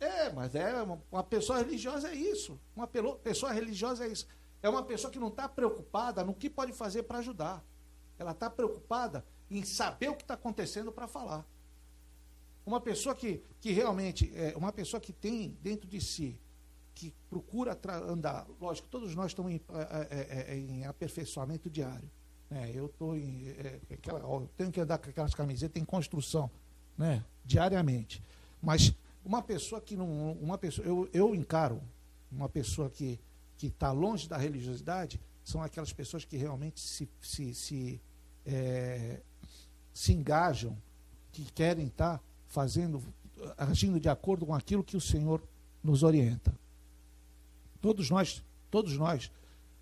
É, 0.00 0.30
mas 0.32 0.54
é 0.54 0.82
uma, 1.10 1.22
pessoa 1.22 1.58
religiosa 1.58 2.08
é 2.08 2.14
isso. 2.14 2.60
Uma 2.74 2.86
pessoa 2.86 3.52
religiosa 3.52 4.04
é 4.04 4.08
isso. 4.08 4.26
É 4.62 4.68
uma 4.68 4.82
pessoa 4.82 5.10
que 5.10 5.18
não 5.18 5.28
está 5.28 5.48
preocupada 5.48 6.24
no 6.24 6.34
que 6.34 6.50
pode 6.50 6.72
fazer 6.72 7.04
para 7.04 7.18
ajudar. 7.18 7.64
Ela 8.18 8.32
está 8.32 8.50
preocupada 8.50 9.24
em 9.50 9.62
saber 9.64 10.08
o 10.08 10.16
que 10.16 10.22
está 10.22 10.34
acontecendo 10.34 10.90
para 10.90 11.06
falar. 11.06 11.46
Uma 12.66 12.80
pessoa 12.80 13.14
que, 13.14 13.42
que 13.60 13.72
realmente, 13.72 14.32
é, 14.34 14.54
uma 14.56 14.72
pessoa 14.72 15.00
que 15.00 15.12
tem 15.12 15.56
dentro 15.62 15.88
de 15.88 16.00
si, 16.00 16.38
que 16.94 17.12
procura 17.28 17.78
andar, 18.08 18.46
lógico, 18.60 18.88
todos 18.88 19.14
nós 19.14 19.32
estamos 19.32 19.52
em, 19.52 19.60
é, 20.10 20.52
é, 20.52 20.56
em 20.56 20.84
aperfeiçoamento 20.86 21.68
diário. 21.68 22.08
Né? 22.48 22.70
Eu 22.72 22.88
tô 22.88 23.14
em, 23.14 23.48
é, 23.48 23.80
aquela, 23.92 24.20
eu 24.20 24.48
tenho 24.56 24.70
que 24.70 24.80
andar 24.80 24.98
com 24.98 25.10
aquelas 25.10 25.34
camisetas 25.34 25.80
em 25.80 25.84
construção, 25.84 26.50
né? 26.96 27.24
diariamente. 27.44 28.22
Mas 28.62 28.94
uma 29.24 29.42
pessoa 29.42 29.80
que 29.80 29.96
não. 29.96 30.32
Uma 30.32 30.56
pessoa, 30.56 30.86
eu, 30.86 31.08
eu 31.12 31.34
encaro 31.34 31.82
uma 32.30 32.48
pessoa 32.48 32.90
que 32.90 33.18
está 33.62 33.90
longe 33.92 34.28
da 34.28 34.36
religiosidade 34.36 35.20
são 35.42 35.62
aquelas 35.62 35.92
pessoas 35.92 36.24
que 36.24 36.36
realmente 36.36 36.80
se, 36.80 37.08
se, 37.20 37.54
se, 37.54 38.00
é, 38.44 39.20
se 39.92 40.12
engajam, 40.12 40.76
que 41.32 41.44
querem 41.52 41.86
estar 41.86 42.18
tá 42.18 42.24
fazendo, 42.54 43.02
agindo 43.58 43.98
de 43.98 44.08
acordo 44.08 44.46
com 44.46 44.54
aquilo 44.54 44.84
que 44.84 44.96
o 44.96 45.00
Senhor 45.00 45.42
nos 45.82 46.04
orienta. 46.04 46.54
Todos 47.80 48.08
nós, 48.08 48.42
todos 48.70 48.96
nós 48.96 49.30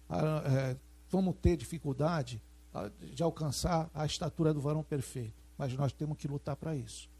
é, 0.08 0.76
vamos 1.10 1.36
ter 1.42 1.56
dificuldade 1.58 2.42
de 3.14 3.22
alcançar 3.22 3.90
a 3.92 4.06
estatura 4.06 4.54
do 4.54 4.60
varão 4.60 4.82
perfeito, 4.82 5.34
mas 5.58 5.74
nós 5.74 5.92
temos 5.92 6.16
que 6.16 6.26
lutar 6.26 6.56
para 6.56 6.74
isso. 6.74 7.10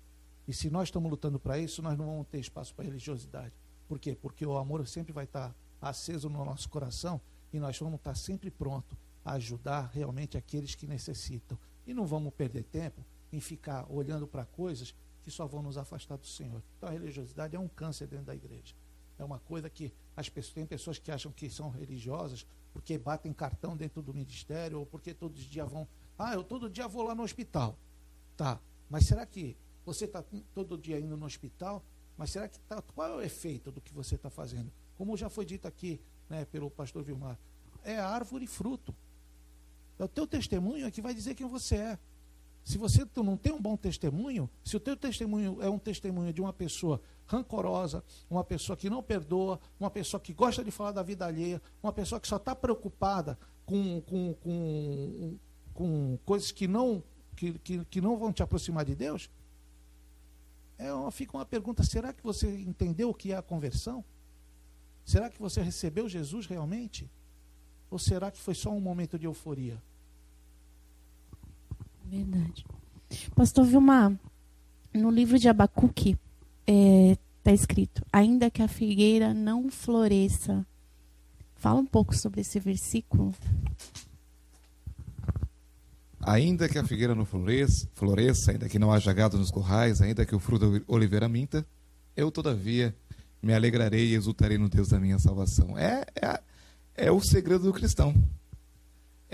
E 0.48 0.54
se 0.54 0.70
nós 0.70 0.88
estamos 0.88 1.10
lutando 1.10 1.38
para 1.38 1.58
isso, 1.58 1.82
nós 1.82 1.96
não 1.98 2.06
vamos 2.06 2.26
ter 2.28 2.40
espaço 2.40 2.74
para 2.74 2.86
religiosidade. 2.86 3.54
Por 3.86 3.98
quê? 3.98 4.16
Porque 4.20 4.46
o 4.46 4.56
amor 4.56 4.86
sempre 4.88 5.12
vai 5.12 5.24
estar 5.24 5.54
aceso 5.80 6.30
no 6.30 6.42
nosso 6.44 6.68
coração 6.70 7.20
e 7.52 7.60
nós 7.60 7.78
vamos 7.78 7.96
estar 7.96 8.14
sempre 8.14 8.50
prontos 8.50 8.96
a 9.22 9.34
ajudar 9.34 9.90
realmente 9.92 10.38
aqueles 10.38 10.74
que 10.74 10.86
necessitam. 10.86 11.58
E 11.86 11.92
não 11.92 12.06
vamos 12.06 12.32
perder 12.32 12.64
tempo 12.64 13.04
em 13.30 13.38
ficar 13.38 13.86
olhando 13.90 14.26
para 14.26 14.46
coisas 14.46 14.94
que 15.22 15.30
só 15.30 15.46
vão 15.46 15.62
nos 15.62 15.78
afastar 15.78 16.16
do 16.16 16.26
Senhor. 16.26 16.62
Então 16.76 16.88
a 16.88 16.92
religiosidade 16.92 17.56
é 17.56 17.58
um 17.58 17.68
câncer 17.68 18.06
dentro 18.06 18.26
da 18.26 18.34
igreja. 18.34 18.74
É 19.18 19.24
uma 19.24 19.38
coisa 19.38 19.70
que 19.70 19.92
as 20.16 20.28
pessoas 20.28 20.54
tem 20.54 20.66
pessoas 20.66 20.98
que 20.98 21.10
acham 21.10 21.30
que 21.30 21.48
são 21.48 21.70
religiosas 21.70 22.46
porque 22.72 22.98
batem 22.98 23.32
cartão 23.32 23.76
dentro 23.76 24.02
do 24.02 24.12
ministério 24.12 24.80
ou 24.80 24.86
porque 24.86 25.14
todos 25.14 25.40
os 25.40 25.46
dias 25.46 25.70
vão, 25.70 25.86
ah, 26.18 26.34
eu 26.34 26.42
todo 26.42 26.68
dia 26.68 26.88
vou 26.88 27.02
lá 27.04 27.14
no 27.14 27.22
hospital. 27.22 27.78
Tá, 28.36 28.60
mas 28.88 29.06
será 29.06 29.24
que 29.26 29.56
você 29.84 30.06
está 30.06 30.24
todo 30.54 30.78
dia 30.78 30.98
indo 30.98 31.16
no 31.16 31.26
hospital, 31.26 31.84
mas 32.16 32.30
será 32.30 32.48
que 32.48 32.58
tá, 32.60 32.80
qual 32.80 33.08
é 33.08 33.16
o 33.16 33.22
efeito 33.22 33.70
do 33.70 33.80
que 33.80 33.92
você 33.92 34.14
está 34.14 34.30
fazendo? 34.30 34.72
Como 34.96 35.16
já 35.16 35.28
foi 35.28 35.44
dito 35.44 35.68
aqui 35.68 36.00
né, 36.28 36.44
pelo 36.44 36.70
pastor 36.70 37.02
Vilmar, 37.02 37.38
é 37.84 37.98
árvore 37.98 38.44
e 38.44 38.48
fruto. 38.48 38.94
É 39.98 40.04
o 40.04 40.08
teu 40.08 40.26
testemunho 40.26 40.90
que 40.90 41.02
vai 41.02 41.14
dizer 41.14 41.34
quem 41.34 41.46
você 41.46 41.76
é. 41.76 41.98
Se 42.64 42.78
você 42.78 43.04
não 43.16 43.36
tem 43.36 43.52
um 43.52 43.60
bom 43.60 43.76
testemunho, 43.76 44.48
se 44.64 44.76
o 44.76 44.80
teu 44.80 44.96
testemunho 44.96 45.58
é 45.60 45.68
um 45.68 45.78
testemunho 45.78 46.32
de 46.32 46.40
uma 46.40 46.52
pessoa 46.52 47.00
rancorosa, 47.26 48.04
uma 48.30 48.44
pessoa 48.44 48.76
que 48.76 48.88
não 48.88 49.02
perdoa, 49.02 49.58
uma 49.80 49.90
pessoa 49.90 50.20
que 50.20 50.32
gosta 50.32 50.62
de 50.62 50.70
falar 50.70 50.92
da 50.92 51.02
vida 51.02 51.26
alheia, 51.26 51.60
uma 51.82 51.92
pessoa 51.92 52.20
que 52.20 52.28
só 52.28 52.36
está 52.36 52.54
preocupada 52.54 53.36
com, 53.66 54.00
com, 54.02 54.34
com, 54.34 55.38
com 55.74 56.18
coisas 56.24 56.52
que 56.52 56.68
não, 56.68 57.02
que, 57.34 57.58
que, 57.58 57.84
que 57.86 58.00
não 58.00 58.16
vão 58.16 58.32
te 58.32 58.42
aproximar 58.42 58.84
de 58.84 58.94
Deus, 58.94 59.28
é 60.78 60.92
uma, 60.92 61.10
fica 61.10 61.36
uma 61.36 61.46
pergunta: 61.46 61.82
será 61.82 62.12
que 62.12 62.22
você 62.22 62.48
entendeu 62.48 63.10
o 63.10 63.14
que 63.14 63.32
é 63.32 63.36
a 63.36 63.42
conversão? 63.42 64.04
Será 65.04 65.28
que 65.28 65.38
você 65.38 65.60
recebeu 65.60 66.08
Jesus 66.08 66.46
realmente? 66.46 67.10
Ou 67.90 67.98
será 67.98 68.30
que 68.30 68.40
foi 68.40 68.54
só 68.54 68.70
um 68.70 68.80
momento 68.80 69.18
de 69.18 69.26
euforia? 69.26 69.82
Verdade. 72.12 72.66
Pastor 73.34 73.64
Vilmar, 73.64 74.12
no 74.92 75.10
livro 75.10 75.38
de 75.38 75.48
Abacuque 75.48 76.10
está 76.10 76.20
é, 76.66 77.16
tá 77.42 77.52
escrito: 77.52 78.04
ainda 78.12 78.50
que 78.50 78.60
a 78.60 78.68
figueira 78.68 79.32
não 79.32 79.70
floresça. 79.70 80.66
Fala 81.54 81.80
um 81.80 81.86
pouco 81.86 82.14
sobre 82.14 82.42
esse 82.42 82.60
versículo. 82.60 83.34
Ainda 86.20 86.68
que 86.68 86.78
a 86.78 86.84
figueira 86.84 87.14
não 87.14 87.24
floresça, 87.24 87.88
floresça, 87.94 88.50
ainda 88.50 88.68
que 88.68 88.78
não 88.78 88.92
haja 88.92 89.12
gado 89.14 89.38
nos 89.38 89.50
currais, 89.50 90.02
ainda 90.02 90.26
que 90.26 90.34
o 90.34 90.38
fruto 90.38 90.70
da 90.70 90.84
oliveira 90.86 91.30
minta, 91.30 91.66
eu, 92.14 92.30
todavia, 92.30 92.94
me 93.42 93.54
alegrarei 93.54 94.08
e 94.08 94.14
exultarei 94.14 94.58
no 94.58 94.68
Deus 94.68 94.88
da 94.88 95.00
minha 95.00 95.18
salvação. 95.18 95.78
É, 95.78 96.04
é, 96.20 96.42
é 96.94 97.10
o 97.10 97.20
segredo 97.20 97.64
do 97.64 97.72
cristão. 97.72 98.14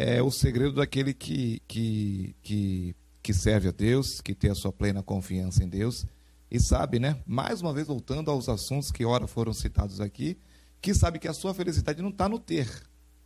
É 0.01 0.23
o 0.23 0.31
segredo 0.31 0.75
daquele 0.75 1.13
que, 1.13 1.61
que, 1.67 2.37
que, 2.41 2.95
que 3.21 3.35
serve 3.35 3.67
a 3.67 3.73
Deus, 3.73 4.21
que 4.21 4.33
tem 4.33 4.49
a 4.49 4.55
sua 4.55 4.73
plena 4.73 5.03
confiança 5.03 5.65
em 5.65 5.69
Deus 5.69 6.07
e 6.49 6.61
sabe, 6.61 7.01
né? 7.01 7.21
Mais 7.27 7.61
uma 7.61 7.73
vez, 7.73 7.89
voltando 7.89 8.31
aos 8.31 8.49
assuntos 8.49 8.93
que 8.93 9.05
ora 9.05 9.27
foram 9.27 9.53
citados 9.53 10.01
aqui, 10.01 10.39
que 10.81 10.95
sabe 10.95 11.19
que 11.19 11.27
a 11.27 11.33
sua 11.33 11.53
felicidade 11.53 12.01
não 12.01 12.11
está 12.11 12.29
no 12.29 12.39
ter, 12.39 12.71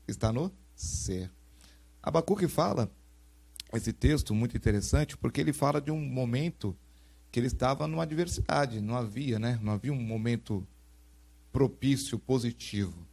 está 0.09 0.33
no 0.33 0.51
ser. 0.75 1.31
Abacuque 2.03 2.49
fala 2.49 2.91
esse 3.75 3.93
texto 3.93 4.35
muito 4.35 4.57
interessante 4.57 5.15
porque 5.15 5.43
ele 5.43 5.53
fala 5.53 5.79
de 5.79 5.91
um 5.91 6.01
momento 6.01 6.75
que 7.31 7.39
ele 7.39 7.49
estava 7.49 7.87
numa 7.87 8.05
adversidade, 8.05 8.81
não 8.81 8.97
havia, 8.97 9.39
né? 9.39 9.61
Não 9.61 9.75
havia 9.75 9.93
um 9.93 10.03
momento 10.03 10.67
propício, 11.53 12.19
positivo. 12.19 13.07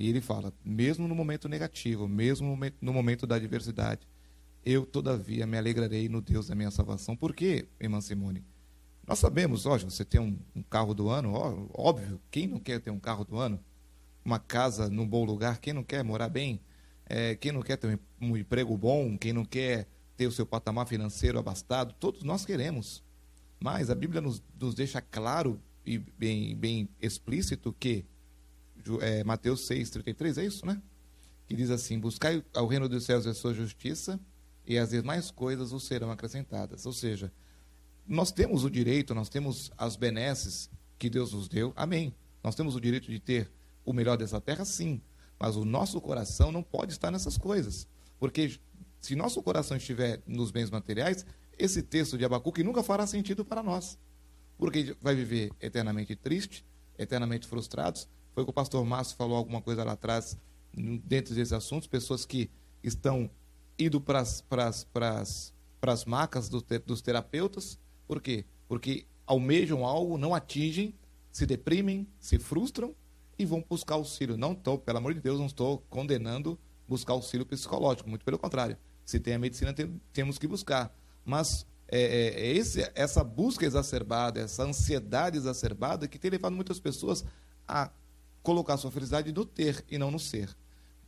E 0.00 0.08
ele 0.08 0.22
fala, 0.22 0.50
mesmo 0.64 1.06
no 1.06 1.14
momento 1.14 1.46
negativo, 1.46 2.08
mesmo 2.08 2.58
no 2.80 2.90
momento 2.90 3.26
da 3.26 3.34
adversidade, 3.34 4.08
eu 4.64 4.86
todavia 4.86 5.46
me 5.46 5.58
alegrarei 5.58 6.08
no 6.08 6.22
Deus 6.22 6.48
da 6.48 6.54
minha 6.54 6.70
salvação. 6.70 7.14
Por 7.14 7.34
quê, 7.34 7.68
irmã 7.78 8.00
Simone? 8.00 8.42
Nós 9.06 9.18
sabemos, 9.18 9.66
lógico, 9.66 9.90
você 9.90 10.02
tem 10.02 10.18
um, 10.18 10.38
um 10.56 10.62
carro 10.62 10.94
do 10.94 11.10
ano, 11.10 11.34
ó, 11.34 11.66
óbvio, 11.74 12.18
quem 12.30 12.46
não 12.46 12.58
quer 12.58 12.80
ter 12.80 12.90
um 12.90 12.98
carro 12.98 13.26
do 13.26 13.36
ano? 13.36 13.60
Uma 14.24 14.38
casa 14.38 14.88
num 14.88 15.06
bom 15.06 15.22
lugar, 15.22 15.60
quem 15.60 15.74
não 15.74 15.84
quer 15.84 16.02
morar 16.02 16.30
bem? 16.30 16.62
É, 17.04 17.34
quem 17.34 17.52
não 17.52 17.60
quer 17.60 17.76
ter 17.76 18.00
um, 18.22 18.28
um 18.28 18.36
emprego 18.38 18.74
bom? 18.78 19.18
Quem 19.18 19.34
não 19.34 19.44
quer 19.44 19.86
ter 20.16 20.26
o 20.26 20.32
seu 20.32 20.46
patamar 20.46 20.86
financeiro 20.86 21.38
abastado, 21.38 21.94
todos 22.00 22.22
nós 22.22 22.46
queremos. 22.46 23.04
Mas 23.62 23.90
a 23.90 23.94
Bíblia 23.94 24.22
nos, 24.22 24.42
nos 24.58 24.74
deixa 24.74 25.02
claro 25.02 25.60
e 25.84 25.98
bem, 25.98 26.56
bem 26.56 26.88
explícito 27.02 27.70
que 27.78 28.06
é, 29.00 29.24
Mateus 29.24 29.68
6,33, 29.68 30.38
é 30.38 30.44
isso, 30.44 30.66
né? 30.66 30.80
que 31.50 31.56
diz 31.56 31.68
assim: 31.68 31.98
Buscai 31.98 32.44
ao 32.54 32.68
reino 32.68 32.88
dos 32.88 33.04
céus 33.04 33.26
a 33.26 33.34
sua 33.34 33.52
justiça, 33.52 34.20
e 34.64 34.78
as 34.78 34.90
demais 34.90 35.32
coisas 35.32 35.72
os 35.72 35.82
serão 35.82 36.12
acrescentadas. 36.12 36.86
Ou 36.86 36.92
seja, 36.92 37.32
nós 38.06 38.30
temos 38.30 38.62
o 38.62 38.70
direito, 38.70 39.16
nós 39.16 39.28
temos 39.28 39.72
as 39.76 39.96
benesses 39.96 40.70
que 40.96 41.10
Deus 41.10 41.32
nos 41.32 41.48
deu, 41.48 41.72
amém. 41.74 42.14
Nós 42.40 42.54
temos 42.54 42.76
o 42.76 42.80
direito 42.80 43.10
de 43.10 43.18
ter 43.18 43.50
o 43.84 43.92
melhor 43.92 44.16
dessa 44.16 44.40
terra, 44.40 44.64
sim. 44.64 45.02
Mas 45.40 45.56
o 45.56 45.64
nosso 45.64 46.00
coração 46.00 46.52
não 46.52 46.62
pode 46.62 46.92
estar 46.92 47.10
nessas 47.10 47.36
coisas. 47.36 47.88
Porque 48.16 48.60
se 49.00 49.16
nosso 49.16 49.42
coração 49.42 49.76
estiver 49.76 50.22
nos 50.28 50.52
bens 50.52 50.70
materiais, 50.70 51.26
esse 51.58 51.82
texto 51.82 52.16
de 52.16 52.24
Abacuque 52.24 52.62
nunca 52.62 52.80
fará 52.82 53.08
sentido 53.08 53.44
para 53.44 53.60
nós. 53.60 53.98
Porque 54.56 54.96
vai 55.00 55.16
viver 55.16 55.50
eternamente 55.60 56.14
triste, 56.14 56.64
eternamente 56.96 57.48
frustrados. 57.48 58.08
Foi 58.34 58.44
que 58.44 58.50
o 58.50 58.52
pastor 58.52 58.84
Márcio 58.84 59.16
falou 59.16 59.36
alguma 59.36 59.60
coisa 59.60 59.84
lá 59.84 59.92
atrás, 59.92 60.38
dentro 61.04 61.34
desses 61.34 61.52
assuntos, 61.52 61.88
pessoas 61.88 62.24
que 62.24 62.50
estão 62.82 63.30
indo 63.78 64.00
para 64.00 64.20
as 64.20 66.04
macas 66.06 66.48
do, 66.48 66.64
dos 66.86 67.02
terapeutas. 67.02 67.78
Por 68.06 68.20
quê? 68.20 68.44
Porque 68.68 69.06
almejam 69.26 69.84
algo, 69.84 70.18
não 70.18 70.34
atingem, 70.34 70.94
se 71.30 71.46
deprimem, 71.46 72.06
se 72.18 72.38
frustram 72.38 72.94
e 73.38 73.44
vão 73.44 73.64
buscar 73.68 73.94
auxílio. 73.94 74.36
Não 74.36 74.52
estou, 74.52 74.78
pelo 74.78 74.98
amor 74.98 75.14
de 75.14 75.20
Deus, 75.20 75.38
não 75.38 75.46
estou 75.46 75.78
condenando 75.88 76.58
buscar 76.86 77.12
auxílio 77.12 77.46
psicológico, 77.46 78.08
muito 78.08 78.24
pelo 78.24 78.38
contrário. 78.38 78.76
Se 79.04 79.18
tem 79.18 79.34
a 79.34 79.38
medicina, 79.38 79.72
tem, 79.72 80.00
temos 80.12 80.38
que 80.38 80.46
buscar. 80.46 80.94
Mas 81.24 81.66
é, 81.88 82.00
é, 82.00 82.40
é 82.40 82.52
esse, 82.52 82.90
essa 82.94 83.22
busca 83.24 83.64
exacerbada, 83.64 84.40
essa 84.40 84.64
ansiedade 84.64 85.36
exacerbada 85.36 86.06
que 86.06 86.18
tem 86.18 86.30
levado 86.30 86.54
muitas 86.54 86.78
pessoas 86.78 87.24
a 87.66 87.90
colocar 88.42 88.76
sua 88.76 88.90
felicidade 88.90 89.32
no 89.32 89.44
ter 89.44 89.84
e 89.90 89.98
não 89.98 90.10
no 90.10 90.18
ser. 90.18 90.54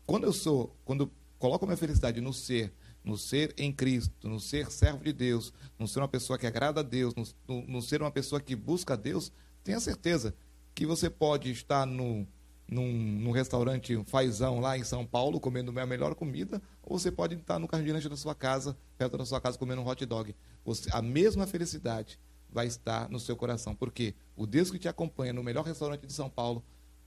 Quando 0.06 0.24
eu 0.24 0.32
sou, 0.32 0.76
quando 0.84 1.04
eu 1.04 1.10
coloco 1.38 1.66
minha 1.66 1.76
felicidade 1.76 2.20
no 2.20 2.32
ser, 2.32 2.72
no 3.04 3.16
ser 3.16 3.54
em 3.56 3.72
Cristo, 3.72 4.28
no 4.28 4.38
ser 4.38 4.70
servo 4.70 5.02
de 5.02 5.12
Deus, 5.12 5.52
no 5.78 5.88
ser 5.88 6.00
uma 6.00 6.08
pessoa 6.08 6.38
que 6.38 6.46
agrada 6.46 6.80
a 6.80 6.82
Deus, 6.82 7.14
no, 7.14 7.24
no, 7.48 7.66
no 7.66 7.82
ser 7.82 8.00
uma 8.00 8.10
pessoa 8.10 8.40
que 8.40 8.54
busca 8.54 8.94
a 8.94 8.96
Deus, 8.96 9.32
tenha 9.64 9.80
certeza 9.80 10.34
que 10.74 10.86
você 10.86 11.10
pode 11.10 11.50
estar 11.50 11.86
no, 11.86 12.26
num, 12.68 12.92
num 12.92 13.30
restaurante 13.30 14.02
fazão 14.06 14.60
lá 14.60 14.78
em 14.78 14.84
São 14.84 15.04
Paulo, 15.04 15.38
comendo 15.38 15.78
a 15.78 15.86
melhor 15.86 16.14
comida, 16.14 16.60
ou 16.82 16.98
você 16.98 17.10
pode 17.10 17.34
estar 17.34 17.58
no 17.58 17.68
carro 17.68 17.84
da 17.84 18.16
sua 18.16 18.34
casa, 18.34 18.76
perto 18.96 19.18
da 19.18 19.26
sua 19.26 19.40
casa, 19.40 19.58
comendo 19.58 19.82
um 19.82 19.86
hot 19.86 20.04
dog. 20.06 20.34
Você, 20.64 20.88
a 20.92 21.02
mesma 21.02 21.46
felicidade 21.46 22.18
vai 22.48 22.66
estar 22.66 23.08
no 23.08 23.18
seu 23.18 23.36
coração, 23.36 23.74
porque 23.74 24.14
o 24.36 24.46
Deus 24.46 24.70
que 24.70 24.78
te 24.78 24.88
acompanha 24.88 25.32
no 25.32 25.42
melhor 25.42 25.64
restaurante 25.64 26.06
de 26.06 26.12
São 26.12 26.28
Paulo, 26.28 26.64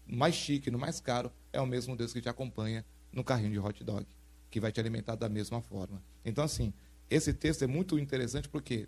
mais 0.08 0.36
chique, 0.36 0.70
no 0.72 0.78
mais 0.78 1.00
caro, 1.00 1.32
é 1.52 1.60
o 1.60 1.66
mesmo 1.66 1.96
Deus 1.96 2.14
que 2.14 2.22
te 2.22 2.30
acompanha 2.30 2.86
no 3.12 3.24
carrinho 3.24 3.52
de 3.52 3.60
hot 3.60 3.84
dog, 3.84 4.06
que 4.50 4.60
vai 4.60 4.72
te 4.72 4.80
alimentar 4.80 5.16
da 5.16 5.30
mesma 5.30 5.62
forma. 5.62 6.04
Então, 6.24 6.44
assim, 6.44 6.74
esse 7.10 7.34
texto 7.34 7.64
é 7.64 7.68
muito 7.68 7.98
interessante 7.98 8.50
porque 8.50 8.88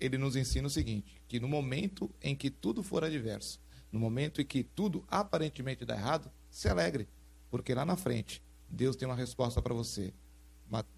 ele 0.00 0.16
nos 0.16 0.36
ensina 0.36 0.66
o 0.66 0.70
seguinte: 0.70 1.20
que 1.28 1.40
no 1.40 1.48
momento 1.48 2.10
em 2.22 2.34
que 2.34 2.50
tudo 2.50 2.82
for 2.82 3.04
adverso, 3.04 3.60
no 3.90 3.98
momento 3.98 4.40
em 4.40 4.44
que 4.44 4.62
tudo 4.62 5.04
aparentemente 5.08 5.84
dá 5.84 5.94
errado, 5.94 6.30
se 6.50 6.68
alegre, 6.68 7.08
porque 7.50 7.74
lá 7.74 7.84
na 7.84 7.96
frente 7.96 8.42
Deus 8.68 8.96
tem 8.96 9.06
uma 9.06 9.14
resposta 9.14 9.62
para 9.62 9.74
você. 9.74 10.12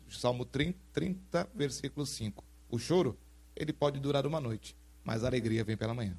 Salmo 0.08 0.44
30, 0.44 0.76
30, 0.92 1.50
versículo 1.54 2.04
5. 2.04 2.44
O 2.68 2.78
choro, 2.78 3.16
ele 3.54 3.72
pode 3.72 4.00
durar 4.00 4.26
uma 4.26 4.40
noite, 4.40 4.76
mas 5.04 5.22
a 5.22 5.28
alegria 5.28 5.62
vem 5.62 5.76
pela 5.76 5.94
manhã. 5.94 6.18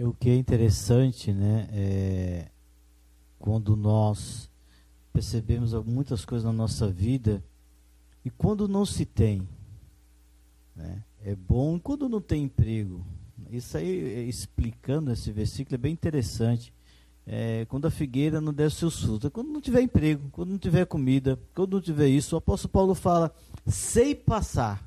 É 0.00 0.06
o 0.06 0.14
que 0.14 0.30
é 0.30 0.34
interessante, 0.34 1.30
né? 1.30 1.68
É 1.70 2.46
quando 3.38 3.76
nós 3.76 4.48
percebemos 5.12 5.74
muitas 5.84 6.24
coisas 6.24 6.46
na 6.46 6.54
nossa 6.54 6.88
vida 6.88 7.44
e 8.24 8.30
quando 8.30 8.66
não 8.66 8.86
se 8.86 9.04
tem, 9.04 9.46
né? 10.74 11.04
É 11.22 11.36
bom 11.36 11.78
quando 11.78 12.08
não 12.08 12.18
tem 12.18 12.44
emprego, 12.44 13.04
isso 13.50 13.76
aí, 13.76 14.26
explicando 14.26 15.12
esse 15.12 15.30
versículo, 15.30 15.74
é 15.74 15.78
bem 15.78 15.92
interessante. 15.92 16.72
É, 17.26 17.66
quando 17.66 17.84
a 17.84 17.90
figueira 17.90 18.40
não 18.40 18.54
der 18.54 18.70
seus 18.70 19.02
frutos, 19.02 19.26
é 19.26 19.30
quando 19.30 19.48
não 19.48 19.60
tiver 19.60 19.82
emprego, 19.82 20.30
quando 20.32 20.48
não 20.48 20.58
tiver 20.58 20.86
comida, 20.86 21.38
quando 21.54 21.74
não 21.74 21.80
tiver 21.82 22.08
isso, 22.08 22.34
o 22.34 22.38
apóstolo 22.38 22.72
Paulo 22.72 22.94
fala: 22.94 23.34
sei 23.66 24.14
passar 24.14 24.82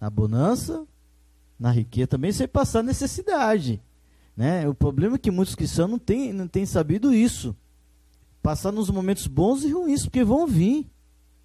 na 0.00 0.08
bonança, 0.08 0.86
na 1.60 1.70
riqueza, 1.70 2.06
também 2.06 2.32
sei 2.32 2.48
passar 2.48 2.82
necessidade. 2.82 3.82
Né? 4.36 4.68
O 4.68 4.74
problema 4.74 5.16
é 5.16 5.18
que 5.18 5.30
muitos 5.30 5.54
cristãos 5.54 5.90
não 5.90 5.98
têm, 5.98 6.32
não 6.32 6.46
têm 6.46 6.66
sabido 6.66 7.12
isso. 7.14 7.56
Passar 8.42 8.70
nos 8.70 8.90
momentos 8.90 9.26
bons 9.26 9.64
e 9.64 9.72
ruins, 9.72 10.02
porque 10.02 10.22
vão 10.22 10.46
vir. 10.46 10.86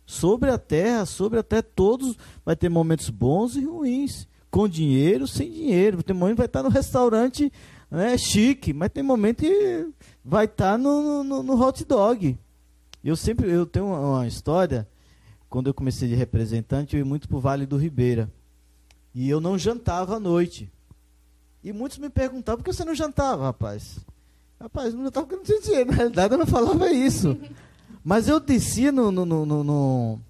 Sobre 0.05 0.49
a 0.49 0.57
terra, 0.57 1.05
sobre 1.05 1.39
até 1.39 1.61
todos, 1.61 2.17
vai 2.43 2.55
ter 2.55 2.67
momentos 2.67 3.09
bons 3.09 3.55
e 3.55 3.63
ruins 3.63 4.27
com 4.49 4.67
dinheiro, 4.67 5.25
sem 5.25 5.49
dinheiro. 5.49 6.03
Tem 6.03 6.13
momento 6.13 6.35
que 6.35 6.41
vai 6.41 6.45
estar 6.47 6.63
no 6.63 6.69
restaurante 6.69 7.51
né, 7.89 8.17
chique, 8.17 8.73
mas 8.73 8.89
tem 8.89 9.03
momento 9.03 9.37
que 9.37 9.87
vai 10.23 10.45
estar 10.45 10.77
no, 10.77 11.23
no, 11.23 11.41
no 11.41 11.61
hot 11.61 11.83
dog. 11.85 12.37
Eu 13.03 13.15
sempre 13.15 13.49
eu 13.49 13.65
tenho 13.65 13.87
uma, 13.87 14.27
história, 14.27 14.87
quando 15.49 15.67
eu 15.67 15.73
comecei 15.73 16.07
de 16.07 16.15
representante, 16.15 16.95
eu 16.95 16.99
ia 16.99 17.05
muito 17.05 17.27
para 17.27 17.37
o 17.37 17.41
Vale 17.41 17.65
do 17.65 17.77
Ribeira. 17.77 18.31
E 19.13 19.29
eu 19.29 19.41
não 19.41 19.57
jantava 19.57 20.15
à 20.15 20.19
noite. 20.19 20.71
E 21.63 21.71
muitos 21.71 21.97
me 21.97 22.09
perguntavam, 22.09 22.59
por 22.59 22.65
que 22.65 22.73
você 22.73 22.83
não 22.83 22.95
jantava, 22.95 23.43
rapaz? 23.43 23.99
Rapaz, 24.59 24.93
não 24.93 25.03
jantava 25.03 25.25
porque 25.25 25.37
não 25.37 25.43
tinha 25.43 25.61
dinheiro. 25.61 25.91
Na 25.91 25.97
realidade, 25.97 26.33
eu 26.33 26.37
não 26.37 26.45
falava 26.45 26.91
isso. 26.91 27.37
Mas 28.03 28.27
eu 28.27 28.39
descia 28.39 28.91
no, 28.91 29.11
no, 29.11 29.25
no, 29.25 29.45
no 29.45 30.21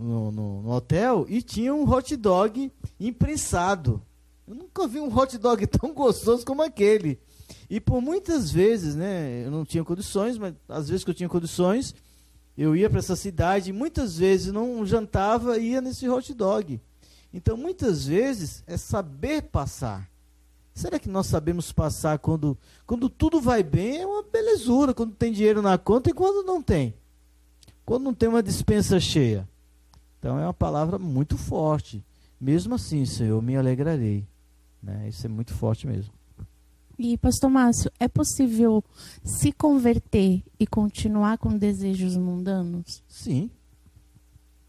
no, 0.00 0.32
no, 0.32 0.62
no, 0.62 0.70
hotel 0.70 1.26
e 1.28 1.42
tinha 1.42 1.74
um 1.74 1.88
hot 1.88 2.16
dog 2.16 2.72
imprensado. 2.98 4.02
Eu 4.48 4.54
nunca 4.54 4.86
vi 4.86 4.98
um 4.98 5.14
hot 5.14 5.36
dog 5.36 5.66
tão 5.68 5.92
gostoso 5.92 6.44
como 6.44 6.62
aquele. 6.62 7.20
E 7.68 7.78
por 7.80 8.00
muitas 8.00 8.50
vezes, 8.50 8.94
né, 8.94 9.44
eu 9.44 9.50
não 9.50 9.64
tinha 9.64 9.84
condições, 9.84 10.38
mas 10.38 10.54
às 10.68 10.88
vezes 10.88 11.04
que 11.04 11.10
eu 11.10 11.14
tinha 11.14 11.28
condições, 11.28 11.94
eu 12.56 12.74
ia 12.74 12.88
para 12.88 12.98
essa 12.98 13.14
cidade 13.14 13.70
e 13.70 13.72
muitas 13.72 14.16
vezes 14.16 14.52
não 14.52 14.84
jantava 14.84 15.58
e 15.58 15.70
ia 15.70 15.80
nesse 15.80 16.08
hot 16.08 16.32
dog. 16.34 16.80
Então, 17.32 17.56
muitas 17.56 18.06
vezes 18.06 18.64
é 18.66 18.76
saber 18.76 19.42
passar. 19.42 20.09
Será 20.80 20.98
que 20.98 21.10
nós 21.10 21.26
sabemos 21.26 21.70
passar 21.70 22.18
quando, 22.18 22.56
quando 22.86 23.10
tudo 23.10 23.38
vai 23.38 23.62
bem? 23.62 23.98
É 23.98 24.06
uma 24.06 24.22
belezura, 24.22 24.94
quando 24.94 25.14
tem 25.14 25.30
dinheiro 25.30 25.60
na 25.60 25.76
conta 25.76 26.08
e 26.08 26.14
quando 26.14 26.42
não 26.42 26.62
tem. 26.62 26.94
Quando 27.84 28.04
não 28.04 28.14
tem 28.14 28.30
uma 28.30 28.42
dispensa 28.42 28.98
cheia. 28.98 29.46
Então 30.18 30.38
é 30.38 30.44
uma 30.46 30.54
palavra 30.54 30.98
muito 30.98 31.36
forte. 31.36 32.02
Mesmo 32.40 32.76
assim, 32.76 33.04
Senhor, 33.04 33.42
me 33.42 33.58
alegrarei. 33.58 34.26
Né? 34.82 35.06
Isso 35.10 35.26
é 35.26 35.28
muito 35.28 35.52
forte 35.52 35.86
mesmo. 35.86 36.14
E, 36.98 37.18
Pastor 37.18 37.50
Márcio, 37.50 37.92
é 38.00 38.08
possível 38.08 38.82
se 39.22 39.52
converter 39.52 40.42
e 40.58 40.66
continuar 40.66 41.36
com 41.36 41.58
desejos 41.58 42.16
mundanos? 42.16 43.02
Sim. 43.06 43.50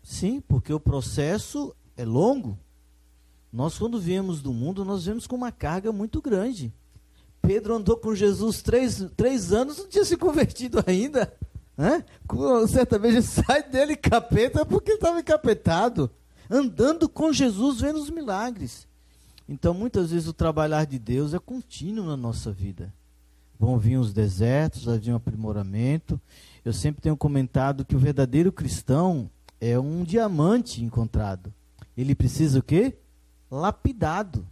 Sim, 0.04 0.42
porque 0.42 0.74
o 0.74 0.80
processo 0.80 1.74
é 1.96 2.04
longo. 2.04 2.60
Nós, 3.52 3.78
quando 3.78 4.00
viemos 4.00 4.42
do 4.42 4.54
mundo, 4.54 4.86
nós 4.86 5.06
viemos 5.06 5.28
com 5.28 5.36
uma 5.36 5.52
carga 5.52 5.92
muito 5.92 6.22
grande. 6.22 6.74
Pedro 7.42 7.76
andou 7.76 7.98
com 7.98 8.16
Jesus 8.16 8.62
três, 8.62 9.06
três 9.18 9.52
anos, 9.52 9.78
não 9.78 9.88
tinha 9.88 10.06
se 10.06 10.16
convertido 10.16 10.84
ainda. 10.86 11.34
Né? 11.78 12.06
Certa 12.70 13.00
vez 13.00 13.26
sai 13.26 13.64
dele 13.64 13.96
capeta 13.96 14.66
porque 14.66 14.92
ele 14.92 14.98
estava 14.98 15.20
encapetado, 15.20 16.10
andando 16.50 17.10
com 17.10 17.34
Jesus, 17.34 17.82
vendo 17.82 18.00
os 18.00 18.10
milagres. 18.10 18.88
Então, 19.50 19.74
muitas 19.74 20.12
vezes, 20.12 20.28
o 20.28 20.34
trabalhar 20.34 20.86
de 20.86 20.98
Deus 20.98 21.34
é 21.34 21.40
contínuo 21.40 22.06
na 22.06 22.16
nossa 22.16 22.52
vida. 22.52 22.94
Vão 23.60 23.78
vir 23.78 23.98
os 23.98 24.14
desertos, 24.14 24.86
vai 24.86 24.98
vir 24.98 25.12
um 25.12 25.18
aprimoramento. 25.18 26.22
Eu 26.64 26.72
sempre 26.72 27.02
tenho 27.02 27.18
comentado 27.18 27.84
que 27.84 27.96
o 27.96 28.00
verdadeiro 28.00 28.52
cristão 28.52 29.30
é 29.60 29.78
um 29.78 30.04
diamante 30.04 30.82
encontrado. 30.84 31.54
Ele 31.98 32.16
precisa 32.16 32.60
o 32.60 32.64
quê? 32.64 32.96
Lapidado. 33.52 34.48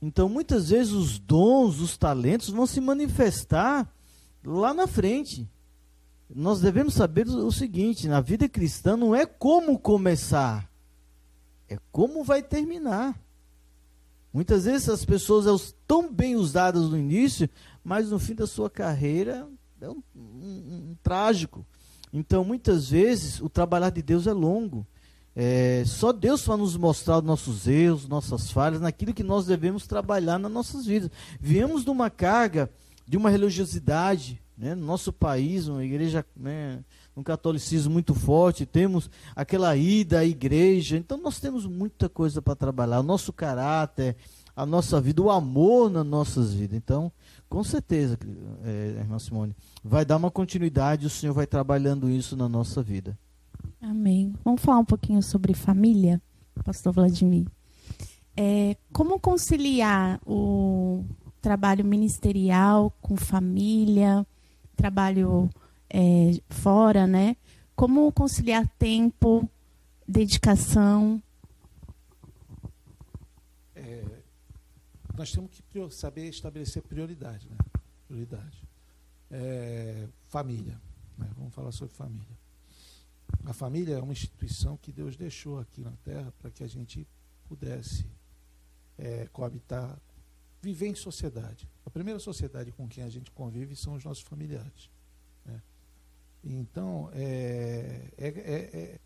Então, 0.00 0.28
muitas 0.28 0.70
vezes, 0.70 0.92
os 0.92 1.18
dons, 1.18 1.80
os 1.80 1.98
talentos 1.98 2.48
vão 2.48 2.66
se 2.66 2.80
manifestar 2.80 3.92
lá 4.44 4.72
na 4.72 4.86
frente 4.86 5.46
nós 6.34 6.60
devemos 6.60 6.94
saber 6.94 7.28
o 7.28 7.52
seguinte: 7.52 8.08
na 8.08 8.20
vida 8.20 8.48
cristã 8.48 8.96
não 8.96 9.14
é 9.14 9.26
como 9.26 9.78
começar, 9.78 10.70
é 11.68 11.78
como 11.90 12.24
vai 12.24 12.42
terminar. 12.42 13.20
Muitas 14.32 14.64
vezes 14.64 14.88
as 14.88 15.04
pessoas 15.04 15.44
estão 15.62 16.10
bem 16.10 16.36
usadas 16.36 16.88
no 16.88 16.96
início, 16.96 17.50
mas 17.84 18.10
no 18.10 18.18
fim 18.18 18.34
da 18.34 18.46
sua 18.46 18.70
carreira 18.70 19.46
é 19.78 19.90
um, 19.90 20.02
um, 20.16 20.90
um 20.90 20.96
trágico. 21.02 21.66
Então, 22.10 22.42
muitas 22.42 22.88
vezes, 22.88 23.40
o 23.40 23.48
trabalhar 23.48 23.90
de 23.90 24.00
Deus 24.00 24.26
é 24.26 24.32
longo. 24.32 24.86
É, 25.34 25.82
só 25.86 26.12
Deus 26.12 26.44
vai 26.44 26.56
nos 26.56 26.76
mostrar 26.76 27.18
os 27.18 27.24
nossos 27.24 27.66
erros, 27.66 28.06
nossas 28.06 28.50
falhas, 28.50 28.80
naquilo 28.80 29.14
que 29.14 29.22
nós 29.22 29.46
devemos 29.46 29.86
trabalhar 29.86 30.38
nas 30.38 30.52
nossas 30.52 30.84
vidas. 30.84 31.10
Viemos 31.40 31.84
de 31.84 31.90
uma 31.90 32.10
carga, 32.10 32.70
de 33.06 33.16
uma 33.16 33.30
religiosidade, 33.30 34.40
Né? 34.56 34.74
No 34.74 34.86
nosso 34.86 35.12
país, 35.12 35.66
uma 35.66 35.84
igreja, 35.84 36.24
né, 36.36 36.84
um 37.16 37.22
catolicismo 37.22 37.92
muito 37.92 38.14
forte, 38.14 38.66
temos 38.66 39.10
aquela 39.34 39.74
ida 39.76 40.20
à 40.20 40.24
igreja, 40.24 40.96
então 40.96 41.18
nós 41.18 41.40
temos 41.40 41.66
muita 41.66 42.08
coisa 42.08 42.40
para 42.40 42.54
trabalhar, 42.54 43.00
o 43.00 43.02
nosso 43.02 43.32
caráter, 43.32 44.14
a 44.54 44.66
nossa 44.66 45.00
vida, 45.00 45.22
o 45.22 45.30
amor 45.30 45.90
nas 45.90 46.06
nossas 46.06 46.52
vidas. 46.52 46.76
Então, 46.76 47.10
com 47.48 47.64
certeza, 47.64 48.18
é, 48.64 49.00
irmã 49.00 49.18
Simone, 49.18 49.56
vai 49.82 50.04
dar 50.04 50.16
uma 50.16 50.30
continuidade, 50.30 51.06
o 51.06 51.10
Senhor 51.10 51.32
vai 51.32 51.46
trabalhando 51.46 52.08
isso 52.08 52.36
na 52.36 52.48
nossa 52.48 52.82
vida. 52.82 53.18
Amém. 53.82 54.32
Vamos 54.44 54.62
falar 54.62 54.78
um 54.78 54.84
pouquinho 54.84 55.20
sobre 55.20 55.54
família, 55.54 56.22
pastor 56.64 56.92
Vladimir. 56.92 57.48
É, 58.36 58.76
como 58.92 59.18
conciliar 59.18 60.20
o 60.24 61.04
trabalho 61.40 61.84
ministerial 61.84 62.92
com 63.02 63.16
família, 63.16 64.24
trabalho 64.76 65.50
é, 65.90 66.40
fora, 66.48 67.08
né? 67.08 67.36
Como 67.74 68.12
conciliar 68.12 68.68
tempo, 68.78 69.50
dedicação? 70.06 71.20
É, 73.74 74.04
nós 75.16 75.32
temos 75.32 75.60
que 75.60 75.90
saber 75.90 76.28
estabelecer 76.28 76.82
prioridade, 76.84 77.48
né? 77.50 77.56
Prioridade. 78.06 78.62
É, 79.28 80.06
família. 80.28 80.80
Né? 81.18 81.28
Vamos 81.36 81.52
falar 81.52 81.72
sobre 81.72 81.92
família. 81.94 82.41
A 83.44 83.52
família 83.52 83.96
é 83.96 84.00
uma 84.02 84.12
instituição 84.12 84.76
que 84.76 84.92
Deus 84.92 85.16
deixou 85.16 85.58
aqui 85.58 85.80
na 85.80 85.92
Terra 86.04 86.32
para 86.38 86.50
que 86.50 86.62
a 86.62 86.68
gente 86.68 87.06
pudesse 87.48 88.06
é, 88.96 89.26
coabitar, 89.32 89.98
viver 90.60 90.86
em 90.86 90.94
sociedade. 90.94 91.68
A 91.84 91.90
primeira 91.90 92.20
sociedade 92.20 92.70
com 92.72 92.88
quem 92.88 93.02
a 93.02 93.08
gente 93.08 93.30
convive 93.30 93.74
são 93.74 93.94
os 93.94 94.04
nossos 94.04 94.22
familiares. 94.22 94.90
Né? 95.44 95.60
Então, 96.44 97.10
é, 97.12 98.10
é, 98.16 98.28
é, 98.28 98.80
é, 98.80 99.00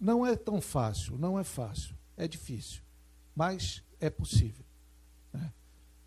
não 0.00 0.26
é 0.26 0.36
tão 0.36 0.60
fácil, 0.60 1.16
não 1.16 1.38
é 1.38 1.44
fácil, 1.44 1.96
é 2.16 2.26
difícil, 2.26 2.82
mas 3.34 3.82
é 4.00 4.10
possível. 4.10 4.64
Né? 5.32 5.52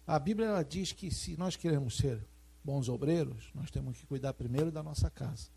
A 0.05 0.19
Bíblia 0.19 0.47
ela 0.47 0.63
diz 0.63 0.91
que 0.91 1.09
se 1.09 1.38
nós 1.38 1.55
queremos 1.55 1.97
ser 1.97 2.25
bons 2.63 2.89
obreiros, 2.89 3.49
nós 3.55 3.71
temos 3.71 3.97
que 3.97 4.05
cuidar 4.05 4.33
primeiro 4.33 4.71
da 4.71 4.83
nossa 4.83 5.09
casa. 5.09 5.49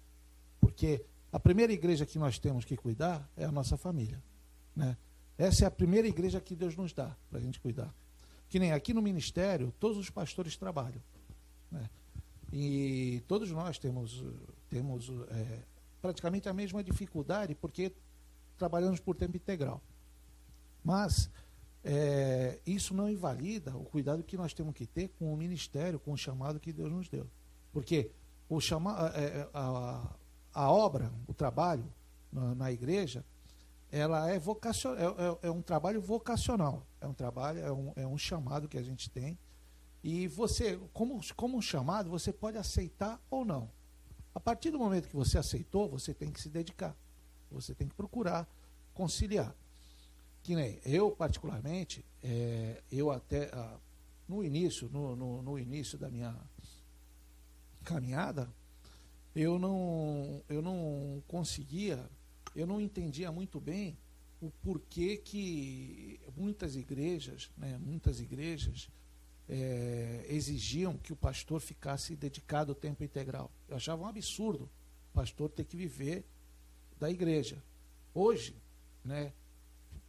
Porque 0.61 1.05
a 1.33 1.39
primeira 1.39 1.73
igreja 1.73 2.05
que 2.05 2.19
nós 2.19 2.39
temos 2.39 2.65
que 2.65 2.77
cuidar 2.77 3.29
é 3.37 3.45
a 3.45 3.53
nossa 3.53 3.77
família. 3.77 4.23
Né? 4.75 4.97
Essa 5.39 5.65
é 5.65 5.67
a 5.67 5.71
primeira 5.71 6.09
igreja 6.09 6.41
que 6.41 6.57
Deus 6.57 6.77
nos 6.77 6.93
dá 6.93 7.17
para 7.29 7.39
a 7.39 7.43
gente 7.43 7.61
cuidar. 7.61 7.95
Que 8.49 8.59
nem 8.59 8.73
aqui 8.73 8.93
no 8.93 9.01
ministério, 9.01 9.73
todos 9.79 9.97
os 9.97 10.11
pastores 10.11 10.57
trabalham. 10.57 11.03
Né? 11.71 11.89
E 12.53 13.23
todos 13.29 13.51
nós 13.53 13.79
temos, 13.79 14.25
temos 14.69 15.09
é, 15.29 15.63
praticamente 16.03 16.49
a 16.49 16.53
mesma 16.53 16.83
dificuldade, 16.83 17.55
porque 17.55 17.93
trabalhamos 18.59 18.99
por 18.99 19.15
tempo 19.15 19.37
integral. 19.37 19.81
Mas 20.83 21.31
é, 21.85 22.59
isso 22.67 22.93
não 22.93 23.09
invalida 23.09 23.77
o 23.77 23.85
cuidado 23.85 24.23
que 24.25 24.37
nós 24.37 24.53
temos 24.53 24.75
que 24.75 24.87
ter 24.87 25.09
com 25.11 25.33
o 25.33 25.37
ministério, 25.37 26.01
com 26.01 26.13
o 26.13 26.17
chamado 26.17 26.59
que 26.59 26.73
Deus 26.73 26.91
nos 26.91 27.09
deu. 27.09 27.27
Porque 27.73 28.11
o 28.49 28.61
chama, 28.61 29.13
é, 29.15 29.23
é 29.23 29.49
a, 29.55 30.17
a 30.53 30.71
obra, 30.71 31.13
o 31.27 31.35
trabalho 31.35 31.85
na, 32.33 32.55
na 32.55 32.73
igreja, 32.73 33.25
ela 33.91 34.31
é 34.31 34.39
vocacional, 34.39 34.99
é, 34.99 35.47
é, 35.47 35.49
é, 35.49 35.51
um 35.51 35.63
trabalho 35.63 36.01
vocacional, 36.01 36.87
é 37.01 37.07
um 37.07 37.15
trabalho, 37.15 37.59
é 37.61 37.73
um, 37.73 37.93
é 37.97 38.07
um 38.07 38.19
chamado 38.19 38.69
que 38.69 38.79
a 38.79 38.83
gente 38.83 39.11
tem. 39.11 39.39
E 40.03 40.29
você, 40.29 40.79
como, 40.93 41.21
como 41.35 41.59
um 41.59 41.63
chamado, 41.63 42.09
você 42.09 42.33
pode 42.33 42.57
aceitar 42.57 43.21
ou 43.29 43.45
não. 43.45 43.71
A 44.35 44.41
partir 44.41 44.71
do 44.71 44.79
momento 44.79 45.09
que 45.09 45.17
você 45.17 45.37
aceitou, 45.37 45.89
você 45.89 46.15
tem 46.15 46.31
que 46.31 46.41
se 46.41 46.49
dedicar. 46.49 46.97
Você 47.51 47.75
tem 47.75 47.89
que 47.89 47.95
procurar 47.95 48.49
conciliar. 48.95 49.55
Que 50.43 50.55
nem 50.55 50.81
eu, 50.85 51.11
particularmente, 51.11 52.05
é, 52.23 52.83
eu 52.91 53.11
até 53.11 53.51
ah, 53.53 53.77
no 54.29 54.43
início, 54.45 54.89
no, 54.89 55.17
no, 55.17 55.43
no 55.43 55.59
início 55.59 55.99
da 55.99 56.09
minha 56.09 56.35
caminhada, 57.85 58.49
eu 59.35 59.59
não, 59.59 60.43
eu 60.49 60.61
não 60.61 61.23
conseguia 61.29 62.09
eu 62.55 62.67
não 62.67 62.81
entendia 62.81 63.31
muito 63.31 63.61
bem 63.61 63.97
o 64.41 64.51
porquê 64.51 65.17
que 65.17 66.21
muitas 66.37 66.75
igrejas, 66.75 67.51
né, 67.57 67.79
muitas 67.79 68.21
igrejas 68.21 68.89
é, 69.49 70.25
exigiam 70.29 70.97
que 70.97 71.13
o 71.13 71.17
pastor 71.17 71.61
ficasse 71.61 72.17
dedicado 72.17 72.73
ao 72.73 72.75
tempo 72.75 73.05
integral. 73.05 73.51
Eu 73.69 73.77
achava 73.77 74.03
um 74.03 74.07
absurdo 74.07 74.65
o 74.65 75.13
pastor 75.13 75.51
ter 75.51 75.65
que 75.65 75.77
viver 75.77 76.25
da 76.99 77.11
igreja. 77.11 77.63
Hoje, 78.15 78.55
né, 79.05 79.33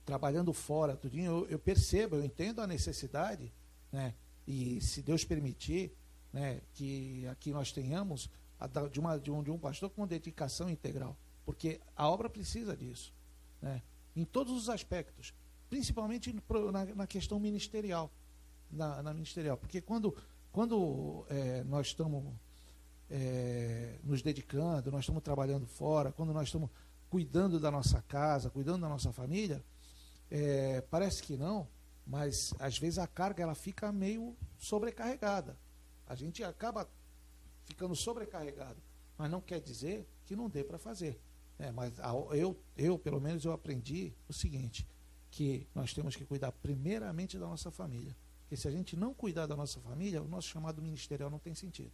trabalhando 0.06 0.54
fora, 0.54 0.96
tudinho, 0.96 1.32
eu, 1.32 1.48
eu 1.50 1.60
percebo, 1.60 2.16
eu 2.16 2.24
entendo 2.24 2.62
a 2.62 2.68
necessidade, 2.68 3.52
né, 3.92 4.14
e 4.48 4.80
se 4.82 5.02
Deus 5.02 5.24
permitir, 5.24 5.92
né, 6.32 6.62
que 6.74 7.28
aqui 7.28 7.52
nós 7.52 7.72
tenhamos 7.72 8.30
de, 8.92 9.00
uma, 9.00 9.18
de, 9.18 9.32
um, 9.32 9.44
de 9.44 9.52
um 9.52 9.58
pastor 9.58 9.90
com 9.90 10.06
dedicação 10.06 10.70
integral 10.70 11.18
porque 11.46 11.82
a 11.96 12.08
obra 12.10 12.30
precisa 12.30 12.76
disso, 12.76 13.14
né? 13.62 13.82
em 14.16 14.26
todos 14.26 14.54
os 14.54 14.70
aspectos, 14.70 15.34
principalmente 15.70 16.34
na, 16.72 16.86
na 16.96 17.08
questão 17.08 17.40
ministerial, 17.40 18.12
na, 18.70 19.02
na, 19.02 19.14
ministerial, 19.14 19.58
porque 19.58 19.82
quando, 19.82 20.16
quando 20.52 21.26
é, 21.30 21.64
nós 21.64 21.88
estamos 21.88 22.34
é, 23.10 24.00
nos 24.04 24.22
dedicando, 24.22 24.92
nós 24.92 25.02
estamos 25.02 25.24
trabalhando 25.24 25.66
fora, 25.66 26.12
quando 26.12 26.34
nós 26.34 26.48
estamos 26.48 26.70
cuidando 27.10 27.60
da 27.60 27.72
nossa 27.72 28.02
casa, 28.04 28.50
cuidando 28.50 28.82
da 28.82 28.90
nossa 28.90 29.12
família, 29.12 29.64
é, 30.30 30.82
parece 30.82 31.22
que 31.22 31.36
não, 31.36 31.68
mas 32.06 32.34
às 32.60 32.78
vezes 32.78 32.98
a 32.98 33.08
carga 33.08 33.44
ela 33.44 33.56
fica 33.56 33.92
meio 33.92 34.36
sobrecarregada. 34.58 35.58
A 36.08 36.16
gente 36.16 36.44
acaba 36.44 36.88
ficando 37.72 37.96
sobrecarregado, 37.96 38.82
mas 39.18 39.30
não 39.30 39.42
quer 39.42 39.60
dizer 39.60 40.08
que 40.26 40.36
não 40.36 40.50
dê 40.50 40.64
para 40.64 40.78
fazer. 40.78 41.20
É, 41.58 41.72
mas 41.72 41.94
eu, 42.34 42.58
eu, 42.76 42.98
pelo 42.98 43.20
menos, 43.22 43.46
eu 43.46 43.52
aprendi 43.52 44.14
o 44.28 44.34
seguinte, 44.34 44.88
que 45.30 45.68
nós 45.76 45.94
temos 45.94 46.16
que 46.16 46.26
cuidar 46.26 46.52
primeiramente 46.52 47.38
da 47.38 47.46
nossa 47.46 47.70
família. 47.70 48.16
Porque 48.42 48.58
se 48.58 48.68
a 48.68 48.72
gente 48.72 48.96
não 48.96 49.14
cuidar 49.14 49.46
da 49.46 49.56
nossa 49.56 49.80
família, 49.80 50.22
o 50.22 50.28
nosso 50.28 50.48
chamado 50.48 50.82
ministerial 50.82 51.30
não 51.30 51.40
tem 51.40 51.56
sentido. 51.56 51.92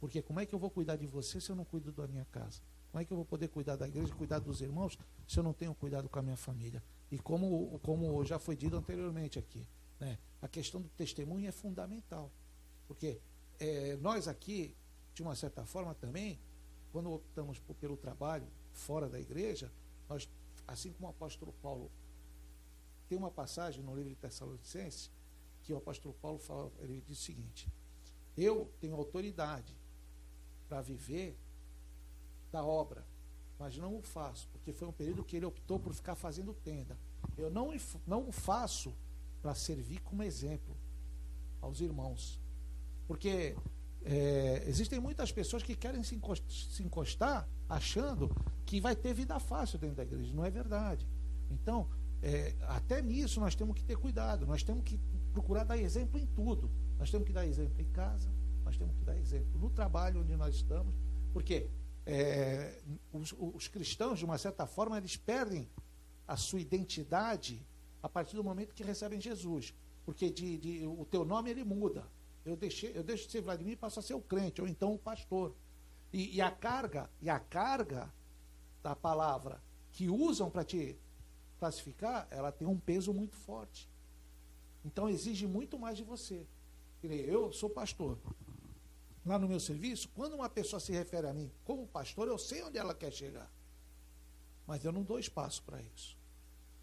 Porque 0.00 0.20
como 0.20 0.40
é 0.40 0.46
que 0.46 0.54
eu 0.54 0.58
vou 0.58 0.70
cuidar 0.70 0.96
de 0.96 1.06
você 1.06 1.40
se 1.40 1.50
eu 1.50 1.56
não 1.56 1.64
cuido 1.64 1.90
da 1.92 2.06
minha 2.06 2.26
casa? 2.26 2.60
Como 2.90 3.02
é 3.02 3.04
que 3.04 3.12
eu 3.12 3.16
vou 3.16 3.24
poder 3.24 3.48
cuidar 3.48 3.76
da 3.76 3.86
igreja, 3.86 4.14
cuidar 4.14 4.38
dos 4.38 4.60
irmãos, 4.60 4.98
se 5.26 5.38
eu 5.38 5.42
não 5.42 5.52
tenho 5.52 5.74
cuidado 5.74 6.08
com 6.08 6.18
a 6.18 6.22
minha 6.22 6.36
família? 6.36 6.82
E 7.10 7.18
como, 7.18 7.78
como 7.82 8.24
já 8.24 8.38
foi 8.38 8.56
dito 8.56 8.76
anteriormente 8.76 9.38
aqui, 9.38 9.66
né, 10.00 10.18
a 10.40 10.48
questão 10.48 10.80
do 10.80 10.88
testemunho 10.90 11.48
é 11.48 11.52
fundamental. 11.52 12.30
Porque 12.86 13.20
é, 13.58 13.96
nós 13.96 14.28
aqui, 14.28 14.74
de 15.14 15.22
uma 15.22 15.34
certa 15.34 15.64
forma 15.64 15.94
também, 15.94 16.38
quando 16.92 17.12
optamos 17.12 17.58
por, 17.58 17.74
pelo 17.74 17.96
trabalho 17.96 18.46
fora 18.72 19.08
da 19.08 19.20
igreja, 19.20 19.72
nós, 20.08 20.28
assim 20.66 20.92
como 20.92 21.06
o 21.06 21.10
apóstolo 21.10 21.52
Paulo, 21.62 21.90
tem 23.08 23.16
uma 23.16 23.30
passagem 23.30 23.82
no 23.82 23.94
livro 23.94 24.10
de 24.10 24.16
Tessalonicenses 24.16 25.10
que 25.62 25.72
o 25.72 25.76
apóstolo 25.76 26.14
Paulo 26.14 26.38
fala, 26.38 26.70
ele 26.80 27.02
diz 27.06 27.18
o 27.18 27.22
seguinte: 27.22 27.68
Eu 28.36 28.70
tenho 28.80 28.94
autoridade 28.94 29.76
para 30.68 30.80
viver 30.80 31.36
da 32.52 32.64
obra, 32.64 33.04
mas 33.58 33.76
não 33.76 33.96
o 33.96 34.02
faço, 34.02 34.48
porque 34.52 34.72
foi 34.72 34.86
um 34.86 34.92
período 34.92 35.24
que 35.24 35.36
ele 35.36 35.46
optou 35.46 35.78
por 35.78 35.92
ficar 35.94 36.14
fazendo 36.14 36.54
tenda. 36.54 36.96
Eu 37.36 37.50
não, 37.50 37.74
não 38.06 38.28
o 38.28 38.32
faço 38.32 38.94
para 39.42 39.54
servir 39.54 40.00
como 40.00 40.22
exemplo 40.22 40.76
aos 41.60 41.80
irmãos. 41.80 42.38
Porque 43.08 43.56
é, 44.04 44.62
existem 44.66 45.00
muitas 45.00 45.32
pessoas 45.32 45.62
que 45.62 45.74
querem 45.74 46.02
se 46.02 46.14
encostar, 46.82 47.48
achando 47.68 48.30
que 48.64 48.80
vai 48.80 48.94
ter 48.94 49.14
vida 49.14 49.40
fácil 49.40 49.78
dentro 49.78 49.96
da 49.96 50.02
igreja. 50.02 50.32
Não 50.34 50.44
é 50.44 50.50
verdade. 50.50 51.08
Então, 51.50 51.88
é, 52.22 52.54
até 52.62 53.00
nisso 53.00 53.40
nós 53.40 53.54
temos 53.54 53.74
que 53.74 53.82
ter 53.82 53.96
cuidado. 53.96 54.46
Nós 54.46 54.62
temos 54.62 54.84
que 54.84 55.00
procurar 55.32 55.64
dar 55.64 55.78
exemplo 55.78 56.20
em 56.20 56.26
tudo. 56.26 56.70
Nós 56.98 57.10
temos 57.10 57.26
que 57.26 57.32
dar 57.32 57.46
exemplo 57.46 57.80
em 57.80 57.86
casa, 57.86 58.28
nós 58.64 58.76
temos 58.76 58.94
que 58.94 59.04
dar 59.04 59.16
exemplo 59.16 59.58
no 59.58 59.70
trabalho 59.70 60.20
onde 60.20 60.36
nós 60.36 60.56
estamos, 60.56 60.94
porque 61.32 61.70
é, 62.04 62.80
os, 63.12 63.34
os 63.38 63.68
cristãos, 63.68 64.18
de 64.18 64.24
uma 64.24 64.36
certa 64.36 64.66
forma, 64.66 64.98
eles 64.98 65.16
perdem 65.16 65.68
a 66.26 66.36
sua 66.36 66.60
identidade 66.60 67.64
a 68.02 68.08
partir 68.08 68.36
do 68.36 68.44
momento 68.44 68.74
que 68.74 68.82
recebem 68.82 69.20
Jesus. 69.20 69.72
Porque 70.04 70.30
de, 70.30 70.58
de, 70.58 70.86
o 70.86 71.04
teu 71.04 71.24
nome 71.24 71.50
ele 71.50 71.64
muda 71.64 72.04
eu 72.48 72.56
deixei, 72.56 72.92
eu 72.94 73.02
deixo 73.02 73.26
de 73.26 73.32
ser 73.32 73.42
Vladimir 73.42 73.74
e 73.74 73.76
passo 73.76 74.00
a 74.00 74.02
ser 74.02 74.14
o 74.14 74.20
crente, 74.20 74.60
ou 74.60 74.66
então 74.66 74.94
o 74.94 74.98
pastor. 74.98 75.54
E, 76.12 76.36
e 76.36 76.40
a 76.40 76.50
carga, 76.50 77.10
e 77.20 77.28
a 77.28 77.38
carga 77.38 78.12
da 78.82 78.96
palavra 78.96 79.62
que 79.92 80.08
usam 80.08 80.50
para 80.50 80.64
te 80.64 80.96
classificar, 81.58 82.26
ela 82.30 82.50
tem 82.50 82.66
um 82.66 82.78
peso 82.78 83.12
muito 83.12 83.36
forte. 83.36 83.88
Então 84.84 85.08
exige 85.08 85.46
muito 85.46 85.78
mais 85.78 85.96
de 85.96 86.04
você. 86.04 86.46
Eu 87.02 87.52
sou 87.52 87.68
pastor. 87.68 88.18
lá 89.26 89.38
no 89.38 89.48
meu 89.48 89.60
serviço, 89.60 90.08
quando 90.14 90.34
uma 90.34 90.48
pessoa 90.48 90.80
se 90.80 90.92
refere 90.92 91.26
a 91.26 91.34
mim 91.34 91.50
como 91.64 91.86
pastor, 91.86 92.28
eu 92.28 92.38
sei 92.38 92.62
onde 92.62 92.78
ela 92.78 92.94
quer 92.94 93.12
chegar. 93.12 93.52
Mas 94.66 94.84
eu 94.84 94.92
não 94.92 95.02
dou 95.02 95.18
espaço 95.18 95.62
para 95.64 95.82
isso. 95.82 96.16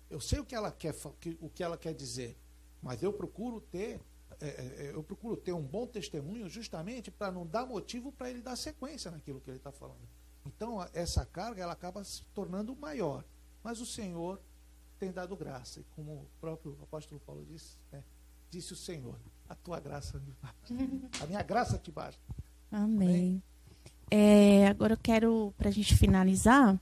Eu 0.10 0.20
sei 0.20 0.40
o 0.40 0.46
que 0.46 0.54
ela 0.54 0.72
quer, 0.72 0.94
o 1.40 1.50
que 1.50 1.64
ela 1.64 1.78
quer 1.78 1.94
dizer, 1.94 2.38
mas 2.82 3.02
eu 3.02 3.12
procuro 3.12 3.60
ter 3.60 4.00
é, 4.42 4.48
é, 4.48 4.92
eu 4.94 5.04
procuro 5.04 5.38
ter 5.38 5.54
um 5.54 5.62
bom 5.62 5.88
testemunho 5.88 6.48
justamente 6.50 7.12
para 7.12 7.32
não 7.32 7.46
dar 7.46 7.66
motivo 7.66 8.12
para 8.12 8.30
ele 8.30 8.42
dar 8.42 8.56
sequência 8.56 9.12
naquilo 9.12 9.42
que 9.42 9.50
ele 9.50 9.58
está 9.58 9.72
falando. 9.72 10.08
Então, 10.46 10.78
essa 10.94 11.26
carga 11.26 11.64
ela 11.64 11.74
acaba 11.74 12.04
se 12.04 12.24
tornando 12.34 12.76
maior. 12.76 13.26
Mas 13.64 13.82
o 13.82 13.86
Senhor 13.86 14.40
tem 15.00 15.12
dado 15.12 15.36
graça. 15.36 15.80
E 15.80 15.84
como 15.96 16.14
o 16.14 16.28
próprio 16.40 16.78
apóstolo 16.82 17.20
Paulo 17.20 17.46
disse, 17.46 17.78
né, 17.92 18.04
disse 18.50 18.74
o 18.74 18.76
Senhor, 18.76 19.20
a 19.50 19.56
tua 19.56 19.80
graça 19.80 20.20
me 20.20 20.34
basta. 20.42 20.74
A 21.24 21.28
minha 21.28 21.42
graça 21.42 21.78
te 21.78 21.92
basta. 21.92 22.22
Amém. 22.72 23.42
É, 24.12 24.68
agora 24.68 24.94
eu 24.94 25.00
quero, 25.02 25.54
para 25.58 25.70
a 25.70 25.72
gente 25.72 25.96
finalizar, 25.96 26.80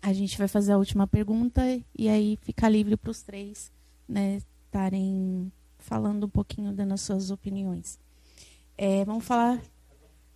a 0.00 0.12
gente 0.12 0.38
vai 0.38 0.48
fazer 0.48 0.72
a 0.72 0.78
última 0.78 1.06
pergunta 1.06 1.62
e 1.96 2.08
aí 2.08 2.38
fica 2.42 2.68
livre 2.68 2.96
para 2.96 3.10
os 3.10 3.22
três 3.22 3.70
né, 4.08 4.38
estarem 4.64 5.52
falando 5.82 6.24
um 6.24 6.30
pouquinho 6.30 6.72
das 6.72 7.00
suas 7.02 7.30
opiniões. 7.30 7.98
É, 8.78 9.04
vamos 9.04 9.24
falar. 9.24 9.60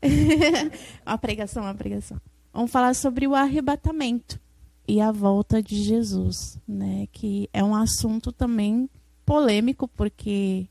uma 1.07 1.19
pregação, 1.19 1.63
uma 1.63 1.75
pregação. 1.75 2.21
Vamos 2.53 2.71
falar 2.71 2.95
sobre 2.95 3.27
o 3.27 3.35
arrebatamento 3.35 4.41
e 4.87 5.01
a 5.01 5.11
volta 5.11 5.63
de 5.63 5.83
Jesus, 5.83 6.59
né? 6.67 7.09
Que 7.13 7.49
é 7.53 7.63
um 7.63 7.75
assunto 7.75 8.33
também 8.33 8.89
polêmico, 9.25 9.89
porque 9.89 10.69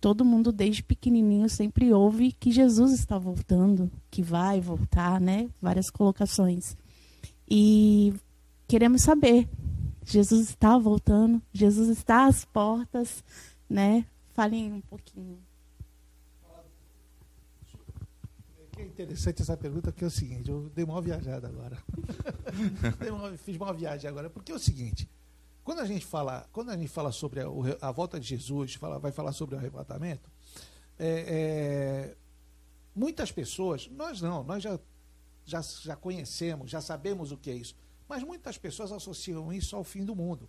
todo 0.00 0.24
mundo 0.24 0.50
desde 0.50 0.82
pequenininho 0.82 1.48
sempre 1.48 1.92
ouve 1.92 2.32
que 2.32 2.50
Jesus 2.50 2.92
está 2.92 3.18
voltando, 3.18 3.90
que 4.10 4.22
vai 4.22 4.60
voltar, 4.60 5.20
né? 5.20 5.48
Várias 5.60 5.90
colocações. 5.90 6.76
E 7.48 8.14
queremos 8.66 9.02
saber, 9.02 9.48
Jesus 10.04 10.48
está 10.48 10.78
voltando, 10.78 11.42
Jesus 11.52 11.88
está 11.88 12.26
às 12.26 12.44
portas, 12.44 13.22
né? 13.72 14.06
Falem 14.34 14.72
um 14.72 14.80
pouquinho. 14.82 15.42
É 18.76 18.82
interessante 18.82 19.42
essa 19.42 19.56
pergunta, 19.56 19.92
que 19.92 20.04
é 20.04 20.06
o 20.06 20.10
seguinte, 20.10 20.50
eu 20.50 20.68
dei 20.70 20.84
uma 20.84 21.00
viajada 21.00 21.48
agora. 21.48 21.82
uma, 23.10 23.36
fiz 23.36 23.56
uma 23.56 23.72
viagem 23.72 24.08
agora, 24.08 24.28
porque 24.28 24.52
é 24.52 24.54
o 24.54 24.58
seguinte, 24.58 25.08
quando 25.64 25.80
a 25.80 25.86
gente 25.86 26.04
fala, 26.04 26.48
quando 26.52 26.70
a 26.70 26.76
gente 26.76 26.88
fala 26.88 27.12
sobre 27.12 27.40
a, 27.40 27.46
a 27.80 27.92
volta 27.92 28.18
de 28.18 28.26
Jesus, 28.26 28.74
fala, 28.74 28.98
vai 28.98 29.12
falar 29.12 29.32
sobre 29.32 29.54
o 29.54 29.58
arrebatamento, 29.58 30.30
é, 30.98 31.08
é, 31.28 32.16
muitas 32.94 33.30
pessoas, 33.32 33.88
nós 33.88 34.20
não, 34.20 34.42
nós 34.42 34.62
já, 34.62 34.78
já, 35.44 35.60
já 35.62 35.96
conhecemos, 35.96 36.70
já 36.70 36.80
sabemos 36.80 37.30
o 37.30 37.36
que 37.36 37.50
é 37.50 37.54
isso, 37.54 37.76
mas 38.08 38.22
muitas 38.22 38.58
pessoas 38.58 38.90
associam 38.92 39.52
isso 39.52 39.76
ao 39.76 39.84
fim 39.84 40.04
do 40.04 40.16
mundo. 40.16 40.48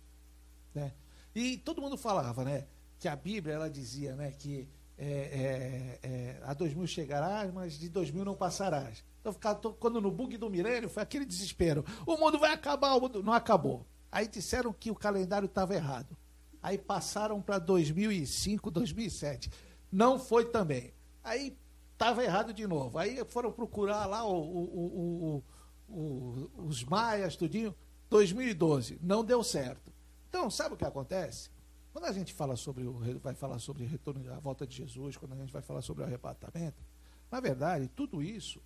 Né? 0.74 0.92
E 1.34 1.58
todo 1.58 1.80
mundo 1.80 1.96
falava, 1.96 2.44
né? 2.44 2.66
Que 3.04 3.08
a 3.08 3.16
Bíblia 3.16 3.56
ela 3.56 3.68
dizia 3.68 4.16
né, 4.16 4.32
que 4.32 4.66
é, 4.96 5.06
é, 5.06 6.08
é, 6.08 6.40
a 6.42 6.54
2000 6.54 6.86
chegarás, 6.86 7.52
mas 7.52 7.78
de 7.78 7.90
2000 7.90 8.24
não 8.24 8.34
passarás. 8.34 9.04
Então, 9.20 9.34
quando 9.78 10.00
no 10.00 10.10
bug 10.10 10.38
do 10.38 10.48
milênio, 10.48 10.88
foi 10.88 11.02
aquele 11.02 11.26
desespero. 11.26 11.84
O 12.06 12.16
mundo 12.16 12.38
vai 12.38 12.54
acabar, 12.54 12.94
o 12.94 13.00
mundo 13.02 13.22
não 13.22 13.34
acabou. 13.34 13.86
Aí 14.10 14.26
disseram 14.26 14.72
que 14.72 14.90
o 14.90 14.94
calendário 14.94 15.44
estava 15.44 15.74
errado. 15.74 16.16
Aí 16.62 16.78
passaram 16.78 17.42
para 17.42 17.58
2005, 17.58 18.70
2007. 18.70 19.50
Não 19.92 20.18
foi 20.18 20.46
também. 20.46 20.94
Aí 21.22 21.54
estava 21.92 22.24
errado 22.24 22.54
de 22.54 22.66
novo. 22.66 22.96
Aí 22.96 23.22
foram 23.26 23.52
procurar 23.52 24.06
lá 24.06 24.24
o, 24.24 24.34
o, 24.34 25.44
o, 25.90 26.50
os 26.56 26.82
maias, 26.82 27.36
tudinho. 27.36 27.74
2012. 28.08 28.98
Não 29.02 29.22
deu 29.22 29.44
certo. 29.44 29.92
Então, 30.30 30.48
sabe 30.48 30.74
o 30.74 30.78
que 30.78 30.86
acontece? 30.86 31.52
Quando 31.94 32.06
a 32.06 32.12
gente 32.12 32.34
fala 32.34 32.56
sobre 32.56 32.82
o, 32.82 32.98
vai 33.20 33.36
falar 33.36 33.60
sobre 33.60 33.84
retorno 33.84 34.24
da 34.24 34.40
volta 34.40 34.66
de 34.66 34.76
Jesus, 34.76 35.16
quando 35.16 35.32
a 35.34 35.36
gente 35.36 35.52
vai 35.52 35.62
falar 35.62 35.80
sobre 35.80 36.02
o 36.02 36.06
arrebatamento, 36.06 36.82
na 37.30 37.38
verdade, 37.38 37.86
tudo 37.86 38.20
isso, 38.20 38.60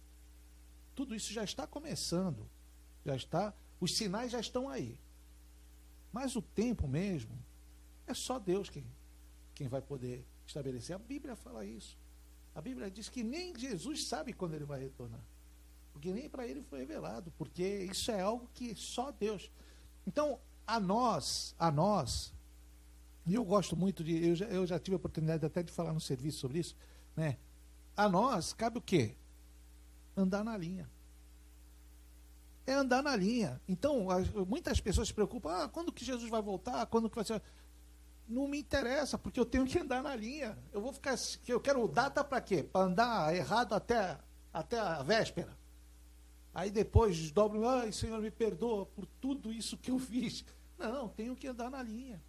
tudo 0.94 1.14
isso 1.14 1.30
já 1.30 1.44
está 1.44 1.66
começando. 1.66 2.48
Já 3.04 3.14
está, 3.14 3.52
os 3.78 3.94
sinais 3.94 4.32
já 4.32 4.40
estão 4.40 4.66
aí. 4.66 4.98
Mas 6.10 6.36
o 6.36 6.40
tempo 6.42 6.88
mesmo 6.88 7.38
é 8.06 8.14
só 8.14 8.38
Deus 8.38 8.70
quem, 8.70 8.86
quem 9.54 9.68
vai 9.68 9.82
poder 9.82 10.24
estabelecer. 10.46 10.96
A 10.96 10.98
Bíblia 10.98 11.36
fala 11.36 11.66
isso. 11.66 11.98
A 12.54 12.62
Bíblia 12.62 12.90
diz 12.90 13.10
que 13.10 13.22
nem 13.22 13.54
Jesus 13.58 14.06
sabe 14.06 14.32
quando 14.32 14.54
ele 14.54 14.64
vai 14.64 14.80
retornar. 14.80 15.22
Porque 15.92 16.14
nem 16.14 16.30
para 16.30 16.46
ele 16.46 16.62
foi 16.62 16.78
revelado, 16.78 17.30
porque 17.36 17.62
isso 17.90 18.10
é 18.10 18.22
algo 18.22 18.48
que 18.54 18.74
só 18.74 19.10
Deus. 19.10 19.50
Então, 20.06 20.40
a 20.66 20.80
nós, 20.80 21.54
a 21.58 21.70
nós, 21.70 22.32
e 23.28 23.34
eu 23.34 23.44
gosto 23.44 23.76
muito 23.76 24.02
de. 24.02 24.28
Eu 24.28 24.34
já, 24.34 24.46
eu 24.46 24.66
já 24.66 24.78
tive 24.78 24.94
a 24.94 24.96
oportunidade 24.96 25.44
até 25.44 25.62
de 25.62 25.70
falar 25.70 25.92
no 25.92 26.00
serviço 26.00 26.38
sobre 26.38 26.60
isso. 26.60 26.74
Né? 27.14 27.36
A 27.94 28.08
nós 28.08 28.54
cabe 28.54 28.78
o 28.78 28.82
quê? 28.82 29.14
Andar 30.16 30.42
na 30.42 30.56
linha. 30.56 30.88
É 32.66 32.72
andar 32.72 33.02
na 33.02 33.14
linha. 33.14 33.60
Então, 33.68 34.06
muitas 34.46 34.80
pessoas 34.80 35.08
se 35.08 35.14
preocupam: 35.14 35.50
ah, 35.50 35.68
quando 35.68 35.92
que 35.92 36.04
Jesus 36.04 36.30
vai 36.30 36.40
voltar? 36.40 36.86
Quando 36.86 37.10
que 37.10 37.16
vai 37.16 37.24
ser. 37.24 37.42
Não 38.26 38.46
me 38.46 38.58
interessa, 38.58 39.16
porque 39.16 39.40
eu 39.40 39.46
tenho 39.46 39.66
que 39.66 39.78
andar 39.78 40.02
na 40.02 40.16
linha. 40.16 40.58
Eu 40.72 40.80
vou 40.80 40.92
ficar. 40.92 41.14
Eu 41.46 41.60
quero 41.60 41.86
data 41.86 42.24
para 42.24 42.40
quê? 42.40 42.62
Para 42.62 42.86
andar 42.86 43.34
errado 43.34 43.74
até, 43.74 44.18
até 44.52 44.78
a 44.78 45.02
véspera. 45.02 45.56
Aí 46.54 46.70
depois 46.70 47.16
desdobro, 47.16 47.66
ai, 47.68 47.92
Senhor, 47.92 48.20
me 48.20 48.30
perdoa 48.30 48.86
por 48.86 49.06
tudo 49.20 49.52
isso 49.52 49.76
que 49.76 49.90
eu 49.90 49.98
fiz. 49.98 50.44
Não, 50.78 51.08
tenho 51.08 51.36
que 51.36 51.46
andar 51.46 51.70
na 51.70 51.82
linha. 51.82 52.22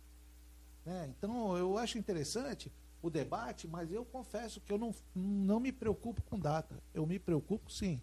Né? 0.89 1.13
Então, 1.15 1.55
eu 1.55 1.77
acho 1.77 1.99
interessante 1.99 2.71
o 2.99 3.11
debate, 3.11 3.67
mas 3.67 3.91
eu 3.91 4.03
confesso 4.03 4.59
que 4.59 4.73
eu 4.73 4.77
não, 4.79 4.93
não 5.13 5.59
me 5.59 5.71
preocupo 5.71 6.19
com 6.23 6.39
data. 6.39 6.81
Eu 6.95 7.05
me 7.05 7.19
preocupo 7.19 7.71
sim. 7.71 8.01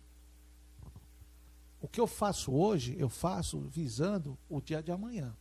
O 1.80 1.89
que 1.89 2.01
eu 2.01 2.07
faço 2.07 2.53
hoje, 2.53 2.95
eu 2.97 3.09
faço 3.09 3.59
visando 3.62 4.39
o 4.49 4.61
dia 4.61 4.80
de 4.80 4.93
amanhã. 4.93 5.37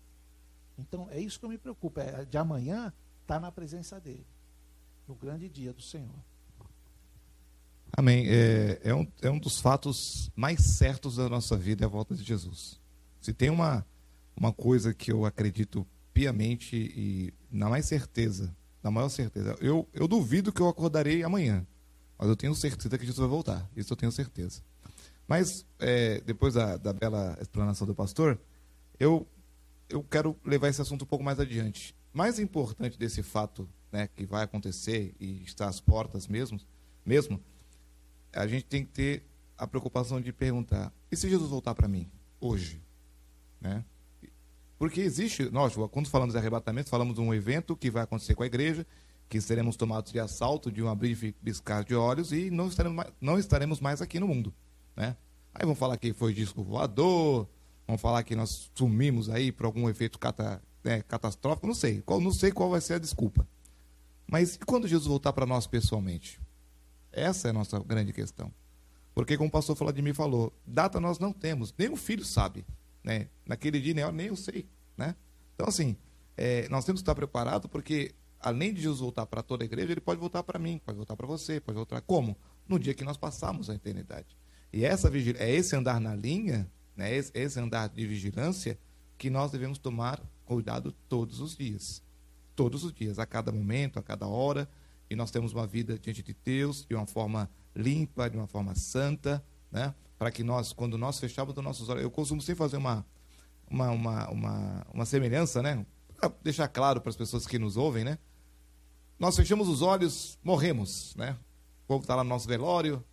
Então, 0.75 1.07
é 1.11 1.19
isso 1.19 1.37
que 1.37 1.45
eu 1.45 1.49
me 1.49 1.57
preocupo. 1.59 1.99
É 1.99 2.25
de 2.25 2.35
amanhã 2.35 2.91
estar 3.21 3.35
tá 3.35 3.39
na 3.39 3.51
presença 3.51 3.99
dele. 3.99 4.25
No 5.07 5.13
grande 5.13 5.47
dia 5.47 5.71
do 5.71 5.83
Senhor. 5.83 6.15
Amém. 7.95 8.25
É, 8.27 8.81
é, 8.85 8.95
um, 8.95 9.07
é 9.21 9.29
um 9.29 9.37
dos 9.37 9.59
fatos 9.59 10.31
mais 10.35 10.61
certos 10.77 11.17
da 11.17 11.29
nossa 11.29 11.55
vida 11.55 11.83
é 11.83 11.85
a 11.85 11.89
volta 11.89 12.15
de 12.15 12.23
Jesus. 12.23 12.81
Se 13.21 13.31
tem 13.35 13.51
uma, 13.51 13.85
uma 14.35 14.51
coisa 14.51 14.95
que 14.95 15.11
eu 15.11 15.25
acredito 15.25 15.85
piamente 16.15 16.77
e 16.77 17.33
na 17.51 17.69
mais 17.69 17.85
certeza, 17.85 18.55
na 18.81 18.89
maior 18.89 19.09
certeza. 19.09 19.57
Eu, 19.59 19.85
eu 19.93 20.07
duvido 20.07 20.53
que 20.53 20.61
eu 20.61 20.69
acordarei 20.69 21.21
amanhã, 21.23 21.67
mas 22.17 22.29
eu 22.29 22.37
tenho 22.37 22.55
certeza 22.55 22.97
que 22.97 23.05
Jesus 23.05 23.19
vai 23.19 23.27
voltar. 23.27 23.69
Isso 23.75 23.91
eu 23.91 23.97
tenho 23.97 24.11
certeza. 24.13 24.63
Mas, 25.27 25.65
é, 25.77 26.21
depois 26.21 26.53
da, 26.53 26.77
da 26.77 26.93
bela 26.93 27.37
explanação 27.41 27.85
do 27.85 27.93
pastor, 27.93 28.39
eu, 28.97 29.27
eu 29.89 30.01
quero 30.03 30.39
levar 30.45 30.69
esse 30.69 30.81
assunto 30.81 31.03
um 31.03 31.07
pouco 31.07 31.23
mais 31.23 31.37
adiante. 31.37 31.93
Mais 32.13 32.39
importante 32.39 32.97
desse 32.97 33.21
fato 33.21 33.67
né, 33.91 34.07
que 34.15 34.25
vai 34.25 34.43
acontecer 34.43 35.13
e 35.19 35.43
está 35.43 35.67
às 35.67 35.81
portas 35.81 36.27
mesmo, 36.29 36.57
mesmo, 37.05 37.41
a 38.31 38.47
gente 38.47 38.65
tem 38.65 38.85
que 38.85 38.91
ter 38.91 39.25
a 39.57 39.67
preocupação 39.67 40.21
de 40.21 40.31
perguntar: 40.31 40.93
e 41.11 41.17
se 41.17 41.29
Jesus 41.29 41.49
voltar 41.49 41.75
para 41.75 41.89
mim 41.89 42.09
hoje? 42.39 42.81
Né? 43.59 43.83
Porque 44.77 45.01
existe, 45.01 45.49
nós, 45.51 45.73
quando 45.91 46.09
falamos 46.09 46.33
de 46.33 46.39
arrebatamento, 46.39 46.89
falamos 46.89 47.15
de 47.15 47.21
um 47.21 47.33
evento 47.33 47.75
que 47.75 47.89
vai 47.89 48.03
acontecer 48.03 48.35
com 48.35 48.43
a 48.43 48.45
igreja, 48.45 48.85
que 49.29 49.39
seremos 49.39 49.75
tomados 49.75 50.11
de 50.11 50.19
assalto, 50.19 50.71
de 50.71 50.83
um 50.83 50.89
abrir 50.89 51.17
e 51.23 51.31
piscar 51.31 51.83
de 51.83 51.95
olhos 51.95 52.31
e 52.31 52.51
não 52.51 52.67
estaremos 52.67 52.95
mais, 52.95 53.13
não 53.19 53.39
estaremos 53.39 53.79
mais 53.79 54.01
aqui 54.01 54.19
no 54.19 54.27
mundo. 54.27 54.53
Né? 54.95 55.15
Aí 55.53 55.65
vão 55.65 55.75
falar 55.75 55.97
que 55.97 56.13
foi 56.13 56.33
disco 56.33 56.63
voador, 56.63 57.47
vão 57.87 57.97
falar 57.97 58.23
que 58.23 58.35
nós 58.35 58.69
sumimos 58.75 59.29
aí 59.29 59.51
por 59.51 59.65
algum 59.65 59.89
efeito 59.89 60.19
cata, 60.19 60.61
né, 60.83 61.01
catastrófico, 61.03 61.65
não 61.65 61.73
sei. 61.73 62.01
Qual, 62.01 62.19
não 62.19 62.31
sei 62.31 62.51
qual 62.51 62.69
vai 62.69 62.81
ser 62.81 62.95
a 62.95 62.99
desculpa. 62.99 63.47
Mas 64.27 64.55
e 64.55 64.59
quando 64.59 64.87
Jesus 64.87 65.07
voltar 65.07 65.33
para 65.33 65.45
nós 65.45 65.65
pessoalmente? 65.67 66.39
Essa 67.11 67.47
é 67.47 67.51
a 67.51 67.53
nossa 67.53 67.79
grande 67.79 68.11
questão. 68.11 68.51
Porque, 69.13 69.37
como 69.37 69.47
o 69.47 69.51
pastor 69.51 69.77
Vladimir 69.77 70.13
falou, 70.13 70.51
data 70.67 70.99
nós 70.99 71.19
não 71.19 71.31
temos, 71.31 71.73
nem 71.77 71.89
o 71.89 71.95
filho 71.95 72.25
sabe. 72.25 72.65
Né? 73.05 73.29
Naquele 73.45 73.79
dia 73.79 73.93
nem 73.93 74.03
eu, 74.03 74.11
nem 74.11 74.27
eu 74.27 74.35
sei. 74.35 74.67
Né? 74.97 75.15
Então, 75.53 75.67
assim, 75.67 75.95
é, 76.35 76.67
nós 76.69 76.83
temos 76.83 77.01
que 77.01 77.03
estar 77.03 77.13
preparados 77.13 77.69
porque, 77.69 78.15
além 78.39 78.73
de 78.73 78.81
Jesus 78.81 78.99
voltar 78.99 79.27
para 79.27 79.43
toda 79.43 79.63
a 79.63 79.65
igreja, 79.65 79.91
ele 79.91 80.01
pode 80.01 80.19
voltar 80.19 80.41
para 80.41 80.57
mim, 80.57 80.81
pode 80.83 80.97
voltar 80.97 81.15
para 81.15 81.27
você, 81.27 81.59
pode 81.59 81.75
voltar 81.75 82.01
como? 82.01 82.35
No 82.67 82.79
dia 82.79 82.95
que 82.95 83.03
nós 83.03 83.15
passamos 83.15 83.69
a 83.69 83.75
eternidade. 83.75 84.35
E 84.73 84.83
essa 84.83 85.11
é 85.37 85.51
esse 85.51 85.75
andar 85.75 86.01
na 86.01 86.15
linha, 86.15 86.67
né, 86.97 87.15
esse, 87.15 87.31
esse 87.35 87.59
andar 87.59 87.89
de 87.89 88.07
vigilância, 88.07 88.77
que 89.19 89.29
nós 89.29 89.51
devemos 89.51 89.77
tomar 89.77 90.19
cuidado 90.43 90.91
todos 91.07 91.39
os 91.39 91.55
dias. 91.55 92.01
Todos 92.55 92.83
os 92.83 92.91
dias, 92.91 93.19
a 93.19 93.25
cada 93.25 93.51
momento, 93.51 93.99
a 93.99 94.03
cada 94.03 94.25
hora. 94.25 94.67
E 95.09 95.15
nós 95.15 95.29
temos 95.29 95.53
uma 95.53 95.67
vida 95.67 95.99
diante 95.99 96.23
de 96.23 96.35
Deus 96.43 96.83
de 96.89 96.95
uma 96.95 97.05
forma 97.05 97.49
limpa, 97.75 98.27
de 98.29 98.35
uma 98.35 98.47
forma 98.47 98.73
santa, 98.73 99.45
né? 99.71 99.93
Para 100.17 100.31
que 100.31 100.43
nós, 100.43 100.71
quando 100.71 100.97
nós 100.97 101.19
fechamos 101.19 101.55
os 101.57 101.63
nossos 101.63 101.89
olhos, 101.89 102.03
eu 102.03 102.11
costumo 102.11 102.41
sempre 102.41 102.59
fazer 102.59 102.77
uma, 102.77 103.05
uma, 103.69 103.91
uma, 103.91 104.29
uma, 104.29 104.87
uma 104.93 105.05
semelhança, 105.05 105.61
né? 105.61 105.85
Pra 106.17 106.31
deixar 106.41 106.67
claro 106.67 107.01
para 107.01 107.09
as 107.09 107.15
pessoas 107.15 107.45
que 107.45 107.59
nos 107.59 107.75
ouvem, 107.75 108.03
né? 108.03 108.17
Nós 109.19 109.35
fechamos 109.35 109.67
os 109.67 109.81
olhos, 109.81 110.37
morremos, 110.43 111.13
né? 111.15 111.37
O 111.83 111.87
povo 111.87 112.03
está 112.03 112.15
lá 112.15 112.23
no 112.23 112.29
nosso 112.29 112.47
velório, 112.47 113.03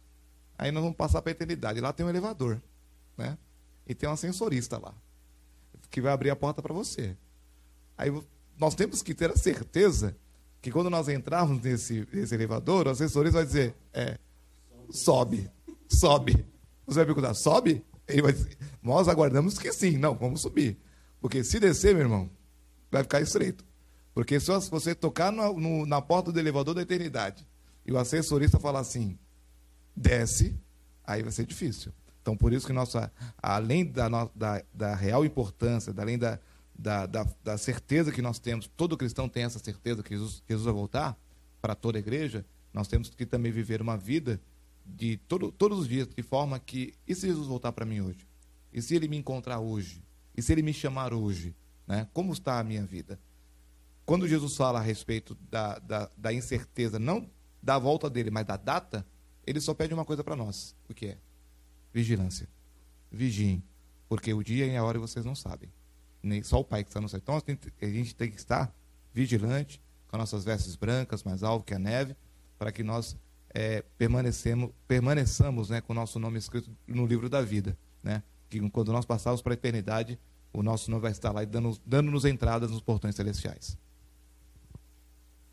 aí 0.56 0.70
nós 0.70 0.82
vamos 0.82 0.96
passar 0.96 1.22
para 1.22 1.30
a 1.30 1.32
eternidade. 1.32 1.80
Lá 1.80 1.92
tem 1.92 2.04
um 2.06 2.08
elevador, 2.08 2.62
né? 3.16 3.36
E 3.86 3.94
tem 3.94 4.08
um 4.08 4.12
ascensorista 4.12 4.78
lá, 4.78 4.94
que 5.90 6.00
vai 6.00 6.12
abrir 6.12 6.30
a 6.30 6.36
porta 6.36 6.62
para 6.62 6.72
você. 6.72 7.16
Aí 7.98 8.10
nós 8.58 8.74
temos 8.74 9.02
que 9.02 9.14
ter 9.14 9.30
a 9.30 9.36
certeza 9.36 10.16
que 10.60 10.70
quando 10.70 10.88
nós 10.88 11.08
entrarmos 11.08 11.60
nesse, 11.60 12.06
nesse 12.12 12.34
elevador, 12.34 12.86
o 12.86 12.90
ascensorista 12.90 13.38
vai 13.38 13.46
dizer, 13.46 13.74
é, 13.92 14.18
sobe, 14.90 15.50
sobe. 15.88 16.46
Vai 16.96 17.04
perguntar, 17.04 17.34
sobe? 17.34 17.84
Ele 18.06 18.22
vai 18.22 18.32
dizer, 18.32 18.56
nós 18.82 19.08
aguardamos 19.08 19.58
que 19.58 19.72
sim, 19.72 19.96
não, 19.96 20.14
vamos 20.14 20.40
subir. 20.40 20.78
Porque 21.20 21.44
se 21.44 21.60
descer, 21.60 21.94
meu 21.94 22.04
irmão, 22.04 22.30
vai 22.90 23.02
ficar 23.02 23.20
estreito. 23.20 23.64
Porque 24.14 24.38
se 24.38 24.50
você 24.68 24.94
tocar 24.94 25.32
no, 25.32 25.58
no, 25.58 25.86
na 25.86 26.02
porta 26.02 26.30
do 26.30 26.38
elevador 26.38 26.74
da 26.74 26.82
eternidade 26.82 27.46
e 27.86 27.92
o 27.92 27.98
assessorista 27.98 28.58
falar 28.58 28.80
assim, 28.80 29.18
desce, 29.96 30.54
aí 31.04 31.22
vai 31.22 31.32
ser 31.32 31.46
difícil. 31.46 31.92
Então, 32.20 32.36
por 32.36 32.52
isso 32.52 32.66
que 32.66 32.72
nossa, 32.72 33.10
além 33.42 33.84
da, 33.84 34.08
da, 34.34 34.62
da 34.72 34.94
real 34.94 35.24
importância, 35.24 35.92
além 35.96 36.18
da, 36.18 36.38
da, 36.78 37.06
da, 37.06 37.26
da, 37.42 37.58
certeza 37.58 38.12
que 38.12 38.22
nós 38.22 38.38
temos, 38.38 38.68
todo 38.76 38.96
cristão 38.96 39.28
tem 39.28 39.44
essa 39.44 39.58
certeza 39.58 40.02
que 40.02 40.10
Jesus, 40.10 40.42
Jesus 40.48 40.64
vai 40.64 40.74
voltar 40.74 41.18
para 41.60 41.74
toda 41.74 41.98
a 41.98 42.00
igreja, 42.00 42.44
nós 42.72 42.86
temos 42.86 43.10
que 43.10 43.26
também 43.26 43.50
viver 43.50 43.82
uma 43.82 43.96
vida 43.96 44.40
de 44.84 45.16
todo, 45.16 45.52
todos 45.52 45.80
os 45.80 45.88
dias, 45.88 46.08
de 46.08 46.22
forma 46.22 46.58
que, 46.58 46.94
e 47.06 47.14
se 47.14 47.26
Jesus 47.26 47.46
voltar 47.46 47.72
para 47.72 47.84
mim 47.84 48.00
hoje? 48.00 48.26
E 48.72 48.80
se 48.80 48.94
ele 48.94 49.08
me 49.08 49.16
encontrar 49.16 49.60
hoje? 49.60 50.02
E 50.36 50.42
se 50.42 50.52
ele 50.52 50.62
me 50.62 50.72
chamar 50.72 51.12
hoje? 51.12 51.54
Né? 51.86 52.08
Como 52.12 52.32
está 52.32 52.58
a 52.58 52.64
minha 52.64 52.84
vida? 52.84 53.20
Quando 54.04 54.26
Jesus 54.26 54.56
fala 54.56 54.80
a 54.80 54.82
respeito 54.82 55.36
da, 55.50 55.78
da, 55.78 56.10
da 56.16 56.32
incerteza, 56.32 56.98
não 56.98 57.30
da 57.62 57.78
volta 57.78 58.10
dele, 58.10 58.30
mas 58.30 58.44
da 58.44 58.56
data, 58.56 59.06
ele 59.46 59.60
só 59.60 59.74
pede 59.74 59.94
uma 59.94 60.04
coisa 60.04 60.24
para 60.24 60.34
nós: 60.34 60.74
o 60.88 60.94
que 60.94 61.06
é? 61.06 61.18
Vigilância. 61.92 62.48
Vigiem, 63.10 63.62
porque 64.08 64.32
o 64.32 64.42
dia 64.42 64.66
e 64.66 64.76
a 64.76 64.82
hora 64.82 64.98
vocês 64.98 65.24
não 65.24 65.34
sabem. 65.34 65.70
Nem 66.22 66.42
só 66.42 66.60
o 66.60 66.64
Pai 66.64 66.82
que 66.82 66.90
está 66.90 67.00
no 67.00 67.08
céu. 67.08 67.20
Então 67.22 67.36
a 67.36 67.86
gente 67.86 68.14
tem 68.14 68.30
que 68.30 68.36
estar 68.36 68.74
vigilante, 69.12 69.80
com 70.08 70.16
nossas 70.16 70.44
vestes 70.44 70.76
brancas, 70.76 71.22
mais 71.22 71.42
alvo 71.42 71.64
que 71.64 71.74
a 71.74 71.78
neve, 71.78 72.16
para 72.58 72.72
que 72.72 72.82
nós 72.82 73.16
é, 73.54 73.82
permanecemos, 73.98 74.70
permaneçamos 74.88 75.70
né, 75.70 75.80
com 75.80 75.92
o 75.92 75.96
nosso 75.96 76.18
nome 76.18 76.38
escrito 76.38 76.70
no 76.86 77.06
livro 77.06 77.28
da 77.28 77.42
vida. 77.42 77.76
Né? 78.02 78.22
Que 78.48 78.60
quando 78.70 78.92
nós 78.92 79.04
passarmos 79.04 79.42
para 79.42 79.52
a 79.52 79.54
eternidade, 79.54 80.18
o 80.52 80.62
nosso 80.62 80.90
nome 80.90 81.02
vai 81.02 81.12
estar 81.12 81.32
lá 81.32 81.44
dando-nos 81.44 81.80
dando 81.84 82.28
entradas 82.28 82.70
nos 82.70 82.80
portões 82.80 83.14
celestiais. 83.14 83.76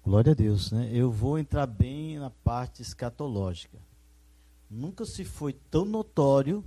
Glória 0.03 0.31
a 0.31 0.35
Deus, 0.35 0.71
né? 0.71 0.89
Eu 0.91 1.11
vou 1.11 1.37
entrar 1.37 1.67
bem 1.67 2.17
na 2.17 2.29
parte 2.29 2.81
escatológica. 2.81 3.77
Nunca 4.69 5.05
se 5.05 5.23
foi 5.25 5.53
tão 5.53 5.83
notório 5.83 6.63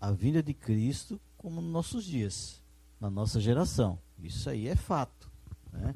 a 0.00 0.10
vinda 0.10 0.42
de 0.42 0.52
Cristo 0.52 1.20
como 1.36 1.60
nos 1.60 1.70
nossos 1.72 2.04
dias, 2.04 2.62
na 3.00 3.08
nossa 3.08 3.40
geração. 3.40 3.98
Isso 4.18 4.50
aí 4.50 4.68
é 4.68 4.76
fato. 4.76 5.30
Né? 5.72 5.92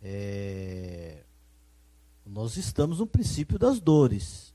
É... 0.00 1.24
Nós 2.24 2.56
estamos 2.56 3.00
no 3.00 3.06
princípio 3.06 3.58
das 3.58 3.80
dores. 3.80 4.54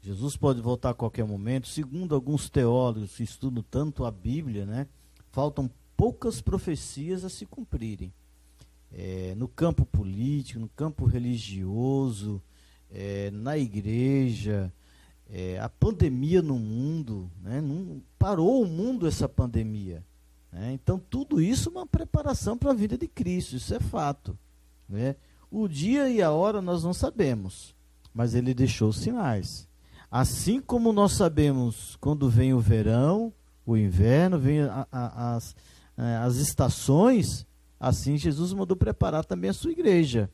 Jesus 0.00 0.36
pode 0.36 0.60
voltar 0.60 0.90
a 0.90 0.94
qualquer 0.94 1.24
momento. 1.24 1.68
Segundo 1.68 2.14
alguns 2.14 2.50
teólogos 2.50 3.16
que 3.16 3.22
estudam 3.22 3.62
tanto 3.62 4.04
a 4.04 4.10
Bíblia, 4.10 4.66
né? 4.66 4.86
faltam 5.30 5.70
poucas 5.96 6.40
profecias 6.40 7.24
a 7.24 7.28
se 7.28 7.46
cumprirem. 7.46 8.12
É, 8.92 9.34
no 9.36 9.48
campo 9.48 9.86
político, 9.86 10.60
no 10.60 10.68
campo 10.68 11.06
religioso, 11.06 12.42
é, 12.90 13.30
na 13.30 13.56
igreja, 13.56 14.70
é, 15.30 15.58
a 15.58 15.68
pandemia 15.68 16.42
no 16.42 16.58
mundo, 16.58 17.30
né? 17.40 17.60
Não, 17.62 18.02
parou 18.18 18.62
o 18.62 18.66
mundo 18.66 19.06
essa 19.06 19.26
pandemia. 19.26 20.04
Né? 20.52 20.74
Então, 20.74 20.98
tudo 20.98 21.40
isso 21.40 21.70
é 21.70 21.72
uma 21.72 21.86
preparação 21.86 22.58
para 22.58 22.70
a 22.70 22.74
vida 22.74 22.98
de 22.98 23.08
Cristo, 23.08 23.56
isso 23.56 23.74
é 23.74 23.80
fato. 23.80 24.38
Né? 24.86 25.16
O 25.54 25.68
dia 25.68 26.08
e 26.08 26.22
a 26.22 26.30
hora 26.30 26.62
nós 26.62 26.82
não 26.82 26.94
sabemos, 26.94 27.74
mas 28.14 28.34
ele 28.34 28.54
deixou 28.54 28.90
sinais. 28.90 29.68
Assim 30.10 30.62
como 30.62 30.94
nós 30.94 31.12
sabemos 31.12 31.94
quando 32.00 32.30
vem 32.30 32.54
o 32.54 32.58
verão, 32.58 33.30
o 33.66 33.76
inverno, 33.76 34.38
vem 34.38 34.62
a, 34.62 34.86
a, 34.90 35.36
as, 35.36 35.54
é, 35.98 36.16
as 36.16 36.36
estações, 36.36 37.46
assim 37.78 38.16
Jesus 38.16 38.54
mandou 38.54 38.74
preparar 38.74 39.26
também 39.26 39.50
a 39.50 39.52
sua 39.52 39.72
igreja. 39.72 40.30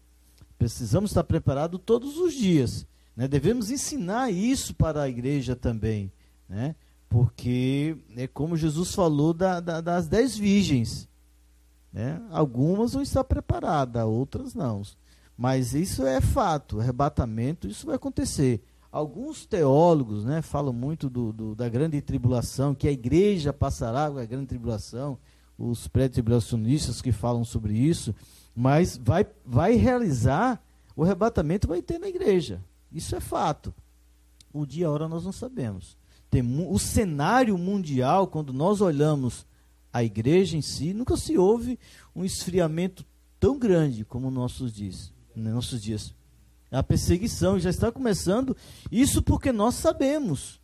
Precisamos 0.57 1.11
estar 1.11 1.25
preparados 1.25 1.81
todos 1.85 2.16
os 2.16 2.33
dias. 2.33 2.87
Né? 3.16 3.27
Devemos 3.27 3.73
ensinar 3.73 4.31
isso 4.31 4.73
para 4.73 5.03
a 5.03 5.09
igreja 5.09 5.57
também, 5.57 6.12
né? 6.49 6.77
porque 7.09 7.97
é 8.16 8.29
como 8.29 8.57
Jesus 8.57 8.95
falou 8.95 9.35
da, 9.35 9.59
da, 9.59 9.81
das 9.81 10.07
dez 10.07 10.39
virgens. 10.39 11.09
Né? 11.93 12.23
Algumas 12.31 12.93
vão 12.93 13.03
estar 13.03 13.25
preparadas, 13.25 14.05
outras 14.05 14.55
não. 14.55 14.83
Mas 15.39 15.72
isso 15.72 16.05
é 16.05 16.20
fato, 16.20 16.80
arrebatamento, 16.80 17.68
isso 17.68 17.86
vai 17.86 17.95
acontecer. 17.95 18.61
Alguns 18.91 19.47
teólogos 19.47 20.24
né, 20.24 20.43
falam 20.43 20.72
muito 20.72 21.09
do, 21.09 21.32
do, 21.32 21.55
da 21.55 21.68
grande 21.68 22.01
tribulação, 22.01 22.74
que 22.74 22.89
a 22.89 22.91
igreja 22.91 23.53
passará 23.53 24.07
a 24.07 24.24
grande 24.24 24.47
tribulação, 24.47 25.16
os 25.57 25.86
pré-tribulacionistas 25.86 27.01
que 27.01 27.12
falam 27.12 27.45
sobre 27.45 27.72
isso, 27.72 28.12
mas 28.53 28.97
vai, 28.97 29.24
vai 29.47 29.74
realizar, 29.74 30.61
o 30.97 31.05
arrebatamento 31.05 31.68
vai 31.68 31.82
ter 31.82 32.01
na 32.01 32.09
igreja. 32.09 32.61
Isso 32.91 33.14
é 33.14 33.20
fato. 33.20 33.72
O 34.53 34.66
dia 34.66 34.82
e 34.82 34.84
a 34.86 34.91
hora 34.91 35.07
nós 35.07 35.24
não 35.24 35.30
sabemos. 35.30 35.97
Tem, 36.28 36.43
o 36.68 36.78
cenário 36.80 37.57
mundial, 37.57 38.26
quando 38.26 38.53
nós 38.53 38.80
olhamos 38.80 39.47
a 39.93 40.03
igreja 40.03 40.57
em 40.57 40.62
si, 40.62 40.93
nunca 40.93 41.16
se 41.16 41.39
houve 41.39 41.78
um 42.14 42.24
esfriamento 42.24 43.07
tão 43.39 43.57
grande 43.57 44.05
como 44.05 44.32
nossos 44.32 44.72
dias. 44.72 45.16
Nossos 45.39 45.82
dias. 45.82 46.14
A 46.70 46.82
perseguição 46.82 47.59
já 47.59 47.70
está 47.70 47.91
começando, 47.91 48.57
isso 48.91 49.22
porque 49.22 49.53
nós 49.53 49.74
sabemos. 49.74 50.61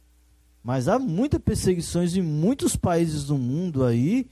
Mas 0.62 0.88
há 0.88 0.98
muitas 0.98 1.40
perseguições 1.40 2.16
em 2.16 2.22
muitos 2.22 2.76
países 2.76 3.24
do 3.24 3.38
mundo 3.38 3.84
aí. 3.84 4.28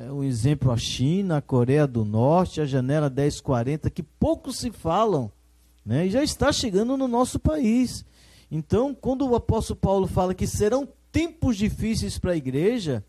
É, 0.00 0.10
um 0.10 0.24
exemplo 0.24 0.72
a 0.72 0.76
China, 0.76 1.36
a 1.36 1.42
Coreia 1.42 1.86
do 1.86 2.04
Norte, 2.04 2.60
a 2.60 2.64
janela 2.64 3.10
1040, 3.10 3.90
que 3.90 4.02
poucos 4.02 4.58
se 4.58 4.70
falam 4.70 5.30
né? 5.84 6.06
E 6.06 6.10
já 6.10 6.22
está 6.22 6.50
chegando 6.50 6.96
no 6.96 7.06
nosso 7.06 7.38
país. 7.38 8.04
Então, 8.50 8.94
quando 8.94 9.28
o 9.28 9.34
apóstolo 9.34 9.78
Paulo 9.78 10.06
fala 10.06 10.34
que 10.34 10.46
serão 10.46 10.88
tempos 11.12 11.56
difíceis 11.56 12.18
para 12.18 12.32
a 12.32 12.36
igreja, 12.36 13.04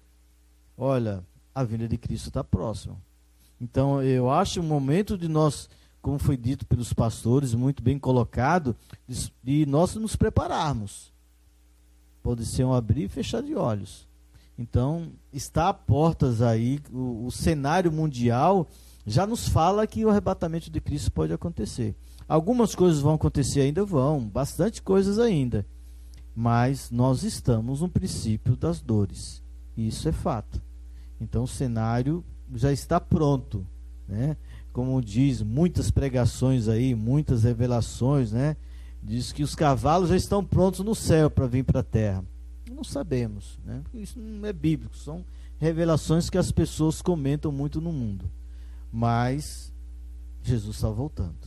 olha, 0.78 1.24
a 1.54 1.64
vinda 1.64 1.88
de 1.88 1.98
Cristo 1.98 2.28
está 2.28 2.44
próxima. 2.44 2.98
Então, 3.62 4.04
eu 4.04 4.30
acho 4.30 4.60
o 4.60 4.64
momento 4.64 5.18
de 5.18 5.28
nós, 5.30 5.70
como 6.06 6.20
foi 6.20 6.38
dito 6.38 6.68
pelos 6.68 6.94
pastores, 6.94 7.56
muito 7.56 7.82
bem 7.82 7.98
colocado, 7.98 8.76
de, 9.08 9.34
de 9.44 9.66
nós 9.66 9.96
nos 9.96 10.16
prepararmos. 10.16 11.12
Pode 12.22 12.46
ser 12.46 12.64
um 12.64 12.76
abrir 12.76 13.06
e 13.06 13.10
fechar 13.10 13.42
de 13.42 13.56
olhos. 13.56 14.08
Então, 14.56 15.14
está 15.34 15.68
a 15.68 15.74
portas 15.74 16.44
aí, 16.44 16.80
o, 16.94 17.26
o 17.26 17.32
cenário 17.32 17.92
mundial 17.92 18.68
já 19.04 19.26
nos 19.26 19.50
fala 19.50 19.88
que 19.88 20.06
o 20.06 20.10
arrebatamento 20.12 20.70
de 20.70 20.80
Cristo 20.80 21.12
pode 21.12 21.34
acontecer. 21.34 21.96
Algumas 22.28 22.76
coisas 22.76 23.02
vão 23.02 23.16
acontecer 23.16 23.62
ainda, 23.62 23.84
vão, 23.84 24.24
bastante 24.28 24.84
coisas 24.84 25.18
ainda. 25.18 25.66
Mas 26.36 26.92
nós 26.92 27.24
estamos 27.24 27.82
no 27.82 27.90
princípio 27.90 28.56
das 28.56 28.80
dores. 28.80 29.42
Isso 29.76 30.08
é 30.08 30.12
fato. 30.12 30.62
Então 31.20 31.46
o 31.46 31.48
cenário 31.48 32.24
já 32.54 32.72
está 32.72 33.00
pronto, 33.02 33.66
né? 34.08 34.38
Como 34.76 35.02
diz 35.02 35.42
muitas 35.42 35.90
pregações 35.90 36.68
aí, 36.68 36.94
muitas 36.94 37.44
revelações, 37.44 38.34
né? 38.34 38.58
Diz 39.02 39.32
que 39.32 39.42
os 39.42 39.56
cavalos 39.56 40.10
já 40.10 40.18
estão 40.18 40.44
prontos 40.44 40.82
no 40.82 40.94
céu 40.94 41.32
para 41.32 41.48
vir 41.48 41.64
para 41.64 41.80
a 41.80 41.84
terra. 41.84 42.26
Não 42.70 42.84
sabemos, 42.84 43.58
né? 43.64 43.82
Isso 43.94 44.20
não 44.20 44.46
é 44.46 44.52
bíblico, 44.52 44.94
são 44.98 45.24
revelações 45.60 46.30
que 46.30 46.38
as 46.38 46.52
pessoas 46.52 47.02
comentam 47.02 47.54
muito 47.54 47.80
no 47.80 47.94
mundo. 47.94 48.30
Mas 48.92 49.72
Jesus 50.44 50.76
está 50.76 50.90
voltando. 50.90 51.38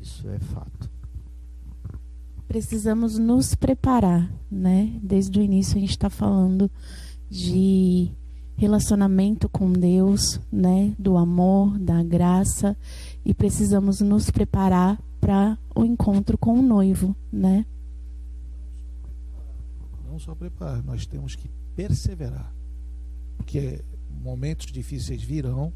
Isso 0.00 0.26
é 0.30 0.38
fato. 0.38 0.90
Precisamos 2.46 3.18
nos 3.18 3.54
preparar, 3.54 4.32
né? 4.50 4.98
Desde 5.02 5.38
o 5.38 5.42
início 5.42 5.76
a 5.76 5.80
gente 5.80 5.90
está 5.90 6.08
falando 6.08 6.70
de 7.28 8.10
relacionamento 8.58 9.48
com 9.48 9.72
Deus, 9.72 10.38
né? 10.52 10.94
Do 10.98 11.16
amor, 11.16 11.78
da 11.78 12.02
graça 12.02 12.76
e 13.24 13.32
precisamos 13.32 14.02
nos 14.02 14.30
preparar 14.30 15.00
para 15.18 15.56
o 15.74 15.84
encontro 15.84 16.36
com 16.36 16.58
o 16.58 16.62
noivo, 16.62 17.16
né? 17.32 17.64
não 20.18 20.18
só 20.18 20.34
preparar, 20.34 20.82
nós 20.82 21.06
temos 21.06 21.36
que 21.36 21.48
perseverar. 21.76 22.52
Porque 23.36 23.84
momentos 24.10 24.66
difíceis 24.66 25.22
virão 25.22 25.72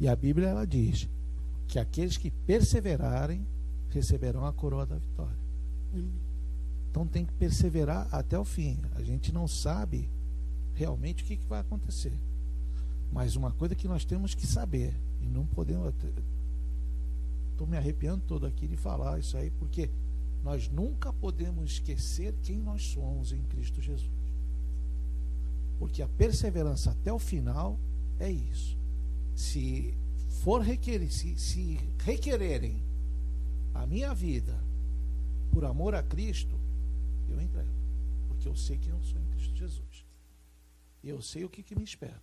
e 0.00 0.08
a 0.08 0.16
Bíblia 0.16 0.48
ela 0.48 0.66
diz 0.66 1.08
que 1.68 1.78
aqueles 1.78 2.16
que 2.16 2.32
perseverarem 2.32 3.46
receberão 3.90 4.44
a 4.44 4.52
coroa 4.52 4.84
da 4.84 4.96
vitória. 4.96 5.38
Então 6.90 7.06
tem 7.06 7.24
que 7.24 7.32
perseverar 7.34 8.08
até 8.12 8.36
o 8.36 8.44
fim. 8.44 8.80
A 8.96 9.02
gente 9.02 9.32
não 9.32 9.46
sabe 9.46 10.10
realmente 10.76 11.24
o 11.24 11.26
que, 11.26 11.36
que 11.36 11.46
vai 11.46 11.60
acontecer. 11.60 12.12
Mas 13.10 13.34
uma 13.34 13.50
coisa 13.50 13.74
que 13.74 13.88
nós 13.88 14.04
temos 14.04 14.34
que 14.34 14.46
saber, 14.46 14.94
e 15.20 15.26
não 15.26 15.46
podemos. 15.46 15.92
Estou 17.50 17.66
me 17.66 17.76
arrepiando 17.76 18.22
todo 18.26 18.46
aqui 18.46 18.68
de 18.68 18.76
falar 18.76 19.18
isso 19.18 19.36
aí, 19.36 19.50
porque 19.50 19.90
nós 20.44 20.68
nunca 20.68 21.12
podemos 21.12 21.72
esquecer 21.72 22.34
quem 22.42 22.58
nós 22.58 22.82
somos 22.82 23.32
em 23.32 23.42
Cristo 23.44 23.80
Jesus. 23.80 24.10
Porque 25.78 26.02
a 26.02 26.08
perseverança 26.08 26.90
até 26.90 27.12
o 27.12 27.18
final 27.18 27.78
é 28.18 28.30
isso. 28.30 28.76
Se 29.34 29.94
for 30.42 30.60
requerer, 30.60 31.10
se, 31.10 31.38
se 31.38 31.78
requererem 31.98 32.82
a 33.74 33.86
minha 33.86 34.14
vida 34.14 34.58
por 35.52 35.64
amor 35.64 35.94
a 35.94 36.02
Cristo, 36.02 36.58
eu 37.28 37.40
entrego. 37.40 37.68
Porque 38.28 38.48
eu 38.48 38.54
sei 38.54 38.78
quem 38.78 38.90
eu 38.90 39.02
sou 39.02 39.20
em 39.20 39.26
Cristo 39.30 39.56
Jesus. 39.56 40.05
E 41.06 41.08
eu 41.08 41.22
sei 41.22 41.44
o 41.44 41.48
que, 41.48 41.62
que 41.62 41.76
me 41.76 41.84
espera. 41.84 42.20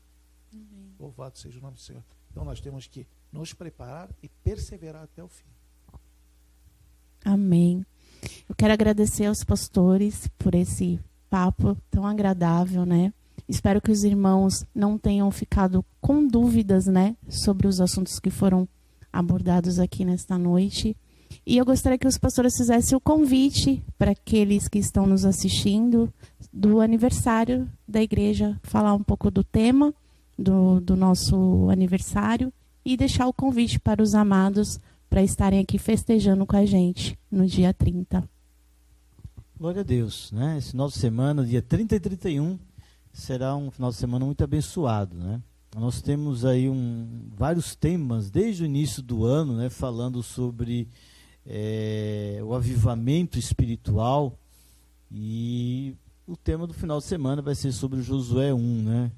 Amém. 0.52 0.94
Louvado 1.00 1.40
seja 1.40 1.58
o 1.58 1.62
nome 1.62 1.76
do 1.76 1.80
Senhor. 1.80 2.04
Então 2.30 2.44
nós 2.44 2.60
temos 2.60 2.86
que 2.86 3.08
nos 3.32 3.54
preparar 3.54 4.10
e 4.22 4.28
perseverar 4.28 5.04
até 5.04 5.24
o 5.24 5.30
fim. 5.30 5.48
Amém. 7.24 7.86
Eu 8.50 8.54
quero 8.54 8.74
agradecer 8.74 9.26
aos 9.26 9.42
pastores 9.42 10.28
por 10.38 10.54
esse 10.54 11.00
papo 11.30 11.78
tão 11.90 12.06
agradável, 12.06 12.86
né? 12.86 13.14
Espero 13.48 13.82
que 13.82 13.90
os 13.90 14.04
irmãos 14.04 14.66
não 14.76 14.98
tenham 14.98 15.32
ficado 15.32 15.86
com 16.02 16.28
dúvidas, 16.28 16.86
né, 16.86 17.16
sobre 17.30 17.68
os 17.68 17.80
assuntos 17.80 18.20
que 18.20 18.30
foram 18.30 18.68
abordados 19.14 19.80
aqui 19.80 20.04
nesta 20.04 20.38
noite. 20.38 20.98
E 21.46 21.58
eu 21.58 21.66
gostaria 21.66 21.98
que 21.98 22.08
os 22.08 22.18
pastores 22.18 22.56
fizessem 22.56 22.98
o 22.98 23.02
convite 23.02 23.84
para 23.98 24.12
aqueles 24.12 24.68
que 24.68 24.80
estão 24.80 25.06
nos 25.06 25.26
assistindo 25.26 26.12
do 26.52 26.80
aniversário 26.80 27.70
da 27.88 28.02
igreja, 28.02 28.60
falar 28.64 28.94
um 28.94 29.04
pouco 29.04 29.32
do 29.32 29.44
tema 29.44 29.94
do, 30.38 30.80
do 30.80 30.96
nosso 30.96 31.70
aniversário 31.70 32.52
e 32.86 32.98
deixar 32.98 33.28
o 33.28 33.34
convite 33.34 33.80
para 33.80 34.02
os 34.02 34.14
amados 34.14 34.80
para 35.10 35.24
estarem 35.24 35.60
aqui 35.60 35.78
festejando 35.78 36.46
com 36.46 36.56
a 36.56 36.66
gente 36.66 37.18
no 37.32 37.46
dia 37.46 37.74
30. 37.74 38.28
Glória 39.58 39.82
a 39.82 39.84
Deus, 39.84 40.32
né? 40.32 40.58
Esse 40.58 40.72
final 40.72 40.88
de 40.88 40.96
semana, 40.96 41.46
dia 41.46 41.62
30 41.62 41.96
e 41.96 42.00
31, 42.00 42.60
será 43.14 43.56
um 43.56 43.70
final 43.70 43.92
de 43.92 43.98
semana 43.98 44.26
muito 44.26 44.44
abençoado, 44.44 45.16
né? 45.16 45.42
Nós 45.76 46.02
temos 46.02 46.46
aí 46.46 46.70
um, 46.70 47.30
vários 47.36 47.76
temas 47.76 48.30
desde 48.30 48.64
o 48.64 48.66
início 48.66 49.02
do 49.02 49.24
ano, 49.24 49.56
né? 49.56 49.70
Falando 49.70 50.22
sobre 50.22 50.88
é, 51.46 52.40
o 52.44 52.54
avivamento 52.54 53.38
espiritual 53.38 54.38
e 55.12 55.96
o 56.28 56.36
tema 56.38 56.66
do 56.66 56.74
final 56.74 57.00
de 57.00 57.06
semana 57.06 57.42
vai 57.42 57.56
ser 57.56 57.72
sobre 57.72 58.02
Josué 58.02 58.54
1, 58.54 58.84
né? 58.84 59.12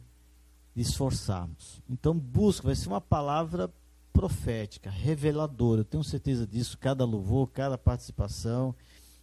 Esforçarmos. 0.75 1.81
Então 1.89 2.17
busca, 2.17 2.67
vai 2.67 2.75
ser 2.75 2.87
uma 2.87 2.99
palavra 2.99 3.71
profética, 4.11 4.89
reveladora. 4.89 5.81
Eu 5.81 5.85
tenho 5.85 6.03
certeza 6.03 6.47
disso, 6.47 6.77
cada 6.77 7.05
louvor, 7.05 7.47
cada 7.47 7.77
participação. 7.77 8.75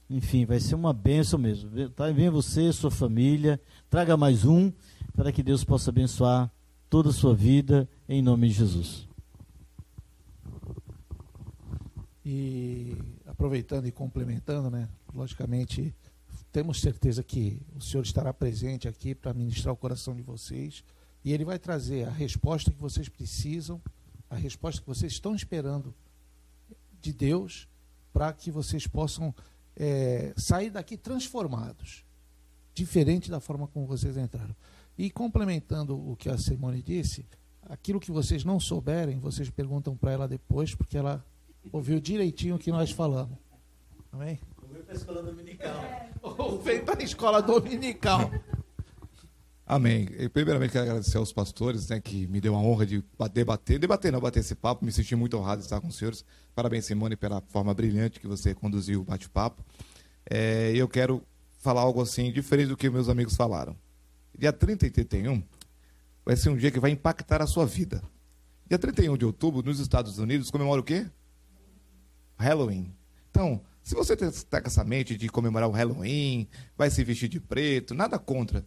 Enfim, 0.08 0.44
vai 0.44 0.60
ser 0.60 0.74
uma 0.74 0.92
benção 0.92 1.38
mesmo. 1.38 1.70
Venha 2.14 2.30
você, 2.30 2.72
sua 2.72 2.90
família, 2.90 3.60
traga 3.90 4.16
mais 4.16 4.44
um, 4.44 4.72
para 5.14 5.32
que 5.32 5.42
Deus 5.42 5.64
possa 5.64 5.90
abençoar 5.90 6.50
toda 6.88 7.08
a 7.08 7.12
sua 7.12 7.34
vida, 7.34 7.88
em 8.08 8.22
nome 8.22 8.48
de 8.48 8.54
Jesus. 8.54 9.11
E 12.24 12.96
aproveitando 13.26 13.86
e 13.86 13.92
complementando, 13.92 14.70
né? 14.70 14.88
Logicamente, 15.12 15.94
temos 16.52 16.80
certeza 16.80 17.22
que 17.22 17.60
o 17.74 17.80
Senhor 17.80 18.02
estará 18.02 18.32
presente 18.32 18.86
aqui 18.86 19.14
para 19.14 19.34
ministrar 19.34 19.72
o 19.74 19.76
coração 19.76 20.14
de 20.14 20.22
vocês 20.22 20.84
e 21.24 21.32
Ele 21.32 21.44
vai 21.44 21.58
trazer 21.58 22.06
a 22.06 22.10
resposta 22.10 22.70
que 22.70 22.80
vocês 22.80 23.08
precisam, 23.08 23.80
a 24.28 24.36
resposta 24.36 24.80
que 24.80 24.86
vocês 24.86 25.12
estão 25.12 25.34
esperando 25.34 25.94
de 27.00 27.12
Deus, 27.12 27.68
para 28.12 28.32
que 28.32 28.50
vocês 28.50 28.86
possam 28.86 29.34
é, 29.74 30.32
sair 30.36 30.70
daqui 30.70 30.96
transformados, 30.96 32.04
diferente 32.74 33.30
da 33.30 33.40
forma 33.40 33.66
como 33.66 33.86
vocês 33.86 34.16
entraram. 34.16 34.54
E 34.96 35.10
complementando 35.10 35.98
o 35.98 36.16
que 36.16 36.28
a 36.28 36.36
Simone 36.36 36.82
disse, 36.82 37.26
aquilo 37.62 37.98
que 37.98 38.12
vocês 38.12 38.44
não 38.44 38.60
souberem, 38.60 39.18
vocês 39.18 39.48
perguntam 39.48 39.96
para 39.96 40.12
ela 40.12 40.28
depois, 40.28 40.74
porque 40.74 40.96
ela 40.96 41.24
ouviu 41.70 42.00
direitinho 42.00 42.56
o 42.56 42.58
que 42.58 42.70
nós 42.70 42.90
falamos. 42.90 43.36
Amém? 44.10 44.38
Ouviu 44.62 44.82
para 44.84 44.94
a 44.94 44.96
escola 44.96 45.22
dominical. 45.22 45.74
Ouviu 46.22 46.84
para 46.84 47.00
a 47.00 47.04
escola 47.04 47.42
dominical. 47.42 48.30
Amém. 49.66 50.08
Eu, 50.18 50.28
primeiramente, 50.28 50.72
quero 50.72 50.84
agradecer 50.84 51.16
aos 51.16 51.32
pastores, 51.32 51.88
né, 51.88 52.00
que 52.00 52.26
me 52.26 52.40
deu 52.40 52.54
a 52.54 52.58
honra 52.58 52.84
de 52.84 53.02
debater, 53.32 53.78
debater, 53.78 54.12
não 54.12 54.20
bater 54.20 54.40
esse 54.40 54.54
papo, 54.54 54.84
me 54.84 54.92
senti 54.92 55.16
muito 55.16 55.36
honrado 55.38 55.60
de 55.60 55.66
estar 55.66 55.80
com 55.80 55.88
os 55.88 55.96
senhores. 55.96 56.24
Parabéns, 56.54 56.84
Simone, 56.84 57.16
pela 57.16 57.40
forma 57.48 57.72
brilhante 57.72 58.20
que 58.20 58.26
você 58.26 58.54
conduziu 58.54 59.00
o 59.00 59.04
bate-papo. 59.04 59.64
É, 60.28 60.72
eu 60.74 60.88
quero 60.88 61.22
falar 61.58 61.80
algo 61.80 62.02
assim, 62.02 62.30
diferente 62.32 62.68
do 62.68 62.76
que 62.76 62.90
meus 62.90 63.08
amigos 63.08 63.34
falaram. 63.34 63.76
Dia 64.36 64.52
30 64.52 64.86
e 64.86 64.90
31 64.90 65.42
vai 66.24 66.36
ser 66.36 66.50
um 66.50 66.56
dia 66.56 66.70
que 66.70 66.80
vai 66.80 66.90
impactar 66.90 67.40
a 67.40 67.46
sua 67.46 67.64
vida. 67.64 68.02
Dia 68.68 68.78
31 68.78 69.16
de 69.16 69.24
outubro, 69.24 69.62
nos 69.62 69.80
Estados 69.80 70.18
Unidos, 70.18 70.50
comemora 70.50 70.80
o 70.80 70.84
quê? 70.84 71.06
Halloween. 72.42 72.94
Então, 73.30 73.62
se 73.82 73.94
você 73.94 74.14
está 74.14 74.60
com 74.60 74.66
essa 74.66 74.84
mente 74.84 75.16
de 75.16 75.28
comemorar 75.28 75.68
o 75.68 75.72
Halloween, 75.72 76.46
vai 76.76 76.90
se 76.90 77.02
vestir 77.02 77.28
de 77.28 77.40
preto, 77.40 77.94
nada 77.94 78.18
contra. 78.18 78.66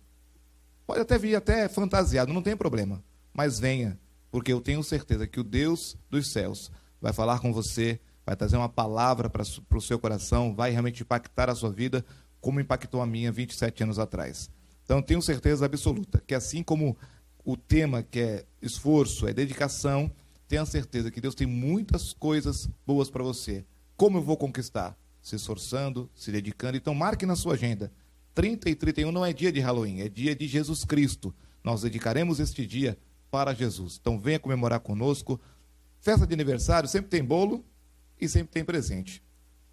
Pode 0.88 1.02
até 1.02 1.18
vir 1.18 1.36
até 1.36 1.68
fantasiado, 1.68 2.34
não 2.34 2.42
tem 2.42 2.56
problema. 2.56 3.04
Mas 3.34 3.60
venha, 3.60 4.00
porque 4.32 4.52
eu 4.52 4.62
tenho 4.62 4.84
certeza 4.84 5.28
que 5.28 5.40
o 5.40 5.44
Deus 5.44 5.98
dos 6.10 6.32
céus 6.32 6.72
vai 7.02 7.14
falar 7.14 7.40
com 7.40 7.54
você, 7.54 8.00
vai 8.26 8.36
trazer 8.36 8.58
uma 8.58 8.70
palavra 8.70 9.30
para 9.30 9.44
o 9.44 9.82
seu 9.82 10.00
coração, 10.00 10.56
vai 10.56 10.72
realmente 10.72 11.04
impactar 11.04 11.50
a 11.50 11.56
sua 11.56 11.72
vida, 11.72 12.04
como 12.42 12.60
impactou 12.60 13.02
a 13.02 13.06
minha 13.06 13.32
27 13.32 13.84
anos 13.84 14.00
atrás. 14.00 14.50
Então, 14.84 15.02
tenho 15.02 15.22
certeza 15.22 15.66
absoluta 15.66 16.22
que 16.26 16.36
assim 16.36 16.62
como 16.62 16.98
o 17.44 17.56
tema 17.56 18.04
que 18.04 18.20
é 18.20 18.46
esforço, 18.62 19.28
é 19.28 19.34
dedicação, 19.34 20.12
tenha 20.48 20.66
certeza 20.66 21.12
que 21.12 21.22
Deus 21.22 21.36
tem 21.36 21.48
muitas 21.48 22.14
coisas 22.14 22.70
boas 22.86 23.10
para 23.10 23.24
você. 23.24 23.66
Como 23.98 24.18
eu 24.18 24.22
vou 24.22 24.38
conquistar? 24.38 24.98
Se 25.22 25.36
esforçando, 25.36 26.10
se 26.14 26.32
dedicando. 26.32 26.78
Então, 26.78 26.94
marque 26.94 27.26
na 27.26 27.36
sua 27.36 27.54
agenda 27.54 27.92
30 28.36 28.70
e 28.70 28.76
31 28.76 29.12
não 29.14 29.26
é 29.26 29.32
dia 29.32 29.50
de 29.50 29.62
Halloween, 29.62 30.02
é 30.02 30.10
dia 30.10 30.36
de 30.36 30.46
Jesus 30.46 30.84
Cristo. 30.84 31.34
Nós 31.64 31.82
dedicaremos 31.82 32.42
este 32.42 32.68
dia 32.68 32.98
para 33.32 33.54
Jesus. 33.54 33.98
Então 34.00 34.20
venha 34.20 34.38
comemorar 34.38 34.82
conosco. 34.82 35.40
Festa 36.02 36.28
de 36.28 36.34
aniversário 36.34 36.88
sempre 36.88 37.10
tem 37.10 37.24
bolo 37.24 37.66
e 38.20 38.28
sempre 38.28 38.52
tem 38.52 38.64
presente. 38.64 39.24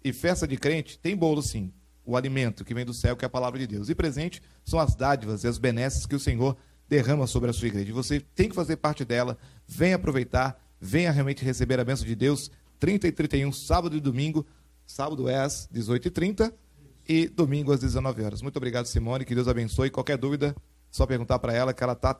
E 0.01 0.13
festa 0.13 0.47
de 0.47 0.55
crente 0.55 0.97
tem 0.97 1.15
bolo 1.15 1.41
sim. 1.41 1.73
O 2.05 2.15
alimento 2.15 2.63
que 2.63 2.73
vem 2.73 2.85
do 2.85 2.93
céu, 2.93 3.15
que 3.17 3.25
é 3.25 3.27
a 3.27 3.29
palavra 3.29 3.59
de 3.59 3.67
Deus. 3.67 3.89
E 3.89 3.95
presente 3.95 4.41
são 4.63 4.79
as 4.79 4.95
dádivas 4.95 5.43
e 5.43 5.47
as 5.47 5.57
benesses 5.57 6.05
que 6.05 6.15
o 6.15 6.19
Senhor 6.19 6.55
derrama 6.87 7.27
sobre 7.27 7.49
a 7.49 7.53
sua 7.53 7.67
igreja. 7.67 7.93
Você 7.93 8.21
tem 8.21 8.47
que 8.47 8.55
fazer 8.55 8.77
parte 8.77 9.03
dela. 9.03 9.37
Venha 9.67 9.97
aproveitar, 9.97 10.62
venha 10.83 11.11
realmente 11.11 11.45
receber 11.45 11.79
a 11.79 11.85
bênção 11.85 12.05
de 12.05 12.15
Deus. 12.15 12.51
30 12.79 13.07
e 13.07 13.11
31, 13.11 13.51
sábado 13.53 13.95
e 13.95 14.01
domingo. 14.01 14.45
Sábado 14.85 15.29
é 15.29 15.39
às 15.39 15.69
18h30 15.73 16.53
e 17.07 17.27
domingo 17.29 17.71
às 17.71 17.79
19 17.79 18.21
horas. 18.21 18.41
Muito 18.41 18.57
obrigado, 18.57 18.85
Simone. 18.85 19.23
Que 19.23 19.33
Deus 19.33 19.47
abençoe. 19.47 19.89
Qualquer 19.89 20.17
dúvida, 20.17 20.53
só 20.91 21.05
perguntar 21.05 21.39
para 21.39 21.53
ela 21.53 21.73
que 21.73 21.81
ela 21.81 21.93
está 21.93 22.19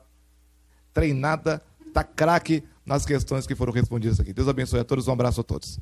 treinada, 0.94 1.62
está 1.86 2.02
craque 2.02 2.64
nas 2.86 3.04
questões 3.04 3.46
que 3.46 3.54
foram 3.54 3.72
respondidas 3.72 4.18
aqui. 4.18 4.32
Deus 4.32 4.48
abençoe 4.48 4.80
a 4.80 4.84
todos. 4.84 5.06
Um 5.08 5.12
abraço 5.12 5.42
a 5.42 5.44
todos. 5.44 5.78